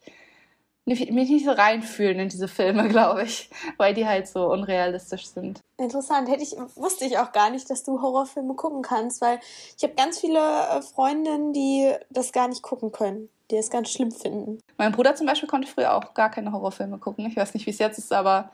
mich 0.86 1.10
nicht 1.10 1.46
so 1.46 1.52
reinfühlen 1.54 2.20
in 2.20 2.30
diese 2.30 2.48
Filme, 2.48 2.88
glaube 2.90 3.24
ich, 3.24 3.50
weil 3.78 3.96
die 3.96 4.06
halt 4.06 4.28
so 4.28 4.52
unrealistisch 4.52 5.26
sind. 5.26 5.60
Interessant. 5.78 6.30
Hätte 6.30 6.44
ich, 6.44 6.56
wusste 6.76 7.06
ich 7.06 7.18
auch 7.18 7.32
gar 7.32 7.50
nicht, 7.50 7.68
dass 7.68 7.84
du 7.84 8.00
Horrorfilme 8.00 8.54
gucken 8.54 8.84
kannst, 8.84 9.22
weil 9.22 9.40
ich 9.76 9.84
habe 9.84 9.96
ganz 9.96 10.20
viele 10.20 10.40
äh, 10.40 10.84
Freundinnen, 10.84 11.52
die 11.52 11.92
das 12.12 12.32
gar 12.32 12.48
nicht 12.48 12.62
gucken 12.62 12.92
können, 12.92 13.30
die 13.50 13.58
es 13.58 13.72
ganz 13.72 13.90
schlimm 13.90 14.12
finden. 14.12 14.60
Mein 14.82 14.94
Bruder 14.94 15.14
zum 15.14 15.28
Beispiel 15.28 15.48
konnte 15.48 15.68
früher 15.68 15.94
auch 15.94 16.16
gar 16.16 16.32
keine 16.32 16.52
Horrorfilme 16.52 16.98
gucken. 16.98 17.28
Ich 17.28 17.36
weiß 17.38 17.54
nicht, 17.54 17.68
wie 17.68 17.70
es 17.70 17.78
jetzt 17.78 18.00
ist, 18.00 18.12
aber 18.12 18.50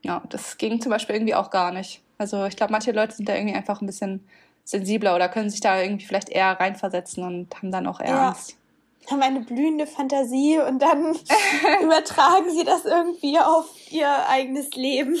ja, 0.00 0.22
das 0.30 0.56
ging 0.56 0.80
zum 0.80 0.88
Beispiel 0.88 1.16
irgendwie 1.16 1.34
auch 1.34 1.50
gar 1.50 1.70
nicht. 1.70 2.00
Also 2.16 2.46
ich 2.46 2.56
glaube, 2.56 2.72
manche 2.72 2.92
Leute 2.92 3.14
sind 3.14 3.28
da 3.28 3.34
irgendwie 3.34 3.54
einfach 3.54 3.82
ein 3.82 3.86
bisschen 3.86 4.26
sensibler 4.64 5.14
oder 5.14 5.28
können 5.28 5.50
sich 5.50 5.60
da 5.60 5.78
irgendwie 5.78 6.06
vielleicht 6.06 6.30
eher 6.30 6.58
reinversetzen 6.58 7.22
und 7.24 7.54
haben 7.54 7.70
dann 7.70 7.86
auch 7.86 8.00
eher 8.00 8.08
ja. 8.08 8.28
Angst 8.28 8.56
haben 9.10 9.22
eine 9.22 9.40
blühende 9.40 9.86
Fantasie 9.86 10.58
und 10.60 10.80
dann 10.80 11.14
übertragen 11.82 12.50
sie 12.50 12.64
das 12.64 12.84
irgendwie 12.84 13.38
auf 13.38 13.66
ihr 13.90 14.08
eigenes 14.28 14.70
Leben. 14.72 15.16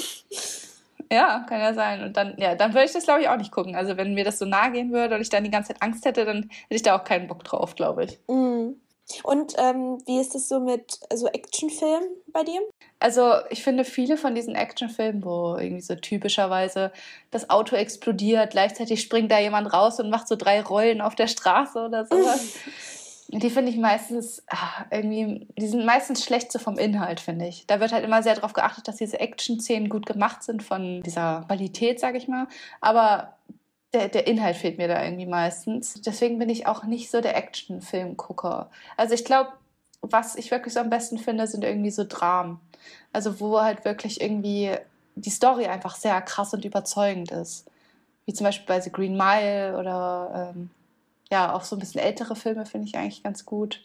Ja, 1.12 1.44
kann 1.48 1.60
ja 1.60 1.74
sein. 1.74 2.02
Und 2.04 2.16
dann, 2.16 2.34
ja, 2.38 2.54
dann 2.54 2.72
würde 2.72 2.84
ich 2.84 2.92
das, 2.92 3.04
glaube 3.04 3.20
ich, 3.20 3.28
auch 3.28 3.36
nicht 3.36 3.50
gucken. 3.50 3.74
Also 3.74 3.96
wenn 3.96 4.14
mir 4.14 4.24
das 4.24 4.38
so 4.38 4.44
nahe 4.44 4.70
gehen 4.70 4.92
würde 4.92 5.16
und 5.16 5.20
ich 5.22 5.28
dann 5.28 5.44
die 5.44 5.50
ganze 5.50 5.72
Zeit 5.72 5.82
Angst 5.82 6.04
hätte, 6.04 6.24
dann 6.24 6.42
hätte 6.42 6.52
ich 6.70 6.82
da 6.82 6.96
auch 6.96 7.04
keinen 7.04 7.26
Bock 7.26 7.42
drauf, 7.42 7.74
glaube 7.74 8.04
ich. 8.04 8.18
Mm. 8.28 8.74
Und 9.22 9.54
ähm, 9.58 9.98
wie 10.06 10.20
ist 10.20 10.34
es 10.34 10.48
so 10.48 10.60
mit 10.60 10.98
so 11.12 11.26
Actionfilmen 11.26 12.08
bei 12.32 12.42
dir? 12.44 12.60
Also 12.98 13.32
ich 13.48 13.62
finde 13.62 13.84
viele 13.84 14.16
von 14.16 14.34
diesen 14.34 14.54
Actionfilmen, 14.54 15.24
wo 15.24 15.56
irgendwie 15.56 15.80
so 15.80 15.94
typischerweise 15.94 16.92
das 17.30 17.48
Auto 17.48 17.76
explodiert, 17.76 18.50
gleichzeitig 18.50 19.00
springt 19.00 19.32
da 19.32 19.38
jemand 19.38 19.72
raus 19.72 19.98
und 20.00 20.10
macht 20.10 20.28
so 20.28 20.36
drei 20.36 20.60
Rollen 20.60 21.00
auf 21.00 21.14
der 21.14 21.26
Straße 21.26 21.78
oder 21.78 22.04
sowas. 22.04 22.56
die 23.38 23.50
finde 23.50 23.70
ich 23.70 23.78
meistens 23.78 24.42
ach, 24.48 24.84
irgendwie, 24.90 25.46
die 25.56 25.68
sind 25.68 25.84
meistens 25.84 26.24
schlecht 26.24 26.50
so 26.50 26.58
vom 26.58 26.78
Inhalt, 26.78 27.20
finde 27.20 27.46
ich. 27.46 27.66
Da 27.66 27.80
wird 27.80 27.92
halt 27.92 28.04
immer 28.04 28.22
sehr 28.22 28.34
darauf 28.34 28.52
geachtet, 28.52 28.88
dass 28.88 28.96
diese 28.96 29.20
Action-Szenen 29.20 29.88
gut 29.88 30.06
gemacht 30.06 30.42
sind 30.42 30.62
von 30.62 31.02
dieser 31.02 31.44
Qualität, 31.46 32.00
sage 32.00 32.18
ich 32.18 32.26
mal. 32.26 32.48
Aber 32.80 33.36
der, 33.92 34.08
der 34.08 34.26
Inhalt 34.26 34.56
fehlt 34.56 34.78
mir 34.78 34.88
da 34.88 35.02
irgendwie 35.02 35.26
meistens. 35.26 36.00
Deswegen 36.02 36.38
bin 36.38 36.48
ich 36.48 36.66
auch 36.66 36.84
nicht 36.84 37.10
so 37.10 37.20
der 37.20 37.36
Action-Film-Gucker. 37.36 38.70
Also 38.96 39.14
ich 39.14 39.24
glaube, 39.24 39.50
was 40.00 40.36
ich 40.36 40.50
wirklich 40.50 40.74
so 40.74 40.80
am 40.80 40.90
besten 40.90 41.18
finde, 41.18 41.46
sind 41.46 41.64
irgendwie 41.64 41.90
so 41.90 42.04
Dramen. 42.04 42.60
Also 43.12 43.40
wo 43.40 43.60
halt 43.60 43.84
wirklich 43.84 44.20
irgendwie 44.20 44.76
die 45.16 45.30
Story 45.30 45.66
einfach 45.66 45.96
sehr 45.96 46.20
krass 46.22 46.54
und 46.54 46.64
überzeugend 46.64 47.30
ist. 47.32 47.66
Wie 48.26 48.32
zum 48.32 48.44
Beispiel 48.44 48.66
bei 48.66 48.80
The 48.80 48.92
Green 48.92 49.16
Mile 49.16 49.76
oder 49.76 50.52
ähm, 50.54 50.70
ja, 51.30 51.54
auch 51.54 51.64
so 51.64 51.76
ein 51.76 51.80
bisschen 51.80 52.00
ältere 52.00 52.36
Filme 52.36 52.66
finde 52.66 52.88
ich 52.88 52.96
eigentlich 52.96 53.22
ganz 53.22 53.44
gut. 53.44 53.82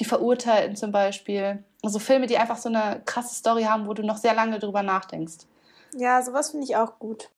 Die 0.00 0.04
Verurteilten 0.04 0.76
zum 0.76 0.92
Beispiel. 0.92 1.62
Also 1.82 1.98
Filme, 1.98 2.26
die 2.26 2.38
einfach 2.38 2.56
so 2.56 2.68
eine 2.68 3.02
krasse 3.04 3.34
Story 3.34 3.64
haben, 3.64 3.86
wo 3.86 3.94
du 3.94 4.02
noch 4.02 4.16
sehr 4.16 4.34
lange 4.34 4.58
drüber 4.58 4.82
nachdenkst. 4.82 5.46
Ja, 5.94 6.22
sowas 6.22 6.50
finde 6.50 6.64
ich 6.64 6.76
auch 6.76 6.98
gut. 6.98 7.28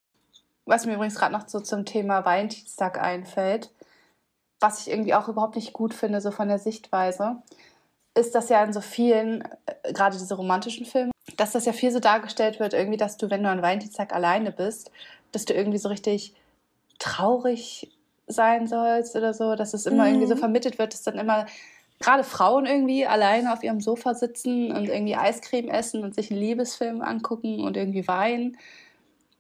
Was 0.67 0.87
mir 0.87 0.95
übrigens 0.95 1.17
gerade 1.17 1.33
noch 1.33 1.49
so 1.49 1.61
zum 1.61 1.85
Thema 1.85 2.25
Valentinstag 2.25 3.01
einfällt, 3.01 3.71
was 4.61 4.81
ich 4.81 4.91
irgendwie 4.91 5.15
auch 5.15 5.29
überhaupt 5.29 5.57
nicht 5.57 5.73
gut 5.73 5.93
finde, 5.93 6.21
so 6.21 6.31
von 6.31 6.49
der 6.49 6.59
Sichtweise, 6.59 7.43
ist 8.15 8.35
das 8.35 8.49
ja 8.49 8.63
in 8.63 8.73
so 8.73 8.81
vielen, 8.81 9.43
äh, 9.67 9.93
gerade 9.93 10.17
diese 10.17 10.35
romantischen 10.35 10.87
Filme, 10.87 11.11
dass 11.37 11.53
das 11.53 11.67
ja 11.67 11.73
viel 11.73 11.91
so 11.91 12.01
dargestellt 12.01 12.61
wird, 12.61 12.73
irgendwie, 12.73 12.97
dass 12.97 13.17
du, 13.17 13.31
wenn 13.31 13.43
du 13.43 13.51
an 13.51 13.63
Valentinstag 13.63 14.15
alleine 14.15 14.53
bist, 14.53 14.91
dass 15.33 15.45
du 15.45 15.53
irgendwie 15.53 15.79
so 15.79 15.89
richtig 15.89 16.35
traurig 16.99 17.91
sein 18.27 18.67
sollst 18.67 19.17
oder 19.17 19.35
so, 19.35 19.57
dass 19.57 19.75
es 19.75 19.87
immer 19.87 20.05
mhm. 20.05 20.11
irgendwie 20.11 20.27
so 20.29 20.35
mhm. 20.37 20.41
vermittelt 20.41 20.79
wird, 20.79 20.95
dass 20.95 21.03
dann 21.03 21.19
immer 21.19 21.47
gerade 21.99 22.25
Frauen 22.25 22.67
irgendwie 22.67 23.07
alleine 23.07 23.53
auf 23.53 23.63
ihrem 23.63 23.81
Sofa 23.81 24.15
sitzen 24.15 24.73
und 24.73 24.89
irgendwie 24.89 25.17
Eiscreme 25.17 25.69
essen 25.69 26.05
und 26.05 26.15
sich 26.15 26.31
einen 26.31 26.41
Liebesfilm 26.41 27.03
angucken 27.03 27.61
und 27.61 27.77
irgendwie 27.77 28.07
weinen. 28.07 28.57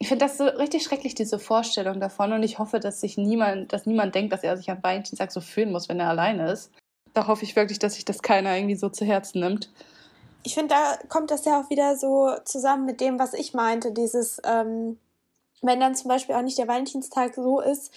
Ich 0.04 0.08
finde 0.08 0.26
das 0.26 0.36
so 0.36 0.44
richtig 0.44 0.82
schrecklich, 0.82 1.14
diese 1.14 1.38
Vorstellung 1.38 1.98
davon. 1.98 2.34
Und 2.34 2.42
ich 2.42 2.58
hoffe, 2.58 2.78
dass 2.78 3.00
sich 3.00 3.16
niemand, 3.16 3.72
dass 3.72 3.86
niemand 3.86 4.14
denkt, 4.14 4.34
dass 4.34 4.42
er 4.42 4.54
sich 4.58 4.70
am 4.70 4.82
Valentinstag 4.82 5.32
so 5.32 5.40
fühlen 5.40 5.72
muss, 5.72 5.88
wenn 5.88 5.98
er 5.98 6.10
alleine 6.10 6.52
ist. 6.52 6.70
Da 7.14 7.26
hoffe 7.26 7.44
ich 7.44 7.56
wirklich, 7.56 7.78
dass 7.78 7.94
sich 7.94 8.04
das 8.04 8.20
keiner 8.20 8.54
irgendwie 8.54 8.74
so 8.74 8.90
zu 8.90 9.06
Herzen 9.06 9.40
nimmt. 9.40 9.72
Ich 10.42 10.52
finde, 10.52 10.74
da 10.74 10.98
kommt 11.08 11.30
das 11.30 11.46
ja 11.46 11.58
auch 11.58 11.70
wieder 11.70 11.96
so 11.96 12.32
zusammen 12.44 12.84
mit 12.84 13.00
dem, 13.00 13.18
was 13.18 13.32
ich 13.32 13.54
meinte. 13.54 13.92
Dieses, 13.92 14.42
ähm, 14.44 14.98
wenn 15.62 15.80
dann 15.80 15.94
zum 15.94 16.10
Beispiel 16.10 16.34
auch 16.34 16.42
nicht 16.42 16.58
der 16.58 16.68
Valentinstag 16.68 17.34
so 17.34 17.60
ist, 17.60 17.90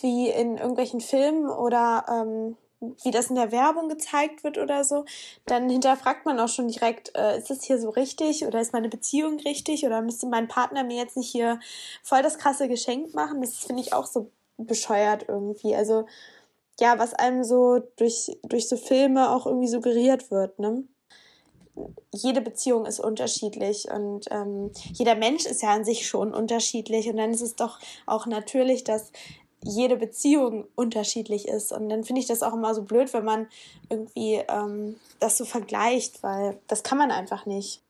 wie 0.00 0.30
in 0.30 0.56
irgendwelchen 0.56 1.00
Filmen 1.00 1.48
oder 1.48 2.04
ähm, 2.10 2.56
wie 3.02 3.10
das 3.10 3.28
in 3.28 3.36
der 3.36 3.52
Werbung 3.52 3.88
gezeigt 3.88 4.44
wird 4.44 4.58
oder 4.58 4.84
so, 4.84 5.04
dann 5.46 5.68
hinterfragt 5.68 6.26
man 6.26 6.38
auch 6.40 6.48
schon 6.48 6.68
direkt, 6.68 7.14
äh, 7.16 7.38
ist 7.38 7.50
das 7.50 7.64
hier 7.64 7.78
so 7.78 7.90
richtig 7.90 8.44
oder 8.46 8.60
ist 8.60 8.72
meine 8.72 8.88
Beziehung 8.88 9.38
richtig 9.40 9.84
oder 9.86 10.02
müsste 10.02 10.26
mein 10.26 10.48
Partner 10.48 10.84
mir 10.84 10.96
jetzt 10.96 11.16
nicht 11.16 11.30
hier 11.30 11.60
voll 12.02 12.22
das 12.22 12.38
krasse 12.38 12.68
Geschenk 12.68 13.14
machen? 13.14 13.40
Das 13.40 13.56
finde 13.58 13.82
ich 13.82 13.92
auch 13.92 14.06
so 14.06 14.30
bescheuert 14.56 15.26
irgendwie. 15.28 15.74
Also 15.74 16.06
ja, 16.80 16.98
was 16.98 17.14
einem 17.14 17.44
so 17.44 17.80
durch, 17.96 18.36
durch 18.42 18.68
so 18.68 18.76
Filme 18.76 19.30
auch 19.30 19.46
irgendwie 19.46 19.68
suggeriert 19.68 20.30
wird, 20.30 20.58
ne? 20.58 20.84
jede 22.12 22.40
Beziehung 22.40 22.86
ist 22.86 23.00
unterschiedlich 23.00 23.88
und 23.90 24.26
ähm, 24.30 24.70
jeder 24.92 25.16
Mensch 25.16 25.44
ist 25.44 25.62
ja 25.62 25.70
an 25.70 25.84
sich 25.84 26.06
schon 26.06 26.32
unterschiedlich 26.32 27.08
und 27.08 27.16
dann 27.16 27.32
ist 27.32 27.40
es 27.40 27.56
doch 27.56 27.80
auch 28.06 28.26
natürlich, 28.26 28.84
dass 28.84 29.10
jede 29.64 29.96
Beziehung 29.96 30.66
unterschiedlich 30.74 31.48
ist. 31.48 31.72
Und 31.72 31.88
dann 31.88 32.04
finde 32.04 32.20
ich 32.20 32.26
das 32.26 32.42
auch 32.42 32.52
immer 32.54 32.74
so 32.74 32.82
blöd, 32.82 33.12
wenn 33.12 33.24
man 33.24 33.48
irgendwie 33.88 34.42
ähm, 34.48 34.96
das 35.20 35.36
so 35.38 35.44
vergleicht, 35.44 36.22
weil 36.22 36.58
das 36.68 36.82
kann 36.82 36.98
man 36.98 37.10
einfach 37.10 37.46
nicht. 37.46 37.82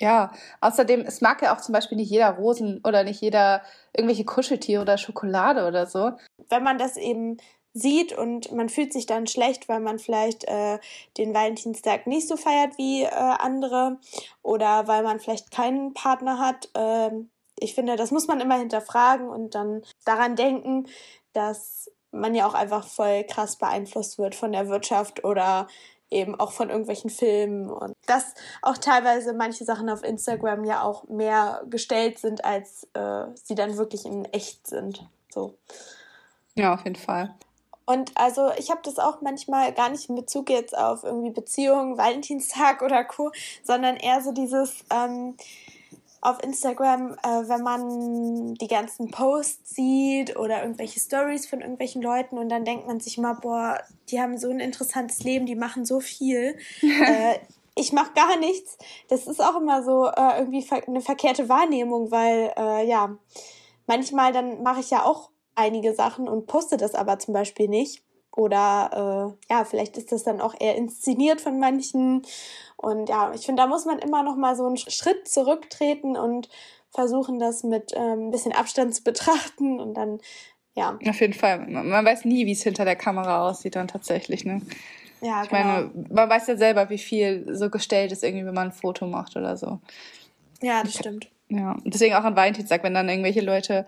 Ja, 0.00 0.32
außerdem, 0.60 1.00
es 1.00 1.20
mag 1.20 1.42
ja 1.42 1.54
auch 1.54 1.60
zum 1.60 1.72
Beispiel 1.72 1.96
nicht 1.96 2.10
jeder 2.10 2.30
Rosen 2.30 2.80
oder 2.84 3.02
nicht 3.02 3.20
jeder 3.20 3.62
irgendwelche 3.92 4.24
Kuscheltiere 4.24 4.82
oder 4.82 4.96
Schokolade 4.96 5.66
oder 5.66 5.86
so. 5.86 6.12
Wenn 6.48 6.62
man 6.62 6.78
das 6.78 6.96
eben 6.96 7.38
sieht 7.74 8.16
und 8.16 8.52
man 8.52 8.68
fühlt 8.68 8.92
sich 8.92 9.06
dann 9.06 9.26
schlecht, 9.26 9.68
weil 9.68 9.80
man 9.80 9.98
vielleicht 9.98 10.44
äh, 10.44 10.78
den 11.16 11.34
Valentinstag 11.34 12.06
nicht 12.06 12.28
so 12.28 12.36
feiert 12.36 12.78
wie 12.78 13.02
äh, 13.02 13.08
andere 13.08 13.98
oder 14.42 14.86
weil 14.86 15.02
man 15.02 15.20
vielleicht 15.20 15.50
keinen 15.50 15.94
Partner 15.94 16.38
hat. 16.38 16.68
Äh, 16.74 17.10
ich 17.60 17.74
finde, 17.74 17.96
das 17.96 18.10
muss 18.10 18.26
man 18.26 18.40
immer 18.40 18.58
hinterfragen 18.58 19.28
und 19.28 19.54
dann 19.54 19.82
daran 20.04 20.36
denken, 20.36 20.86
dass 21.32 21.90
man 22.10 22.34
ja 22.34 22.46
auch 22.46 22.54
einfach 22.54 22.86
voll 22.86 23.24
krass 23.24 23.56
beeinflusst 23.56 24.18
wird 24.18 24.34
von 24.34 24.52
der 24.52 24.68
Wirtschaft 24.68 25.24
oder 25.24 25.68
eben 26.10 26.40
auch 26.40 26.52
von 26.52 26.70
irgendwelchen 26.70 27.10
Filmen 27.10 27.70
und 27.70 27.92
dass 28.06 28.32
auch 28.62 28.78
teilweise 28.78 29.34
manche 29.34 29.64
Sachen 29.64 29.90
auf 29.90 30.02
Instagram 30.02 30.64
ja 30.64 30.82
auch 30.82 31.06
mehr 31.08 31.62
gestellt 31.68 32.18
sind, 32.18 32.44
als 32.44 32.88
äh, 32.94 33.24
sie 33.34 33.54
dann 33.54 33.76
wirklich 33.76 34.06
in 34.06 34.24
echt 34.26 34.66
sind. 34.66 35.06
So. 35.28 35.54
Ja, 36.54 36.74
auf 36.74 36.84
jeden 36.84 36.96
Fall. 36.96 37.34
Und 37.84 38.10
also 38.16 38.50
ich 38.58 38.70
habe 38.70 38.80
das 38.82 38.98
auch 38.98 39.20
manchmal 39.22 39.72
gar 39.72 39.88
nicht 39.90 40.08
in 40.08 40.14
Bezug 40.14 40.50
jetzt 40.50 40.76
auf 40.76 41.04
irgendwie 41.04 41.30
Beziehungen, 41.30 41.96
Valentinstag 41.96 42.82
oder 42.82 43.04
Co., 43.04 43.30
sondern 43.62 43.96
eher 43.96 44.20
so 44.22 44.32
dieses, 44.32 44.84
ähm, 44.90 45.36
auf 46.20 46.42
Instagram, 46.42 47.12
äh, 47.22 47.48
wenn 47.48 47.62
man 47.62 48.54
die 48.54 48.66
ganzen 48.66 49.10
Posts 49.10 49.74
sieht 49.74 50.36
oder 50.36 50.62
irgendwelche 50.62 50.98
Stories 51.00 51.46
von 51.46 51.60
irgendwelchen 51.60 52.02
Leuten 52.02 52.38
und 52.38 52.48
dann 52.48 52.64
denkt 52.64 52.86
man 52.86 53.00
sich 53.00 53.18
immer, 53.18 53.34
boah, 53.34 53.78
die 54.10 54.20
haben 54.20 54.36
so 54.38 54.50
ein 54.50 54.60
interessantes 54.60 55.22
Leben, 55.22 55.46
die 55.46 55.54
machen 55.54 55.84
so 55.84 56.00
viel. 56.00 56.56
äh, 56.82 57.38
ich 57.76 57.92
mache 57.92 58.12
gar 58.14 58.36
nichts. 58.36 58.76
Das 59.08 59.26
ist 59.26 59.40
auch 59.40 59.60
immer 59.60 59.84
so 59.84 60.06
äh, 60.06 60.38
irgendwie 60.38 60.62
ver 60.62 60.82
eine 60.86 61.00
verkehrte 61.00 61.48
Wahrnehmung, 61.48 62.10
weil 62.10 62.52
äh, 62.56 62.88
ja, 62.88 63.16
manchmal 63.86 64.32
dann 64.32 64.62
mache 64.62 64.80
ich 64.80 64.90
ja 64.90 65.04
auch 65.04 65.30
einige 65.54 65.94
Sachen 65.94 66.28
und 66.28 66.46
poste 66.46 66.76
das 66.76 66.94
aber 66.94 67.18
zum 67.18 67.34
Beispiel 67.34 67.68
nicht. 67.68 68.02
Oder 68.38 69.36
äh, 69.50 69.52
ja, 69.52 69.64
vielleicht 69.64 69.98
ist 69.98 70.12
das 70.12 70.22
dann 70.22 70.40
auch 70.40 70.54
eher 70.60 70.76
inszeniert 70.76 71.40
von 71.40 71.58
manchen. 71.58 72.22
Und 72.76 73.08
ja, 73.08 73.32
ich 73.34 73.44
finde, 73.44 73.62
da 73.62 73.66
muss 73.66 73.84
man 73.84 73.98
immer 73.98 74.22
noch 74.22 74.36
mal 74.36 74.54
so 74.54 74.64
einen 74.64 74.76
Schritt 74.76 75.26
zurücktreten 75.26 76.16
und 76.16 76.48
versuchen, 76.90 77.40
das 77.40 77.64
mit 77.64 77.92
ähm, 77.96 78.28
ein 78.28 78.30
bisschen 78.30 78.52
Abstand 78.52 78.94
zu 78.94 79.02
betrachten 79.04 79.80
und 79.80 79.94
dann, 79.94 80.20
ja. 80.76 80.96
Auf 81.04 81.20
jeden 81.20 81.32
Fall. 81.32 81.66
Man 81.66 82.04
weiß 82.04 82.26
nie, 82.26 82.46
wie 82.46 82.52
es 82.52 82.62
hinter 82.62 82.84
der 82.84 82.94
Kamera 82.94 83.48
aussieht 83.48 83.74
dann 83.74 83.88
tatsächlich, 83.88 84.44
ne? 84.44 84.62
Ja, 85.20 85.42
ich 85.42 85.48
genau. 85.48 85.64
meine, 85.64 85.90
man 86.08 86.30
weiß 86.30 86.46
ja 86.46 86.56
selber, 86.56 86.90
wie 86.90 86.98
viel 86.98 87.44
so 87.50 87.70
gestellt 87.70 88.12
ist, 88.12 88.22
irgendwie, 88.22 88.46
wenn 88.46 88.54
man 88.54 88.68
ein 88.68 88.72
Foto 88.72 89.08
macht 89.08 89.34
oder 89.34 89.56
so. 89.56 89.80
Ja, 90.62 90.84
das 90.84 90.94
stimmt. 90.94 91.28
Ja, 91.48 91.76
deswegen 91.84 92.14
auch 92.14 92.22
an 92.22 92.36
Valentinstag, 92.36 92.84
wenn 92.84 92.94
dann 92.94 93.08
irgendwelche 93.08 93.40
Leute 93.40 93.84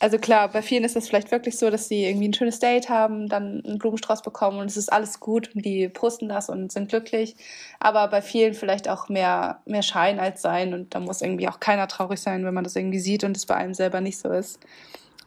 also 0.00 0.18
klar, 0.18 0.48
bei 0.48 0.62
vielen 0.62 0.84
ist 0.84 0.94
das 0.94 1.08
vielleicht 1.08 1.32
wirklich 1.32 1.58
so, 1.58 1.70
dass 1.70 1.88
sie 1.88 2.04
irgendwie 2.04 2.28
ein 2.28 2.34
schönes 2.34 2.60
Date 2.60 2.88
haben, 2.88 3.28
dann 3.28 3.64
einen 3.64 3.78
Blumenstrauß 3.78 4.22
bekommen 4.22 4.60
und 4.60 4.66
es 4.66 4.76
ist 4.76 4.92
alles 4.92 5.18
gut 5.18 5.54
und 5.54 5.64
die 5.64 5.88
posten 5.88 6.28
das 6.28 6.48
und 6.48 6.70
sind 6.70 6.88
glücklich. 6.88 7.34
Aber 7.80 8.06
bei 8.06 8.22
vielen 8.22 8.54
vielleicht 8.54 8.88
auch 8.88 9.08
mehr, 9.08 9.60
mehr 9.66 9.82
Schein 9.82 10.20
als 10.20 10.40
Sein 10.40 10.72
und 10.72 10.94
da 10.94 11.00
muss 11.00 11.20
irgendwie 11.20 11.48
auch 11.48 11.58
keiner 11.58 11.88
traurig 11.88 12.20
sein, 12.20 12.44
wenn 12.44 12.54
man 12.54 12.64
das 12.64 12.76
irgendwie 12.76 13.00
sieht 13.00 13.24
und 13.24 13.36
es 13.36 13.46
bei 13.46 13.56
einem 13.56 13.74
selber 13.74 14.00
nicht 14.00 14.18
so 14.18 14.30
ist. 14.30 14.60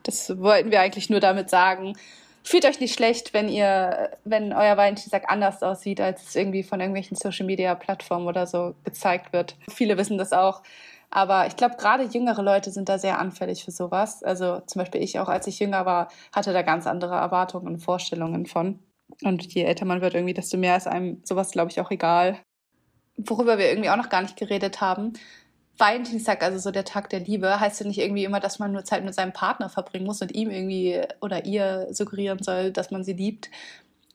Das 0.04 0.40
wollten 0.40 0.72
wir 0.72 0.80
eigentlich 0.80 1.10
nur 1.10 1.20
damit 1.20 1.50
sagen. 1.50 1.98
Fühlt 2.44 2.66
euch 2.66 2.80
nicht 2.80 2.96
schlecht, 2.96 3.34
wenn 3.34 3.50
ihr, 3.50 4.12
wenn 4.24 4.54
euer 4.54 4.78
Valentinstag 4.78 5.26
anders 5.28 5.62
aussieht, 5.62 6.00
als 6.00 6.30
es 6.30 6.36
irgendwie 6.36 6.64
von 6.64 6.80
irgendwelchen 6.80 7.18
Social 7.18 7.46
Media 7.46 7.76
Plattformen 7.76 8.26
oder 8.26 8.48
so 8.48 8.74
gezeigt 8.86 9.34
wird. 9.34 9.58
Viele 9.70 9.98
wissen 9.98 10.18
das 10.18 10.32
auch 10.32 10.64
aber 11.12 11.46
ich 11.48 11.58
glaube, 11.58 11.76
gerade 11.76 12.06
jüngere 12.06 12.42
Leute 12.42 12.72
sind 12.72 12.88
da 12.88 12.98
sehr 12.98 13.20
anfällig 13.20 13.66
für 13.66 13.72
sowas. 13.72 14.24
Also 14.24 14.62
zum 14.62 14.80
Beispiel 14.80 15.04
ich 15.04 15.20
auch, 15.20 15.28
als 15.28 15.46
ich 15.46 15.60
jünger 15.60 15.86
war, 15.86 16.08
hatte 16.34 16.54
da 16.54 16.62
ganz 16.62 16.88
andere 16.88 17.16
Erwartungen 17.16 17.68
und 17.68 17.80
Vorstellungen 17.80 18.46
von. 18.46 18.80
Und 19.22 19.54
je 19.54 19.64
älter 19.64 19.84
man 19.86 20.00
wird, 20.00 20.14
irgendwie, 20.14 20.34
desto 20.34 20.58
mehr 20.58 20.78
ist 20.78 20.88
einem 20.88 21.22
sowas, 21.26 21.52
glaube 21.52 21.70
ich, 21.70 21.82
auch 21.82 21.92
egal. 21.92 22.40
Worüber 23.18 23.58
wir 23.58 23.70
irgendwie 23.70 23.90
auch 23.90 23.98
noch 23.98 24.08
gar 24.08 24.22
nicht 24.22 24.38
geredet 24.38 24.80
haben. 24.80 25.14
Valentinstag, 25.78 26.44
also 26.44 26.60
so 26.60 26.72
der 26.72 26.86
Tag 26.86 27.10
der 27.10 27.20
Liebe, 27.20 27.60
heißt 27.60 27.82
ja 27.82 27.88
nicht 27.88 28.00
irgendwie 28.00 28.24
immer, 28.24 28.40
dass 28.40 28.60
man 28.60 28.72
nur 28.72 28.86
Zeit 28.86 29.04
mit 29.04 29.14
seinem 29.14 29.34
Partner 29.34 29.68
verbringen 29.68 30.06
muss 30.06 30.22
und 30.22 30.34
ihm 30.34 30.50
irgendwie 30.50 31.02
oder 31.20 31.46
ihr 31.46 31.88
suggerieren 31.92 32.42
soll, 32.42 32.72
dass 32.72 32.92
man 32.92 33.04
sie 33.04 33.14
liebt, 33.14 33.50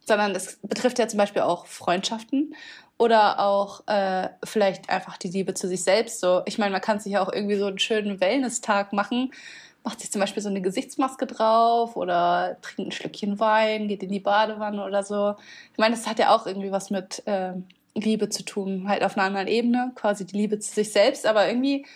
sondern 0.07 0.35
es 0.35 0.59
betrifft 0.63 0.99
ja 0.99 1.09
zum 1.09 1.19
Beispiel 1.19 1.43
auch 1.43 1.67
Freundschaften 1.67 2.55
oder 2.99 3.41
auch 3.41 3.87
äh, 3.89 4.29
vielleicht 4.45 4.89
einfach 4.89 5.17
die 5.17 5.29
Liebe 5.29 5.55
zu 5.55 5.69
sich 5.69 5.83
selbst. 5.83 6.21
So, 6.21 6.43
ich 6.47 6.59
meine, 6.59 6.73
man 6.73 6.81
kann 6.81 7.01
sich 7.01 7.13
ja 7.13 7.23
auch 7.23 7.33
irgendwie 7.33 7.57
so 7.57 7.67
einen 7.67 7.79
schönen 7.79 8.21
Wellness-Tag 8.21 8.93
machen, 8.93 9.33
macht 9.85 10.01
sich 10.01 10.11
zum 10.11 10.21
Beispiel 10.21 10.43
so 10.43 10.49
eine 10.49 10.63
Gesichtsmaske 10.63 11.27
drauf 11.27 11.97
oder 11.97 12.57
trinkt 12.63 12.89
ein 12.89 12.93
Schlückchen 12.93 13.39
Wein, 13.39 13.89
geht 13.89 14.03
in 14.03 14.11
die 14.11 14.21
Badewanne 14.21 14.85
oder 14.85 15.03
so. 15.03 15.35
Ich 15.73 15.79
meine, 15.79 15.95
das 15.95 16.07
hat 16.07 16.19
ja 16.19 16.35
auch 16.35 16.47
irgendwie 16.47 16.73
was 16.73 16.91
mit 16.91 17.23
äh, 17.27 17.53
Liebe 17.95 18.29
zu 18.29 18.45
tun, 18.45 18.89
halt 18.89 19.03
auf 19.05 19.17
einer 19.17 19.27
anderen 19.27 19.49
Ebene, 19.49 19.93
quasi 19.95 20.25
die 20.27 20.37
Liebe 20.37 20.59
zu 20.59 20.73
sich 20.73 20.93
selbst, 20.93 21.27
aber 21.27 21.49
irgendwie 21.49 21.87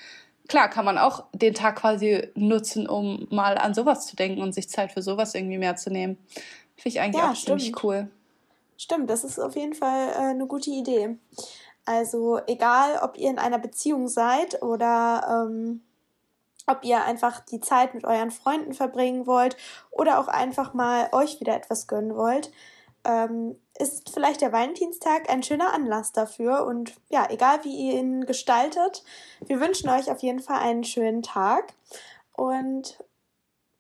klar 0.49 0.69
kann 0.69 0.85
man 0.85 0.99
auch 0.99 1.25
den 1.33 1.55
Tag 1.55 1.77
quasi 1.77 2.29
nutzen, 2.35 2.89
um 2.89 3.27
mal 3.31 3.57
an 3.57 3.73
sowas 3.73 4.07
zu 4.07 4.17
denken 4.17 4.43
und 4.43 4.53
sich 4.53 4.69
Zeit 4.69 4.93
für 4.93 5.03
sowas 5.03 5.35
irgendwie 5.35 5.59
mehr 5.59 5.77
zu 5.77 5.91
nehmen. 5.91 6.19
Finde 6.81 6.97
ich 6.97 7.01
eigentlich 7.01 7.23
ja, 7.23 7.31
auch 7.31 7.37
stimmt. 7.37 7.61
ziemlich 7.61 7.85
cool. 7.85 8.11
Stimmt, 8.79 9.11
das 9.11 9.25
ist 9.25 9.39
auf 9.39 9.57
jeden 9.57 9.75
Fall 9.75 10.09
äh, 10.09 10.31
eine 10.31 10.47
gute 10.47 10.71
Idee. 10.71 11.19
Also 11.85 12.41
egal, 12.47 13.01
ob 13.03 13.19
ihr 13.19 13.29
in 13.29 13.39
einer 13.39 13.59
Beziehung 13.59 14.09
seid 14.09 14.63
oder 14.63 15.45
ähm, 15.47 15.83
ob 16.67 16.83
ihr 16.85 17.05
einfach 17.05 17.41
die 17.41 17.61
Zeit 17.61 17.95
mit 17.95 18.05
euren 18.05 18.31
Freunden 18.31 18.73
verbringen 18.73 19.27
wollt 19.27 19.57
oder 19.91 20.19
auch 20.19 20.29
einfach 20.29 20.73
mal 20.73 21.11
euch 21.13 21.41
wieder 21.41 21.55
etwas 21.55 21.87
gönnen 21.87 22.17
wollt, 22.17 22.51
ähm, 23.05 23.57
ist 23.79 24.11
vielleicht 24.11 24.41
der 24.41 24.53
Valentinstag 24.53 25.29
ein 25.29 25.43
schöner 25.43 25.75
Anlass 25.75 26.13
dafür. 26.13 26.65
Und 26.65 26.95
ja, 27.11 27.27
egal 27.29 27.65
wie 27.65 27.89
ihr 27.89 27.99
ihn 27.99 28.25
gestaltet, 28.25 29.05
wir 29.45 29.61
wünschen 29.61 29.91
euch 29.91 30.11
auf 30.11 30.21
jeden 30.21 30.41
Fall 30.41 30.61
einen 30.61 30.85
schönen 30.85 31.23
Tag. 31.23 31.75
Und 32.33 32.99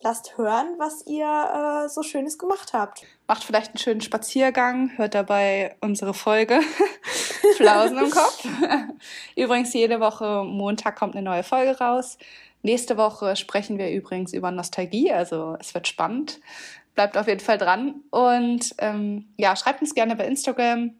lasst 0.03 0.39
hören, 0.39 0.75
was 0.79 1.07
ihr 1.07 1.85
äh, 1.85 1.89
so 1.89 2.03
Schönes 2.03 2.39
gemacht 2.39 2.73
habt. 2.73 3.03
Macht 3.27 3.45
vielleicht 3.45 3.71
einen 3.71 3.79
schönen 3.79 4.01
Spaziergang, 4.01 4.91
hört 4.97 5.15
dabei 5.15 5.77
unsere 5.81 6.15
Folge 6.15 6.61
Flausen 7.57 7.99
im 7.99 8.11
Kopf. 8.11 8.47
Übrigens, 9.37 9.73
jede 9.73 10.01
Woche 10.01 10.45
Montag 10.45 10.97
kommt 10.97 11.15
eine 11.15 11.25
neue 11.25 11.43
Folge 11.43 11.79
raus. 11.79 12.19
Nächste 12.63 12.97
Woche 12.97 13.37
sprechen 13.37 13.79
wir 13.79 13.91
übrigens 13.91 14.35
über 14.35 14.51
Nostalgie, 14.51 15.11
also 15.11 15.57
es 15.59 15.73
wird 15.73 15.89
spannend. 15.89 16.41
Bleibt 16.95 17.17
auf 17.17 17.27
jeden 17.27 17.41
Fall 17.41 17.57
dran. 17.57 18.03
Und 18.11 18.75
ähm, 18.79 19.29
ja, 19.39 19.57
schreibt 19.57 19.81
uns 19.81 19.95
gerne 19.95 20.15
bei 20.15 20.27
Instagram, 20.27 20.93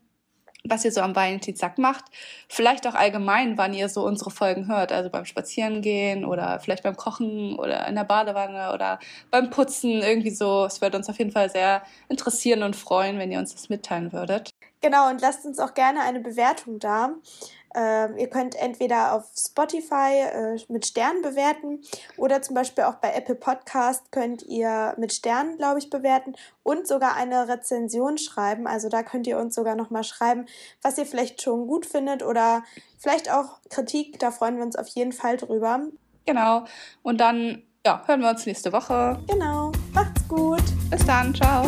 was 0.65 0.85
ihr 0.85 0.93
so 0.93 1.01
am 1.01 1.17
Valentinstag 1.17 1.79
macht. 1.79 2.05
Vielleicht 2.49 2.87
auch 2.87 2.95
allgemein, 2.95 3.57
wann 3.57 3.75
ihr 3.75 3.89
so 3.89 4.05
unsere 4.05 4.31
Folgen 4.31 4.69
hört. 4.69 4.93
Also 4.93 5.11
beim 5.11 5.25
Spazierengehen 5.25 6.25
oder 6.25 6.61
vielleicht 6.61 6.83
beim 6.83 6.97
Kochen 6.97 7.59
oder 7.59 7.87
in 7.89 7.95
der 7.95 8.05
Badewanne 8.05 8.73
oder 8.73 8.99
beim 9.31 9.51
Putzen. 9.51 10.03
Irgendwie 10.03 10.31
so. 10.31 10.65
Es 10.65 10.81
würde 10.81 10.97
uns 10.97 11.09
auf 11.09 11.19
jeden 11.19 11.33
Fall 11.33 11.51
sehr 11.51 11.83
interessieren 12.09 12.63
und 12.63 12.77
freuen, 12.77 13.19
wenn 13.19 13.33
ihr 13.33 13.39
uns 13.39 13.55
das 13.55 13.69
mitteilen 13.69 14.13
würdet. 14.13 14.51
Genau, 14.83 15.11
und 15.11 15.21
lasst 15.21 15.45
uns 15.45 15.59
auch 15.59 15.75
gerne 15.75 16.01
eine 16.03 16.21
Bewertung 16.21 16.79
da. 16.79 17.11
Ähm, 17.75 18.17
ihr 18.19 18.29
könnt 18.29 18.57
entweder 18.57 19.15
auf 19.15 19.31
Spotify 19.37 20.23
äh, 20.33 20.59
mit 20.69 20.87
Sternen 20.87 21.23
bewerten 21.23 21.81
oder 22.17 22.43
zum 22.43 22.55
Beispiel 22.55 22.85
auch 22.85 22.97
bei 22.97 23.13
Apple 23.13 23.37
Podcast 23.37 24.11
könnt 24.11 24.43
ihr 24.43 24.95
mit 24.99 25.13
Sternen, 25.13 25.57
glaube 25.57 25.79
ich, 25.79 25.91
bewerten 25.91 26.35
und 26.63 26.87
sogar 26.87 27.17
eine 27.17 27.49
Rezension 27.49 28.19
schreiben. 28.19 28.67
Also 28.67 28.89
da 28.89 29.03
könnt 29.03 29.27
ihr 29.27 29.39
uns 29.39 29.55
sogar 29.55 29.77
nochmal 29.77 30.05
schreiben, 30.05 30.47
was 30.83 30.99
ihr 30.99 31.07
vielleicht 31.07 31.43
schon 31.43 31.67
gut 31.67 31.87
findet 31.87 32.23
oder 32.23 32.65
vielleicht 32.99 33.33
auch 33.33 33.61
Kritik. 33.69 34.19
Da 34.19 34.31
freuen 34.31 34.57
wir 34.57 34.65
uns 34.65 34.77
auf 34.77 34.89
jeden 34.89 35.13
Fall 35.13 35.37
drüber. 35.37 35.81
Genau. 36.27 36.65
Und 37.03 37.21
dann 37.21 37.63
ja, 37.87 38.03
hören 38.07 38.21
wir 38.21 38.31
uns 38.31 38.47
nächste 38.47 38.73
Woche. 38.73 39.19
Genau. 39.29 39.73
Macht's 39.93 40.27
gut. 40.29 40.63
Bis 40.91 41.05
dann. 41.07 41.35
Ciao. 41.35 41.65